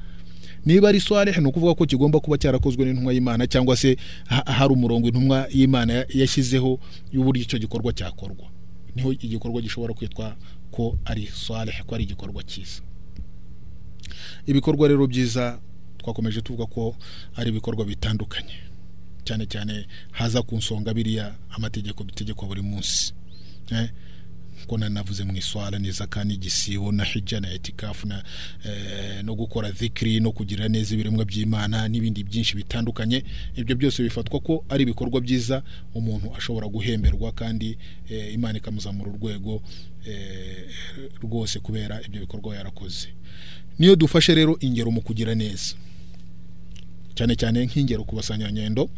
niba 0.65 0.89
ari 0.89 0.99
swalih 0.99 1.37
ni 1.37 1.47
ukuvuga 1.47 1.73
ko 1.75 1.85
kigomba 1.85 2.19
kuba 2.19 2.37
cyarakozwe 2.37 2.85
n'intumwa 2.85 3.13
y'imana 3.13 3.47
cyangwa 3.47 3.77
se 3.77 3.95
ha- 4.27 4.43
hari 4.51 4.73
umurongo 4.73 5.07
intumwa 5.07 5.47
y'imana 5.51 5.93
ya- 5.93 6.05
yashyizeho 6.13 6.79
y'uburyo 7.13 7.43
icyo 7.43 7.59
gikorwa 7.59 7.93
cyakorwa. 7.93 8.47
Niho 8.95 9.11
igikorwa 9.13 9.61
gishobora 9.61 9.93
kwitwa 9.93 10.35
ko 10.71 10.97
ari 11.05 11.29
swalih 11.33 11.77
ko 11.87 11.95
ari 11.95 12.03
igikorwa 12.03 12.43
cyiza. 12.43 12.81
Ibikorwa 14.45 14.87
rero 14.87 15.07
byiza 15.07 15.59
twakomeje 15.97 16.41
tuvuga 16.41 16.65
ko 16.65 16.95
ari 17.35 17.49
ibikorwa 17.49 17.85
bitandukanye. 17.85 18.55
Cyane 19.23 19.45
cyane 19.45 19.85
haza 20.11 20.41
ku 20.41 20.55
nsonga 20.57 20.93
biriya 20.93 21.35
amategeko 21.55 22.03
dutegekwa 22.03 22.47
buri 22.47 22.61
munsi. 22.61 23.13
Eh, 24.57 24.65
ko 24.67 24.77
nanavuze 24.77 25.23
mu 25.23 25.35
iswara 25.37 25.79
n'izaka 25.79 26.23
n'igisibo 26.23 26.91
na 26.91 27.03
hijja 27.03 27.39
na 27.39 27.53
etikafu 27.53 28.07
na 28.07 28.23
eh, 28.65 29.23
no 29.23 29.35
gukora 29.35 29.71
dhikri 29.71 30.19
no 30.19 30.31
kugira 30.31 30.67
neza 30.67 30.93
ibiremwa 30.93 31.25
by'imana 31.25 31.87
n'ibindi 31.87 32.23
byinshi 32.23 32.55
bitandukanye. 32.55 33.23
Ibyo 33.55 33.75
byose 33.75 34.03
bifatwa 34.03 34.39
ko 34.39 34.63
ari 34.69 34.83
ibikorwa 34.83 35.21
byiza 35.21 35.63
umuntu 35.93 36.35
ashobora 36.37 36.67
guhemberwa 36.67 37.31
kandi 37.31 37.77
eh, 38.09 38.33
imana 38.33 38.57
ikamuzamura 38.57 39.11
urwego 39.11 39.61
eh, 40.05 40.67
rwose 41.21 41.59
kubera 41.59 42.01
ibyo 42.05 42.21
bikorwa 42.21 42.55
yarakoze. 42.55 43.07
Niyo 43.79 43.95
dufashe 43.95 44.35
rero 44.35 44.57
ingero 44.59 44.91
mu 44.91 45.01
kugira 45.01 45.35
neza. 45.35 45.75
Cyane 47.15 47.35
cyane 47.35 47.65
nk'ingero 47.65 48.03
ku 48.03 48.15
basanyanyendo 48.15 48.89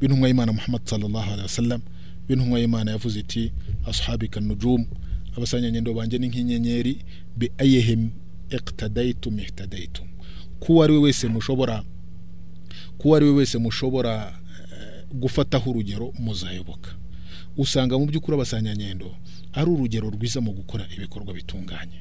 b'intumwa 0.00 0.28
y'imana 0.28 0.52
muhammad 0.52 0.82
sallallahu 0.84 1.24
alaihi 1.26 1.42
wasallam 1.42 1.80
b'intumwa 2.28 2.58
y'imana 2.60 2.90
yavuze 2.90 3.20
iti 3.20 3.52
ashabika 3.86 4.40
nujum 4.40 4.86
abasanyanyendo 5.36 5.94
banjye 5.94 6.18
ni 6.18 6.28
nk'inyenyeri 6.28 7.04
bi 7.36 7.50
ayihim 7.58 8.10
iqtadaytum 8.50 9.38
ihtadaytum. 9.38 10.06
Kuwo 10.60 10.82
ari 10.84 10.92
we 10.92 10.98
wese 10.98 11.28
mushobora 11.28 11.84
kuwo 12.98 13.16
ari 13.16 13.24
we 13.24 13.30
wese 13.32 13.58
mushobora 13.58 14.32
eh, 14.72 15.04
gufataho 15.12 15.70
urugero 15.70 16.12
muzayoboka. 16.18 16.90
Usanga 17.56 17.98
mu 17.98 18.06
by'ukuri 18.06 18.34
abasanyanyendo 18.34 19.16
ari 19.52 19.70
urugero 19.70 20.10
rwiza 20.10 20.40
mu 20.40 20.52
gukora 20.52 20.86
ibikorwa 20.96 21.34
bitunganye 21.34 22.00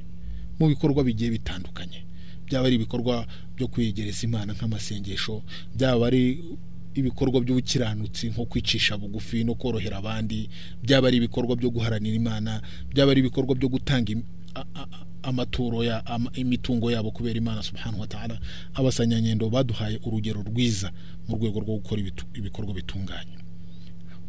mu 0.60 0.68
bikorwa 0.68 1.04
bigiye 1.04 1.30
bitandukanye. 1.32 2.06
Byaba 2.46 2.68
ari 2.68 2.76
ibikorwa 2.76 3.28
byo 3.56 3.68
kwegereza 3.68 4.24
imana 4.28 4.54
nk'amasengesho 4.54 5.44
byaba 5.76 6.08
ari 6.08 6.44
ibikorwa 6.96 7.42
by'ubukiranutsi 7.42 8.30
nko 8.30 8.46
kwicisha 8.46 8.98
bugufi 8.98 9.44
no 9.44 9.56
korohera 9.56 9.98
abandi 9.98 10.50
byaba 10.84 11.08
ari 11.08 11.18
ibikorwa 11.18 11.56
byo 11.56 11.70
guharanira 11.70 12.16
imana 12.16 12.62
byaba 12.94 13.12
ari 13.12 13.20
ibikorwa 13.20 13.56
byo 13.56 13.70
gutanga 13.70 14.14
amaturo 15.24 15.84
ya 15.84 16.04
imitungo 16.34 16.92
yabo 16.92 17.12
kubera 17.12 17.38
imana 17.38 17.64
subhanahu 17.64 18.02
wa 18.02 18.08
ta'ala. 18.08 18.40
Abasanyanyendo 18.74 19.50
baduhaye 19.50 20.00
urugero 20.06 20.42
rwiza 20.42 20.92
mu 21.28 21.36
rwego 21.38 21.60
rwo 21.60 21.76
gukora 21.82 22.02
ibikorwa 22.34 22.74
bitunganye. 22.74 23.36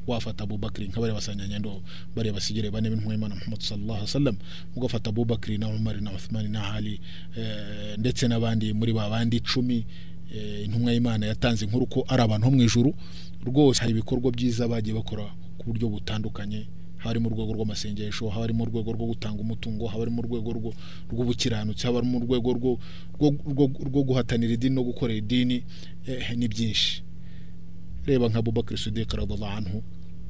Wafata 0.07 0.45
abubakiri 0.45 0.89
nka 0.89 1.01
bariya 1.01 1.15
basanyanyendo 1.15 1.83
bariya 2.17 2.35
basigire 2.35 2.71
bane 2.71 2.91
b'intumwa 2.91 3.13
y'imana 3.15 3.35
muhammad 3.35 3.61
sallallahu 3.61 3.93
alaihi 3.99 4.11
wasallam. 4.11 4.37
Ugafata 4.77 5.11
abubakiri 5.11 5.59
na 5.59 5.69
umar 5.69 6.01
na 6.01 6.13
uthman 6.13 6.51
na 6.51 6.75
ali 6.75 7.01
eh, 7.37 7.99
ndetse 7.99 8.29
n'abandi 8.29 8.73
muri 8.73 8.93
ba 8.93 9.11
bandi 9.11 9.37
icumi 9.37 9.85
intumwa 10.65 10.93
y'imana 10.93 11.27
yatanze 11.27 11.65
inkuru 11.65 11.87
ko 11.87 12.05
ari 12.09 12.23
abantu 12.23 12.47
bo 12.51 12.57
mu 12.57 12.63
ijuru 12.63 12.91
rwose 13.47 13.81
hari 13.81 13.93
ibikorwa 13.93 14.31
byiza 14.33 14.69
bagiye 14.69 14.95
bakora 14.97 15.25
ku 15.59 15.65
buryo 15.71 15.89
butandukanye 15.89 16.67
haba 16.99 17.11
ari 17.11 17.21
mu 17.21 17.29
rwego 17.31 17.53
rw'amasengesho 17.55 18.29
haba 18.29 18.45
ari 18.45 18.53
mu 18.57 18.65
rwego 18.67 18.93
rwo 18.93 19.07
gutanga 19.15 19.39
umutungo 19.41 19.87
haba 19.87 20.03
ari 20.03 20.11
mu 20.11 20.23
rwego 20.27 20.51
rw'ubukiranutsi 21.13 21.87
haba 21.87 21.99
ari 22.03 22.09
mu 22.09 22.19
rwego 22.25 22.51
rwo- 22.59 24.03
guhatanira 24.05 24.53
idini 24.53 24.75
no 24.75 24.83
gukorera 24.83 25.19
idini 25.19 25.63
eh, 26.07 26.35
ni 26.37 26.49
byinshi. 26.49 27.03
Reba 28.07 28.29
nka 28.29 28.39
Abubakar 28.39 28.79
Siddiq 28.79 29.13
radhiallahu 29.13 29.57
anhu 29.59 29.83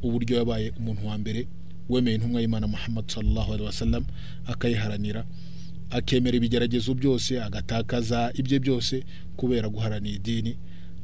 uburyo 0.03 0.37
yabaye 0.39 0.73
umuntu 0.79 1.07
wa 1.09 1.19
mbere 1.19 1.47
wemeye 1.89 2.17
intumwa 2.17 2.41
y'Imana 2.41 2.67
Muhammad 2.67 3.05
sallallahu 3.09 3.53
alaihi 3.53 3.67
wasallam 3.67 4.05
akayiharanira. 4.47 5.25
Akemera 5.91 6.37
ibigeragezo 6.37 6.95
byose 6.95 7.43
agatakaza 7.43 8.33
ibye 8.35 8.59
byose 8.59 9.05
kubera 9.37 9.69
guharanira 9.69 10.17
idini 10.17 10.57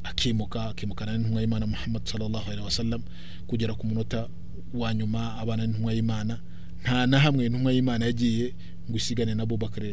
akimuka 0.03 0.69
akimukana 0.69 1.17
n'intumwa 1.17 1.41
y'Imana 1.41 1.67
Muhammad 1.67 2.03
sallallahu 2.05 2.45
alaihi 2.51 2.65
wasallam 2.65 3.01
kugera 3.47 3.73
ku 3.73 3.87
munota 3.87 4.27
wa 4.73 4.93
nyuma 4.93 5.37
abana 5.39 5.63
n'intumwa 5.67 5.93
y'Imana. 5.93 6.39
Nta 6.83 7.07
na 7.07 7.19
hamwe 7.19 7.45
intumwa 7.45 7.71
y'Imana 7.73 8.05
yagiye 8.05 8.53
ngo 8.89 8.97
isigane 8.97 9.35
na 9.35 9.43
Abubakar 9.43 9.83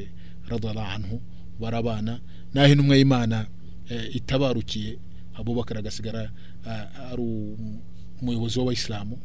radhiallahu 0.48 0.90
anhu 0.90 1.20
barabana 1.60 2.20
naho 2.54 2.72
intumwa 2.72 2.96
y'Imana 2.96 3.46
eh, 3.88 4.16
itabarukiye 4.16 4.98
abubakar 5.34 5.78
agasigara 5.78 6.30
ah, 6.66 7.12
ari 7.12 7.22
umuyobozi 8.22 8.58
w'abayisilamu. 8.58 9.18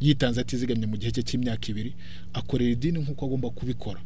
Yitanze 0.00 0.40
atizigamye 0.40 0.86
mu 0.86 0.96
gihe 0.98 1.10
cye 1.14 1.22
cy'imyaka 1.22 1.68
ibiri 1.70 1.94
akorera 2.34 2.70
idini 2.70 2.98
nk'uko 2.98 3.24
agomba 3.26 3.50
kubikora. 3.50 4.00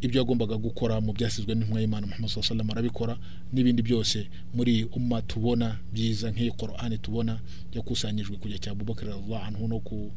Ibyo 0.00 0.20
yagombaga 0.20 0.56
gukora 0.56 1.00
mu 1.00 1.12
byasizwe 1.12 1.54
n'intumwa 1.54 1.80
y'imana 1.80 2.06
muhammad 2.06 2.30
sallallahu 2.30 2.72
arabikora 2.72 3.14
n'ibindi 3.52 3.82
byose 3.82 4.28
muri 4.54 4.84
umma 4.92 5.22
tubona 5.22 5.78
byiza 5.92 6.30
nk'iyi 6.30 6.52
Qur'ani 6.52 6.98
tubona 6.98 7.40
yakusanyijwe 7.74 8.36
ku 8.36 8.46
gihe 8.48 8.58
cya 8.58 8.74
radhiallahu 8.76 9.44
anhu 9.46 9.68
no 9.68 9.78
ku 9.80 10.12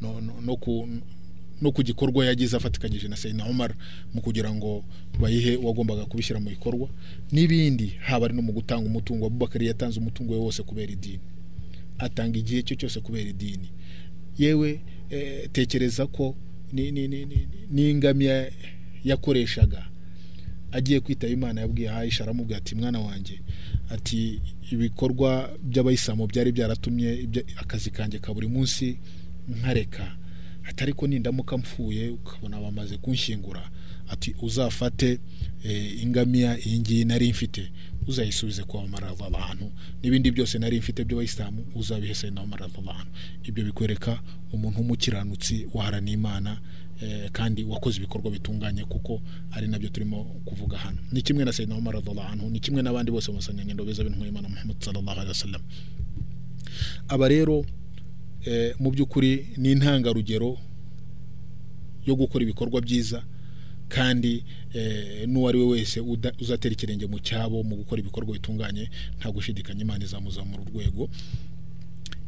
no, 0.00 0.56
ku 0.56 0.88
no 1.60 1.72
ku 1.72 1.82
gikorwa 1.82 2.26
yagize 2.26 2.56
afatikanyije 2.56 3.08
na 3.08 3.16
Sayyidina 3.16 3.46
Umar 3.46 3.74
mu 4.14 4.20
kugira 4.20 4.54
ngo 4.54 4.84
bayihe 5.20 5.56
uwagombaga 5.56 6.04
kubishyira 6.04 6.40
mu 6.40 6.48
bikorwa. 6.50 6.88
N'ibindi 7.32 7.86
haba 8.00 8.26
ari 8.26 8.34
no 8.34 8.42
mu 8.42 8.52
gutanga 8.52 8.86
umutungo 8.86 9.26
Abubakar 9.26 9.62
yatanze 9.62 10.00
umutungo 10.00 10.32
we 10.32 10.38
wose 10.38 10.62
kubera 10.62 10.92
idini. 10.92 11.20
Atanga 11.98 12.38
igihe 12.38 12.62
cye 12.62 12.76
cyose 12.76 13.00
kubera 13.00 13.30
idini. 13.30 13.70
Yewe 14.38 14.80
eh, 15.10 15.48
tekereza 15.52 16.06
ko 16.06 16.34
n'ingamiya 17.70 18.52
yakoreshaga. 19.04 19.86
Agiye 20.72 21.00
kwitaba 21.00 21.32
imana 21.32 21.60
yabwiye 21.60 21.90
Aisha 21.90 22.24
aramubwira 22.24 22.58
ati 22.58 22.74
mwana 22.74 23.00
wanjye. 23.00 23.40
Ati 23.90 24.40
ibikorwa 24.72 25.50
by'abayisilamu 25.62 26.26
byari 26.26 26.52
byaratumye 26.52 27.28
akazi 27.56 27.90
kanjye 27.90 28.18
ka 28.18 28.34
buri 28.34 28.46
munsi 28.48 28.98
nkareka. 29.48 30.16
Ati 30.68 30.82
ariko 30.82 31.06
nindamuka 31.06 31.56
mpfuye 31.58 32.08
ukabona 32.08 32.60
bamaze 32.60 32.96
kunshyingura. 32.98 33.70
Ati 34.08 34.34
uzafate 34.42 35.18
eh, 35.64 36.02
ingamiya 36.02 36.58
iyi 36.66 36.78
ngiyi 36.80 37.04
nari 37.04 37.30
mfite. 37.30 37.70
Uzayisubize 38.06 38.62
kwa 38.62 38.80
Umar 38.82 39.02
radhiallahu 39.02 39.72
n'ibindi 40.02 40.30
byose 40.30 40.58
nari 40.58 40.78
mfite 40.78 41.04
by'abayisilamu 41.04 41.66
uzabihe 41.74 42.14
Sayyidina 42.14 42.42
Umar 42.42 42.60
radhiallahu 42.60 43.06
ibyo 43.44 43.64
bikwereka 43.64 44.22
umuntu 44.52 44.78
w'umukiranutsi 44.78 45.66
waharaniye 45.74 46.14
imana 46.14 46.60
eh, 47.02 47.30
kandi 47.32 47.64
wakoze 47.64 47.98
ibikorwa 47.98 48.30
bitunganye 48.30 48.84
kuko 48.84 49.20
ari 49.50 49.68
na 49.68 49.78
byo 49.78 49.88
turimo 49.88 50.24
kuvuga 50.44 50.78
hano. 50.78 50.98
Ni 51.12 51.22
kimwe 51.22 51.44
na 51.44 51.52
Sayyidina 51.52 51.78
Umar 51.78 51.94
radhiallahu 51.94 52.32
anhu 52.32 52.50
ni 52.50 52.60
kimwe 52.60 52.82
n'abandi 52.82 53.10
bose 53.10 53.30
mu 53.30 53.36
basanyanyendo 53.38 53.84
beza 53.84 54.04
b'intumwa 54.04 54.26
y'Imana 54.26 54.48
Muhammad 54.48 54.76
sallallahu 54.80 55.10
alaihi 55.20 55.28
wasallam. 55.28 55.62
Aba 57.08 57.28
rero 57.28 57.64
eh, 58.44 58.74
mu 58.78 58.90
by'ukuri 58.90 59.46
ni 59.56 59.72
intangarugero 59.72 60.58
yo 62.06 62.14
gukora 62.16 62.42
ibikorwa 62.44 62.80
byiza 62.80 63.24
kandi 63.88 64.44
eh, 64.74 65.28
n'uwo 65.28 65.48
ari 65.48 65.58
we 65.58 65.64
wese 65.66 66.00
uzatera 66.40 66.72
ikirenge 66.72 67.06
mu 67.06 67.18
cyabo 67.18 67.62
mu 67.62 67.76
gukora 67.76 68.00
ibikorwa 68.00 68.32
bitunganye 68.34 68.90
nta 69.18 69.30
gushidikanya 69.30 69.82
imana 69.82 70.04
izamuzamura 70.04 70.62
urwego. 70.62 71.08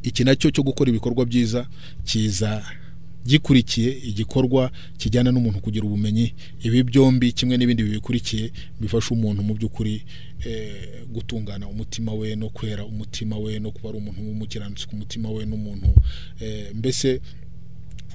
Iki 0.03 0.23
na 0.23 0.35
cyo 0.35 0.51
cyo 0.51 0.63
gukora 0.63 0.89
ibikorwa 0.89 1.25
byiza 1.25 1.67
kiza 2.05 2.63
gikurikiye 3.25 3.91
igikorwa 3.91 4.71
kijyana 4.97 5.31
n'umuntu 5.31 5.59
kugira 5.59 5.85
ubumenyi. 5.85 6.33
Ibi 6.63 6.83
byombi 6.83 7.31
kimwe 7.31 7.57
n'ibindi 7.57 7.83
bibikurikiye 7.83 8.51
bifasha 8.79 9.11
umuntu 9.11 9.43
mu 9.43 9.53
by'ukuri 9.53 10.01
eh, 10.45 11.03
gutungana 11.11 11.67
umutima 11.67 12.13
we 12.13 12.35
no 12.35 12.49
kwera 12.49 12.85
umutima 12.85 13.37
we 13.37 13.59
no 13.59 13.71
kuba 13.71 13.89
ari 13.89 13.97
umuntu 13.97 14.21
w'umukiranutsi 14.23 14.87
ku 14.87 14.95
mutima 14.95 15.29
we 15.29 15.45
n'umuntu 15.45 15.87
eh, 16.39 16.71
mbese 16.75 17.19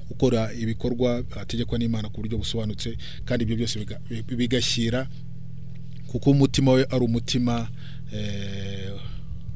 gukora 0.09 0.53
ibikorwa 0.53 1.25
ategekwa 1.41 1.79
n'imana 1.79 2.09
ku 2.09 2.21
buryo 2.21 2.39
busobanutse 2.39 2.97
kandi 3.25 3.45
ibyo 3.45 3.57
byose 3.57 3.79
biga- 3.79 4.01
bi- 4.27 4.37
bigashyira 4.37 5.09
kuko 6.07 6.31
umutima 6.31 6.73
we 6.73 6.87
ari 6.91 7.05
umutima 7.05 7.69
eh, 8.13 8.93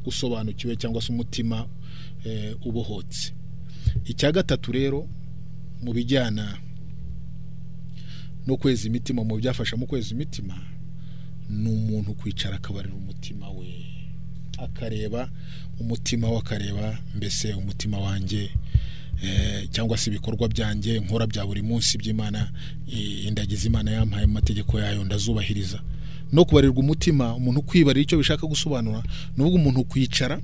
usobanukiwe 0.06 0.76
cyangwa 0.76 1.02
se 1.02 1.12
umutima 1.12 1.68
eh, 2.24 2.56
ubohotse. 2.66 3.32
Icya 4.04 4.32
gatatu 4.32 4.72
rero 4.72 5.08
mu 5.82 5.92
bijyana 5.92 6.58
no 8.46 8.56
kweza 8.56 8.88
imitima 8.88 9.24
mu 9.24 9.36
byafasha 9.36 9.76
mu 9.76 9.86
kweza 9.86 10.14
imitima 10.14 10.56
ni 11.50 11.68
umuntu 11.70 12.14
kwicara 12.14 12.56
akabarira 12.56 12.94
umutima 12.94 13.50
we 13.50 13.86
akareba 14.58 15.30
umutima 15.80 16.30
we 16.30 16.38
akareba 16.38 16.98
mbese 17.16 17.54
umutima 17.54 17.98
wanjye 17.98 18.50
cyangwa 19.70 19.98
se 19.98 20.10
ibikorwa 20.10 20.48
byanjye 20.48 21.00
nkora 21.00 21.26
bya 21.26 21.46
buri 21.46 21.62
munsi 21.62 21.98
by'imana 21.98 22.50
eh, 22.92 23.26
indagiza 23.26 23.66
imana 23.66 23.90
yampaye 23.90 24.26
mu 24.26 24.32
mategeko 24.32 24.80
yayo 24.80 25.04
ndazubahiriza. 25.04 25.80
No 26.32 26.44
kubarirwa 26.44 26.78
umutima 26.78 27.34
umuntu 27.34 27.62
kwibarira 27.62 28.02
icyo 28.02 28.18
bishaka 28.18 28.46
gusobanura 28.46 29.02
ni 29.36 29.44
umuntu 29.44 29.84
kwicara 29.84 30.40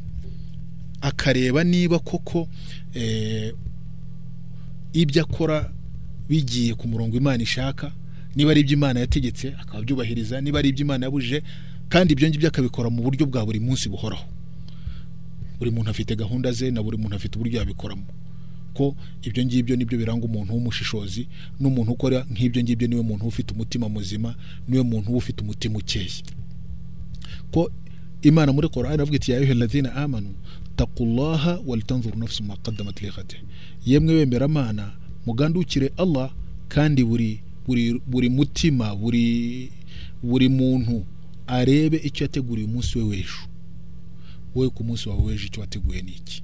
akareba 1.01 1.65
niba 1.65 1.99
koko 1.99 2.49
eh, 2.95 3.55
ibyo 4.93 5.23
akora 5.23 5.71
bigiye 6.29 6.75
ku 6.75 6.89
murongo 6.89 7.17
imana 7.17 7.43
ishaka 7.43 7.93
niba 8.37 8.51
ari 8.51 8.61
ibyo 8.61 8.73
imana 8.75 9.01
yategetse 9.01 9.55
akaba 9.61 9.79
abyubahiriza 9.79 10.41
niba 10.41 10.59
ari 10.59 10.69
ibyo 10.69 10.83
imana 10.85 11.07
yabujije 11.07 11.43
kandi 11.89 12.13
ibyo 12.13 12.29
ngibyo 12.29 12.49
akabikora 12.49 12.91
mu 12.91 13.03
buryo 13.03 13.27
bwa 13.27 13.45
buri 13.47 13.61
munsi 13.61 13.89
buhoraho. 13.89 14.25
Buri 15.59 15.71
muntu 15.71 15.91
afite 15.91 16.17
gahunda 16.17 16.53
ze 16.53 16.71
na 16.71 16.83
buri 16.83 16.97
muntu 16.97 17.17
afite 17.17 17.37
uburyo 17.37 17.59
yabikoramo. 17.61 18.03
Ko 18.75 18.97
ibyo 19.23 19.45
ngibyo 19.45 19.77
ni 19.77 19.85
byo 19.85 19.99
biranga 19.99 20.27
umuntu 20.27 20.53
w'umushishozi 20.53 21.29
n'umuntu 21.61 21.93
ukora 21.93 22.27
nk'ibyo 22.31 22.63
ngibyo 22.63 22.89
ni 22.89 22.95
we 22.97 23.03
muntu 23.03 23.25
ufite 23.27 23.55
umutima 23.55 23.89
muzima 23.89 24.35
ni 24.69 24.77
we 24.79 24.83
muntu 24.83 25.09
uba 25.09 25.19
ufite 25.19 25.43
umutima 25.43 25.79
ukeye. 25.79 26.23
Ko 27.51 27.71
imana 28.23 28.53
muri 28.53 28.69
korani 28.69 29.03
avuga 29.03 29.17
iti 29.17 29.31
yayohe 29.33 29.55
ladina 29.55 29.95
amanu 29.95 30.35
taqullaha 30.77 31.61
walitanzuru 31.67 32.19
nafsu 32.19 32.43
ma 32.45 32.57
qaddamat 32.57 33.03
lighade 33.03 33.37
yemwe 33.87 34.15
bemera 34.15 34.45
amana 34.47 34.93
mugandukire 35.27 35.93
allah 35.97 36.31
kandi 36.69 37.05
buri 37.05 37.41
buri 37.67 38.01
buri 38.07 38.29
mutima 38.29 38.95
buri 38.97 39.71
buri 40.23 40.49
muntu 40.49 41.05
arebe 41.47 41.97
icyo 41.97 42.25
yateguriye 42.25 42.67
umunsi 42.69 42.99
we 42.99 43.05
w'ejo. 43.05 43.41
Wowe 44.55 44.69
ku 44.71 44.85
munsi 44.85 45.09
wawe 45.09 45.23
w'ejo 45.23 45.47
icyo 45.47 45.61
wateguye 45.61 46.03
ni 46.03 46.13
iki? 46.13 46.43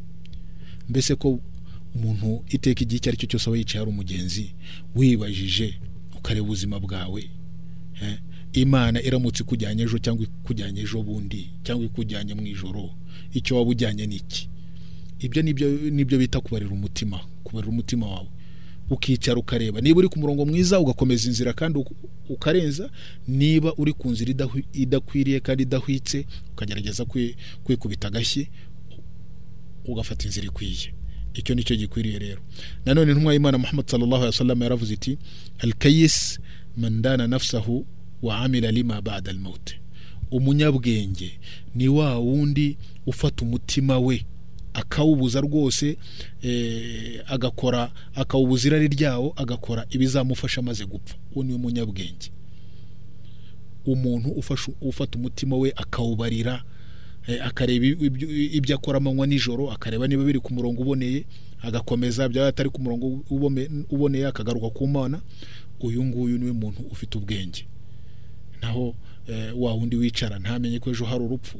Mbese 0.89 1.15
ko 1.15 1.41
umuntu 1.95 2.45
iteka 2.49 2.83
igihe 2.85 2.97
icyo 2.99 3.09
ari 3.11 3.17
cyo 3.21 3.27
cyose 3.31 3.47
aba 3.51 3.57
yicaye 3.59 3.83
ari 3.83 3.91
umugenzi 3.91 4.55
wibajije 4.97 5.75
ukareba 6.19 6.45
ubuzima 6.47 6.77
bwawe 6.81 7.23
imana 8.53 8.99
iramutse 9.03 9.43
ikujyanye 9.43 9.83
ejo 9.87 9.99
cyangwa 9.99 10.25
ikujyanye 10.27 10.81
ejo 10.83 11.03
bundi 11.03 11.51
cyangwa 11.65 11.85
ikujyanye 11.87 12.35
mu 12.35 12.47
ijoro 12.47 12.91
icyo 13.35 13.57
waba 13.57 13.71
ujyanye 13.71 14.07
ni 14.07 14.17
iki? 14.17 14.49
Ibyo 15.21 15.43
ni 15.43 16.05
byo 16.05 16.19
bita 16.19 16.41
kubarira 16.41 16.71
umutima 16.73 17.21
kubarira 17.45 17.71
umutima 17.73 18.07
wawe. 18.07 18.29
Ukicara 18.91 19.39
ukareba 19.39 19.81
niba 19.81 19.99
uri 19.99 20.09
ku 20.09 20.19
murongo 20.19 20.47
mwiza 20.47 20.81
ugakomeza 20.81 21.29
inzira 21.29 21.53
kandi 21.53 21.79
uk- 21.79 21.93
ukarenza 22.29 22.91
niba 23.29 23.75
uri 23.79 23.93
ku 23.93 24.11
nzira 24.11 24.31
idakwiriye 24.73 25.41
kandi 25.41 25.63
idahwitse 25.63 26.27
ukagerageza 26.53 27.05
kwi- 27.05 27.37
kwikubita 27.65 28.09
agashyi 28.09 28.49
ugafata 29.85 30.25
inzira 30.27 30.47
ikwiye. 30.47 30.91
Icyo 31.35 31.55
ni 31.55 31.65
cyo 31.65 31.77
gikwiriye 31.77 32.19
rero. 32.19 32.41
Nanone 32.87 33.11
intumwa 33.13 33.33
y'imana 33.33 33.59
muhammad 33.59 33.87
sallallahu 33.91 34.23
alaihi 34.23 34.35
wasallam 34.37 34.63
yaravuze 34.63 34.95
iti 34.95 35.19
alkayis 35.59 36.41
man 36.77 37.03
nafsahu 37.29 37.87
wa 38.23 38.39
amila 38.39 38.71
lima 38.71 39.01
ba'da 39.03 39.33
umunyabwenge 40.31 41.39
ni 41.75 41.89
wa 41.89 42.19
wundi 42.19 42.77
ufata 43.07 43.45
umutima 43.45 43.99
we 43.99 44.27
akawubuza 44.75 45.41
rwose 45.41 45.97
eh, 46.43 47.23
agakora 47.27 47.93
akawubuza 48.15 48.69
irari 48.69 48.89
ryawo 48.89 49.33
agakora 49.37 49.87
ibizamufasha 49.91 50.61
amaze 50.61 50.87
gupfa. 50.87 51.15
Uwo 51.35 51.45
ni 51.45 51.53
we 51.53 51.59
munyabwenge. 51.59 52.31
Umuntu 53.87 54.29
ufata 54.81 55.19
umutima 55.19 55.57
we 55.57 55.73
akawubarira 55.77 56.63
akareba 57.39 57.87
ibyo- 57.87 58.31
akora 58.75 58.99
amanywa 58.99 59.27
nijoro 59.27 59.71
akareba 59.71 60.09
niba 60.09 60.25
biri 60.25 60.41
ku 60.41 60.51
murongo 60.55 60.83
uboneye 60.83 61.25
agakomeza 61.63 62.29
byaba 62.29 62.49
atari 62.49 62.71
ku 62.71 62.81
murongo 62.83 63.23
uboneye 63.91 64.27
akagaruka 64.27 64.71
ku 64.75 64.87
mana. 64.87 65.21
Uyu 65.81 66.05
nguyu 66.05 66.39
ni 66.39 66.45
we 66.45 66.53
muntu 66.53 66.83
ufite 66.91 67.19
ubwenge. 67.19 67.65
Naho 68.63 68.95
eh, 69.29 69.53
wa 69.57 69.73
wundi 69.75 69.97
wicara 69.97 70.39
ntamenye 70.39 70.79
ko 70.81 70.91
ejo 70.91 71.05
hari 71.05 71.25
urupfu 71.25 71.59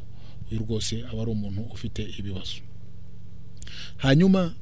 uyu 0.51 0.61
rwose 0.61 1.05
aba 1.13 1.23
ari 1.23 1.31
umuntu 1.31 1.61
ufite 1.73 2.03
ibibazo. 2.19 2.61
Hanyuma 3.97 4.55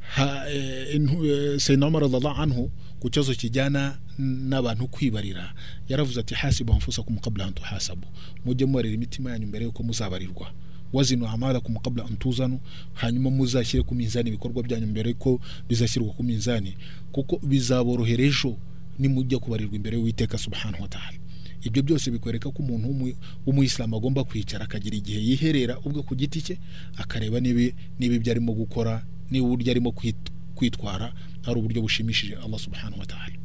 ha, 0.00 0.44
eh, 0.50 0.94
eh, 0.94 1.82
Umar 1.82 2.02
radhiallahu 2.02 2.42
anhu 2.42 2.70
ku 3.00 3.10
kibazo 3.10 3.34
kijyana 3.34 3.98
n'abantu 4.18 4.88
kwibarira. 4.88 5.54
Yaravuze 5.88 6.20
ati 6.20 6.34
hasibu 6.34 6.72
anfusakum 6.72 7.18
qabla 7.18 7.44
an 7.46 7.52
tuhasabu. 7.54 8.06
Mujye 8.44 8.66
mubarira 8.66 8.94
imitima 8.94 9.30
yanyu 9.30 9.46
mbere 9.46 9.64
yuko 9.64 9.82
muzabarirwa. 9.82 10.52
Wazinu 10.92 11.26
amalakum 11.28 11.76
qabla 11.76 12.04
an 12.04 12.16
tuzanu 12.16 12.60
hanyuma 12.94 13.30
muzashyire 13.30 13.82
ku 13.82 13.94
minzani 13.94 14.28
ibikorwa 14.28 14.62
byanyu 14.62 14.86
mbere 14.86 15.10
yuko 15.10 15.40
bizashyirwa 15.68 16.12
ku 16.14 16.22
minzani. 16.24 16.74
Kuko 17.12 17.36
bizaborohera 17.46 18.24
ejo 18.24 18.56
nimujya 18.98 19.38
kubarirwa 19.38 19.76
imbere 19.76 19.96
y'uwiteka 19.96 20.38
subhanahu 20.38 20.82
wa 20.82 20.88
ta'ala. 20.88 21.18
Ibyo 21.62 21.82
byose 21.82 22.10
bikwereka 22.10 22.50
ko 22.50 22.62
umuntu 22.62 22.88
w'umu- 22.88 23.16
w'umuyisilamu 23.46 23.96
agomba 23.96 24.24
kwicara 24.24 24.64
akagira 24.64 24.96
igihe 24.96 25.20
yiherera 25.20 25.78
ubwe 25.84 26.02
ku 26.02 26.14
giti 26.16 26.40
cye 26.42 26.56
akareba 26.96 27.40
niba 27.40 27.72
ibyo 27.98 28.30
arimo 28.32 28.52
gukora 28.54 29.02
niba 29.30 29.46
uburyo 29.46 29.70
arimo 29.74 29.90
kwit- 29.90 30.30
kwitwara 30.54 31.12
ari 31.46 31.58
uburyo 31.58 31.82
bushimishije 31.82 32.36
allah 32.44 32.58
subhanahu 32.58 33.00
wa 33.00 33.06
ta'ala. 33.06 33.36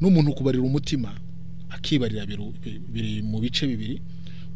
N'umuntu 0.00 0.32
kubarira 0.34 0.62
umutima 0.64 1.14
akibarira 1.70 2.26
biri 2.92 3.22
mu 3.22 3.40
bice 3.40 3.66
bibiri 3.66 4.00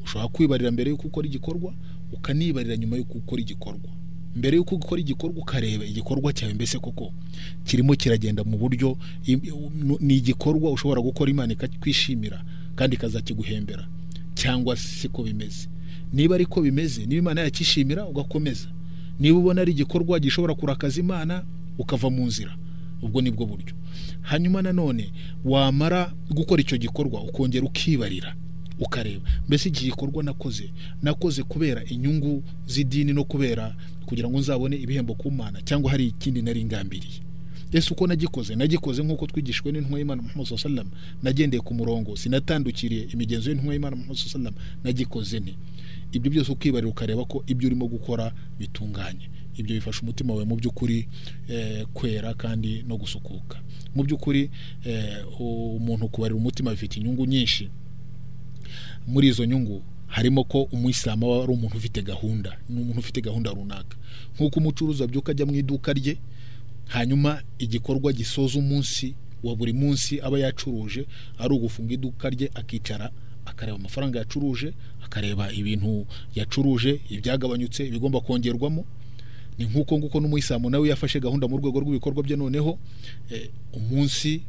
ushobora 0.04 0.28
kwibarira 0.28 0.70
mbere 0.70 0.90
y'uko 0.90 1.06
ukora 1.06 1.26
igikorwa 1.26 1.74
ukanibarira 2.12 2.76
nyuma 2.76 2.96
y'uko 2.96 3.18
ukora 3.18 3.40
igikorwa. 3.42 3.90
Mbere 4.36 4.56
y'uko 4.56 4.74
ukora 4.74 5.00
igikorwa 5.00 5.36
ukareba 5.42 5.84
igikorwa 5.84 6.32
cyawe 6.32 6.54
mbese 6.54 6.78
koko 6.78 7.12
kirimo 7.64 7.94
kiragenda 7.96 8.44
mu 8.44 8.58
buryo 8.58 8.96
ni 10.00 10.14
igikorwa 10.16 10.70
ushobora 10.72 11.00
gukora 11.00 11.30
imana 11.30 11.52
ikakwishimira 11.52 12.44
kandi 12.76 12.96
ikazakiguhembera 12.96 13.88
cyangwa 14.34 14.76
siko 14.76 15.22
bimeze. 15.22 15.68
Niba 16.12 16.34
ariko 16.34 16.60
bimeze 16.62 17.06
niba 17.06 17.18
imana 17.18 17.40
yakishimira 17.40 18.06
ugakomeza. 18.06 18.68
Niba 19.20 19.38
ubona 19.38 19.60
ari 19.62 19.72
igikorwa 19.72 20.20
gishobora 20.20 20.54
kurakaza 20.54 21.00
imana 21.00 21.44
ukava 21.78 22.10
mu 22.10 22.26
nzira. 22.26 22.56
Ubwo 23.02 23.20
ni 23.22 23.30
bwo 23.30 23.46
buryo. 23.46 23.74
Hanyuma 24.22 24.62
nanone 24.62 25.12
wamara 25.44 26.12
gukora 26.30 26.60
icyo 26.62 26.78
gikorwa 26.78 27.22
ukongera 27.22 27.66
ukibarira 27.66 28.34
ukareba. 28.80 29.22
Mbese 29.46 29.68
iki 29.68 29.84
gikorwa 29.84 30.22
nakoze? 30.22 30.70
Nakoze 31.02 31.42
kubera 31.42 31.84
inyungu 31.84 32.42
z'idini 32.66 33.12
no 33.12 33.24
kubera 33.24 33.76
kugira 34.06 34.28
ngo 34.28 34.38
nzabone 34.38 34.76
ibihembo 34.76 35.14
ku 35.14 35.30
mana 35.30 35.62
cyangwa 35.62 35.90
hari 35.90 36.06
ikindi 36.06 36.42
nari 36.42 36.64
ngambiriye. 36.64 37.20
Ese 37.72 37.90
uko 37.94 38.06
nagikoze? 38.06 38.56
Nagikoze 38.56 39.02
nk'uko 39.02 39.26
twigishijwe 39.26 39.72
n'intumwa 39.72 39.98
y'imana 39.98 40.22
muhammad 40.22 40.48
wasallam. 40.52 40.88
Nagendeye 41.22 41.60
ku 41.60 41.74
murongo 41.74 42.16
sinatandukiriye 42.16 43.02
imigenzo 43.12 43.50
y'intumwa 43.50 43.74
y'imana 43.74 43.96
muhammad 43.96 44.18
wasallam. 44.24 44.54
Nagikoze 44.84 45.40
nte? 45.40 45.54
Ibyo 46.12 46.30
byose 46.30 46.52
ukibarira 46.52 46.88
ukareba 46.90 47.24
ko 47.24 47.44
ibyo 47.46 47.66
urimo 47.68 47.86
gukora 47.86 48.32
bitunganye. 48.58 49.28
Ibyo 49.58 49.74
bifasha 49.76 50.00
umutima 50.02 50.32
wawe 50.32 50.44
mu 50.44 50.56
by'ukuri 50.56 51.08
eh, 51.48 51.86
kwera 51.92 52.34
kandi 52.34 52.82
no 52.88 52.96
gusukuka. 52.96 53.58
Mu 53.94 54.02
by'ukuri 54.04 54.50
eh, 54.84 55.26
umuntu 55.40 56.08
kubarira 56.08 56.36
umutima 56.38 56.70
bifite 56.70 56.96
inyungu 57.00 57.26
nyinshi. 57.26 57.68
Muri 59.06 59.28
izo 59.28 59.44
nyungu 59.44 59.82
harimo 60.06 60.44
ko 60.44 60.62
umuyisilamu 60.62 61.26
aba 61.34 61.42
ari 61.44 61.52
umuntu 61.52 61.76
ufite 61.76 62.02
gahunda 62.02 62.58
ni 62.68 62.80
umuntu 62.80 63.00
ufite 63.00 63.20
gahunda 63.20 63.50
runaka. 63.50 63.96
Nk'uko 64.34 64.60
umucuruzi 64.60 65.02
abyuka 65.02 65.32
ajya 65.32 65.46
mu 65.46 65.54
iduka 65.54 65.92
rye 65.92 66.16
hanyuma 66.86 67.42
igikorwa 67.58 68.12
gisoza 68.12 68.58
umunsi 68.58 69.14
wa 69.42 69.56
buri 69.56 69.72
munsi 69.72 70.20
aba 70.20 70.38
yacuruje 70.38 71.06
ari 71.38 71.54
ugufunga 71.54 71.94
iduka 71.94 72.30
rye 72.30 72.50
akicara 72.54 73.10
akareba 73.46 73.76
amafaranga 73.78 74.18
yacuruje 74.18 74.72
akareba 75.04 75.52
ibintu 75.52 76.06
yacuruje 76.34 77.00
ibyagabanyutse 77.10 77.86
ibigomba 77.86 78.20
kongerwamo 78.20 78.84
ni 79.58 79.64
nk'uko 79.66 79.98
nguko 79.98 80.20
n'umuyisilamu 80.20 80.70
nawe 80.70 80.88
yafashe 80.88 81.20
gahunda 81.20 81.48
mu 81.48 81.56
rwego 81.58 81.80
rw'ibikorwa 81.80 82.22
bye 82.22 82.36
noneho 82.36 82.78
eh, 83.30 83.50
umunsi 83.72 84.40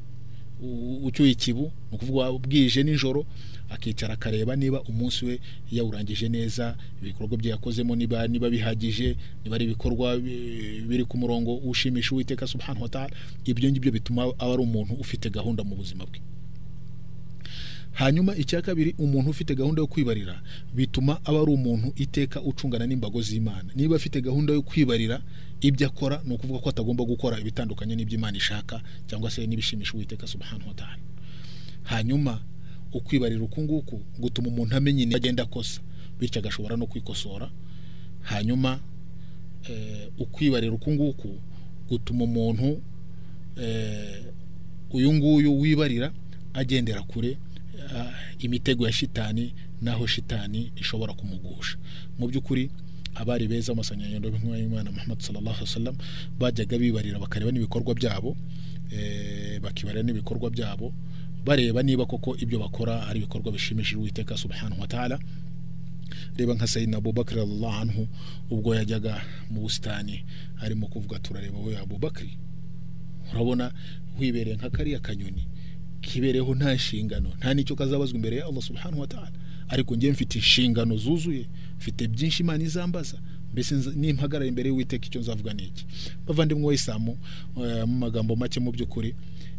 ucyuye 1.03 1.31
ikibu 1.31 1.71
ni 1.91 1.95
ukuvuga 1.97 2.31
bwije 2.31 2.83
nijoro 2.83 3.25
akicara 3.69 4.13
akareba 4.13 4.55
niba 4.55 4.81
umunsi 4.81 5.25
we 5.25 5.39
yawurangije 5.71 6.29
neza 6.29 6.75
ibikorwa 7.01 7.37
bye 7.37 7.51
yakozemo 7.51 7.95
niba 7.95 8.27
niba 8.27 8.49
bihagije 8.49 9.15
niba 9.43 9.55
ari 9.55 9.65
ibikorwa 9.65 10.17
bi- 10.17 10.81
biri 10.87 11.05
ku 11.05 11.17
murongo 11.17 11.55
ushimisha 11.55 12.11
uwiteka 12.11 12.47
subhanahu 12.47 12.83
wa 12.83 12.89
ta'ala 12.89 13.15
ibyo 13.45 13.71
ngibyo 13.71 13.91
bituma 13.91 14.23
aba 14.23 14.53
ari 14.53 14.61
umuntu 14.63 14.93
ufite 14.93 15.29
gahunda 15.29 15.63
mu 15.63 15.75
buzima 15.75 16.05
bwe. 16.05 16.19
Hanyuma 17.99 18.31
icya 18.35 18.61
kabiri 18.61 18.95
umuntu 18.97 19.29
ufite 19.29 19.55
gahunda 19.55 19.81
yo 19.81 19.87
kwibarira 19.87 20.41
bituma 20.75 21.19
aba 21.25 21.41
ari 21.41 21.51
umuntu 21.51 21.91
iteka 21.95 22.41
ucungana 22.41 22.87
n'imbago 22.87 23.21
z'imana. 23.21 23.69
Niba 23.75 23.95
afite 23.95 24.21
gahunda 24.21 24.53
yo 24.53 24.61
kwibarira 24.61 25.21
ibyo 25.61 25.87
akora 25.87 26.21
ni 26.25 26.33
ukuvuga 26.33 26.59
ko 26.63 26.69
atagomba 26.69 27.03
gukora 27.03 27.39
ibitandukanye 27.39 27.95
n'ibyo 27.95 28.15
imana 28.15 28.37
ishaka 28.37 28.79
cyangwa 29.07 29.31
se 29.31 29.43
n'ibishimisha 29.47 29.93
uwiteka 29.93 30.27
subhanahu 30.27 30.67
wa 30.67 30.73
ta'ala. 30.73 31.03
Hanyuma 31.83 32.39
ukwibarira 32.93 33.43
uku 33.43 33.61
nguku 33.61 34.01
gutuma 34.19 34.47
umuntu 34.47 34.75
amenya 34.75 35.03
intege 35.03 35.15
agenda 35.17 35.43
akosa 35.43 35.81
bityo 36.19 36.39
agashobora 36.39 36.77
no 36.77 36.87
kwikosora. 36.87 37.51
Hanyuma 38.21 38.79
eh, 39.69 40.07
ukwibarira 40.17 40.73
uku 40.73 40.91
nguku 40.91 41.35
gutuma 41.89 42.23
umuntu 42.23 42.81
eh, 43.59 44.23
uyu 44.91 45.13
nguyu 45.13 45.59
wibarira 45.59 46.13
agendera 46.53 47.01
kure 47.03 47.37
imitego 48.39 48.85
ya 48.85 48.91
shitani 48.91 49.53
naho 49.81 50.07
shitani 50.07 50.71
ishobora 50.75 51.13
kumugusha. 51.13 51.77
Mu 52.19 52.27
by'ukuri 52.27 52.69
abari 53.15 53.47
beza 53.47 53.71
amasanyanyendo 53.73 54.29
b'intumwa 54.31 54.57
y'imana 54.57 54.91
muhammad 54.91 55.19
sallallahu 55.19 55.55
alaihi 55.55 55.69
wasallam 55.71 55.95
bajyaga 56.39 56.77
bibarira 56.77 57.19
bakareba 57.19 57.51
n'ibikorwa 57.51 57.93
byabo 57.95 58.37
eh, 58.91 59.59
bakibarira 59.61 60.03
n'ibikorwa 60.03 60.49
byabo 60.49 60.93
bareba 61.45 61.83
niba 61.83 62.05
koko 62.05 62.35
ibyo 62.37 62.59
bakora 62.59 63.07
ari 63.07 63.19
ibikorwa 63.19 63.51
bishimishije 63.51 63.97
uwiteka 63.97 64.37
subhanahu 64.37 64.81
wa 64.81 64.87
ta'ala. 64.87 65.19
Reba 66.37 66.53
nka 66.53 66.67
sayidina 66.67 66.97
abubakar 66.97 67.37
radiyallahu 67.37 67.75
anhu 67.81 68.07
ubwo 68.49 68.75
yajyaga 68.75 69.21
mu 69.51 69.61
busitani 69.61 70.25
arimo 70.61 70.87
kuvuga 70.87 71.19
turareba 71.19 71.57
we 71.59 71.77
abubakari 71.77 72.37
urabona 73.31 73.71
wibereye 74.19 74.55
nka 74.55 74.69
kariya 74.69 74.99
kanyoni. 74.99 75.47
Kibereho 76.01 76.55
nta 76.55 76.73
nshingano 76.73 77.29
nta 77.37 77.53
n'icyo 77.53 77.75
kazabazwa 77.75 78.15
imbere 78.15 78.35
ya 78.37 78.45
Allah 78.45 78.63
subhanahu 78.63 78.99
wa 79.01 79.07
ta'ala. 79.07 79.31
Ariko 79.69 79.95
njye 79.95 80.11
mfite 80.11 80.35
inshingano 80.39 80.97
zuzuye 80.97 81.45
mfite 81.77 82.07
byinshi 82.07 82.43
imana 82.43 82.63
izambaza 82.63 83.17
mbese 83.53 83.75
nimpagarara 83.95 84.47
imbere 84.49 84.69
y'uwiteka 84.69 85.05
icyo 85.07 85.21
nzavuga 85.21 85.53
ni 85.53 85.63
iki? 85.63 85.85
Bavandimwe 86.27 86.65
w'isamu 86.67 87.17
eh, 87.63 87.87
mu 87.87 87.97
magambo 87.97 88.35
make 88.35 88.59
mu 88.59 88.71
by'ukuri 88.71 89.15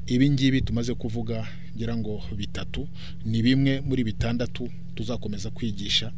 ibi 0.06 0.30
ngibi 0.30 0.60
tumaze 0.62 0.94
kuvuga 0.94 1.46
ngira 1.76 1.96
ngo 1.96 2.22
bitatu 2.36 2.88
ni 3.24 3.42
bimwe 3.42 3.80
muri 3.80 4.04
bitandatu 4.04 4.70
tuzakomeza 4.94 5.50
kwigisha 5.50 6.12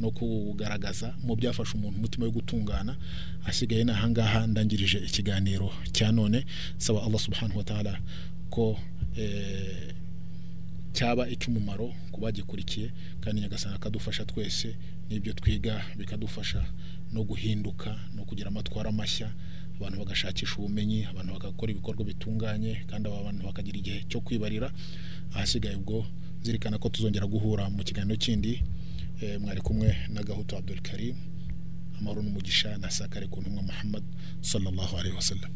no 0.00 0.10
kugaragaza 0.10 1.14
mu 1.24 1.36
byafasha 1.36 1.74
umuntu 1.74 1.98
umutima 1.98 2.26
wo 2.26 2.30
gutungana 2.32 2.96
asigaye 3.44 3.84
ni 3.84 3.90
ahangaha 3.90 4.46
ndangirije 4.46 4.98
ikiganiro 4.98 5.70
cya 5.92 6.12
none 6.12 6.44
saba 6.78 7.02
Allah 7.02 7.20
subhanahu 7.20 7.58
wa 7.58 7.64
ta'ala 7.64 7.98
ko 8.50 8.78
cyaba 10.92 11.28
icy'umumaro 11.28 11.94
ku 12.12 12.18
bagikurikiye 12.20 12.90
kandi 13.20 13.40
nyagasana 13.42 13.74
akadufasha 13.76 14.24
twese 14.24 14.74
n'ibyo 15.08 15.32
twiga 15.32 15.74
bikadufasha 15.98 16.64
no 17.12 17.24
guhinduka 17.24 17.90
no 18.14 18.24
kugira 18.24 18.48
amatwara 18.48 18.92
mashya. 18.92 19.30
Abantu 19.78 19.98
bagashakisha 20.02 20.54
ubumenyi 20.58 21.04
abantu 21.06 21.32
bagakora 21.38 21.70
ibikorwa 21.72 22.02
bitunganye 22.04 22.72
kandi 22.90 23.08
aba 23.08 23.22
bantu 23.30 23.46
bakagira 23.46 23.78
igihe 23.78 23.98
cyo 24.10 24.20
kwibarira. 24.20 24.68
Ahasigaye 25.34 25.76
ubwo 25.78 26.02
zirikana 26.42 26.78
ko 26.82 26.88
tuzongera 26.90 27.26
guhura 27.30 27.70
mu 27.70 27.82
kiganiro 27.86 28.16
kindi 28.18 28.62
eh, 29.22 29.38
mwari 29.40 29.60
kumwe 29.62 29.96
na 30.10 30.22
gahutu 30.22 30.56
abdul 30.58 30.80
karim 30.82 31.14
amahoro 31.98 32.22
n'umugisha 32.22 32.74
na 32.78 32.90
sakare 32.90 33.26
ku 33.30 33.38
ntumwa 33.40 33.62
muhammad 33.62 34.02
sallallahu 34.42 34.96
alaihi 34.98 35.14
wasallam. 35.16 35.50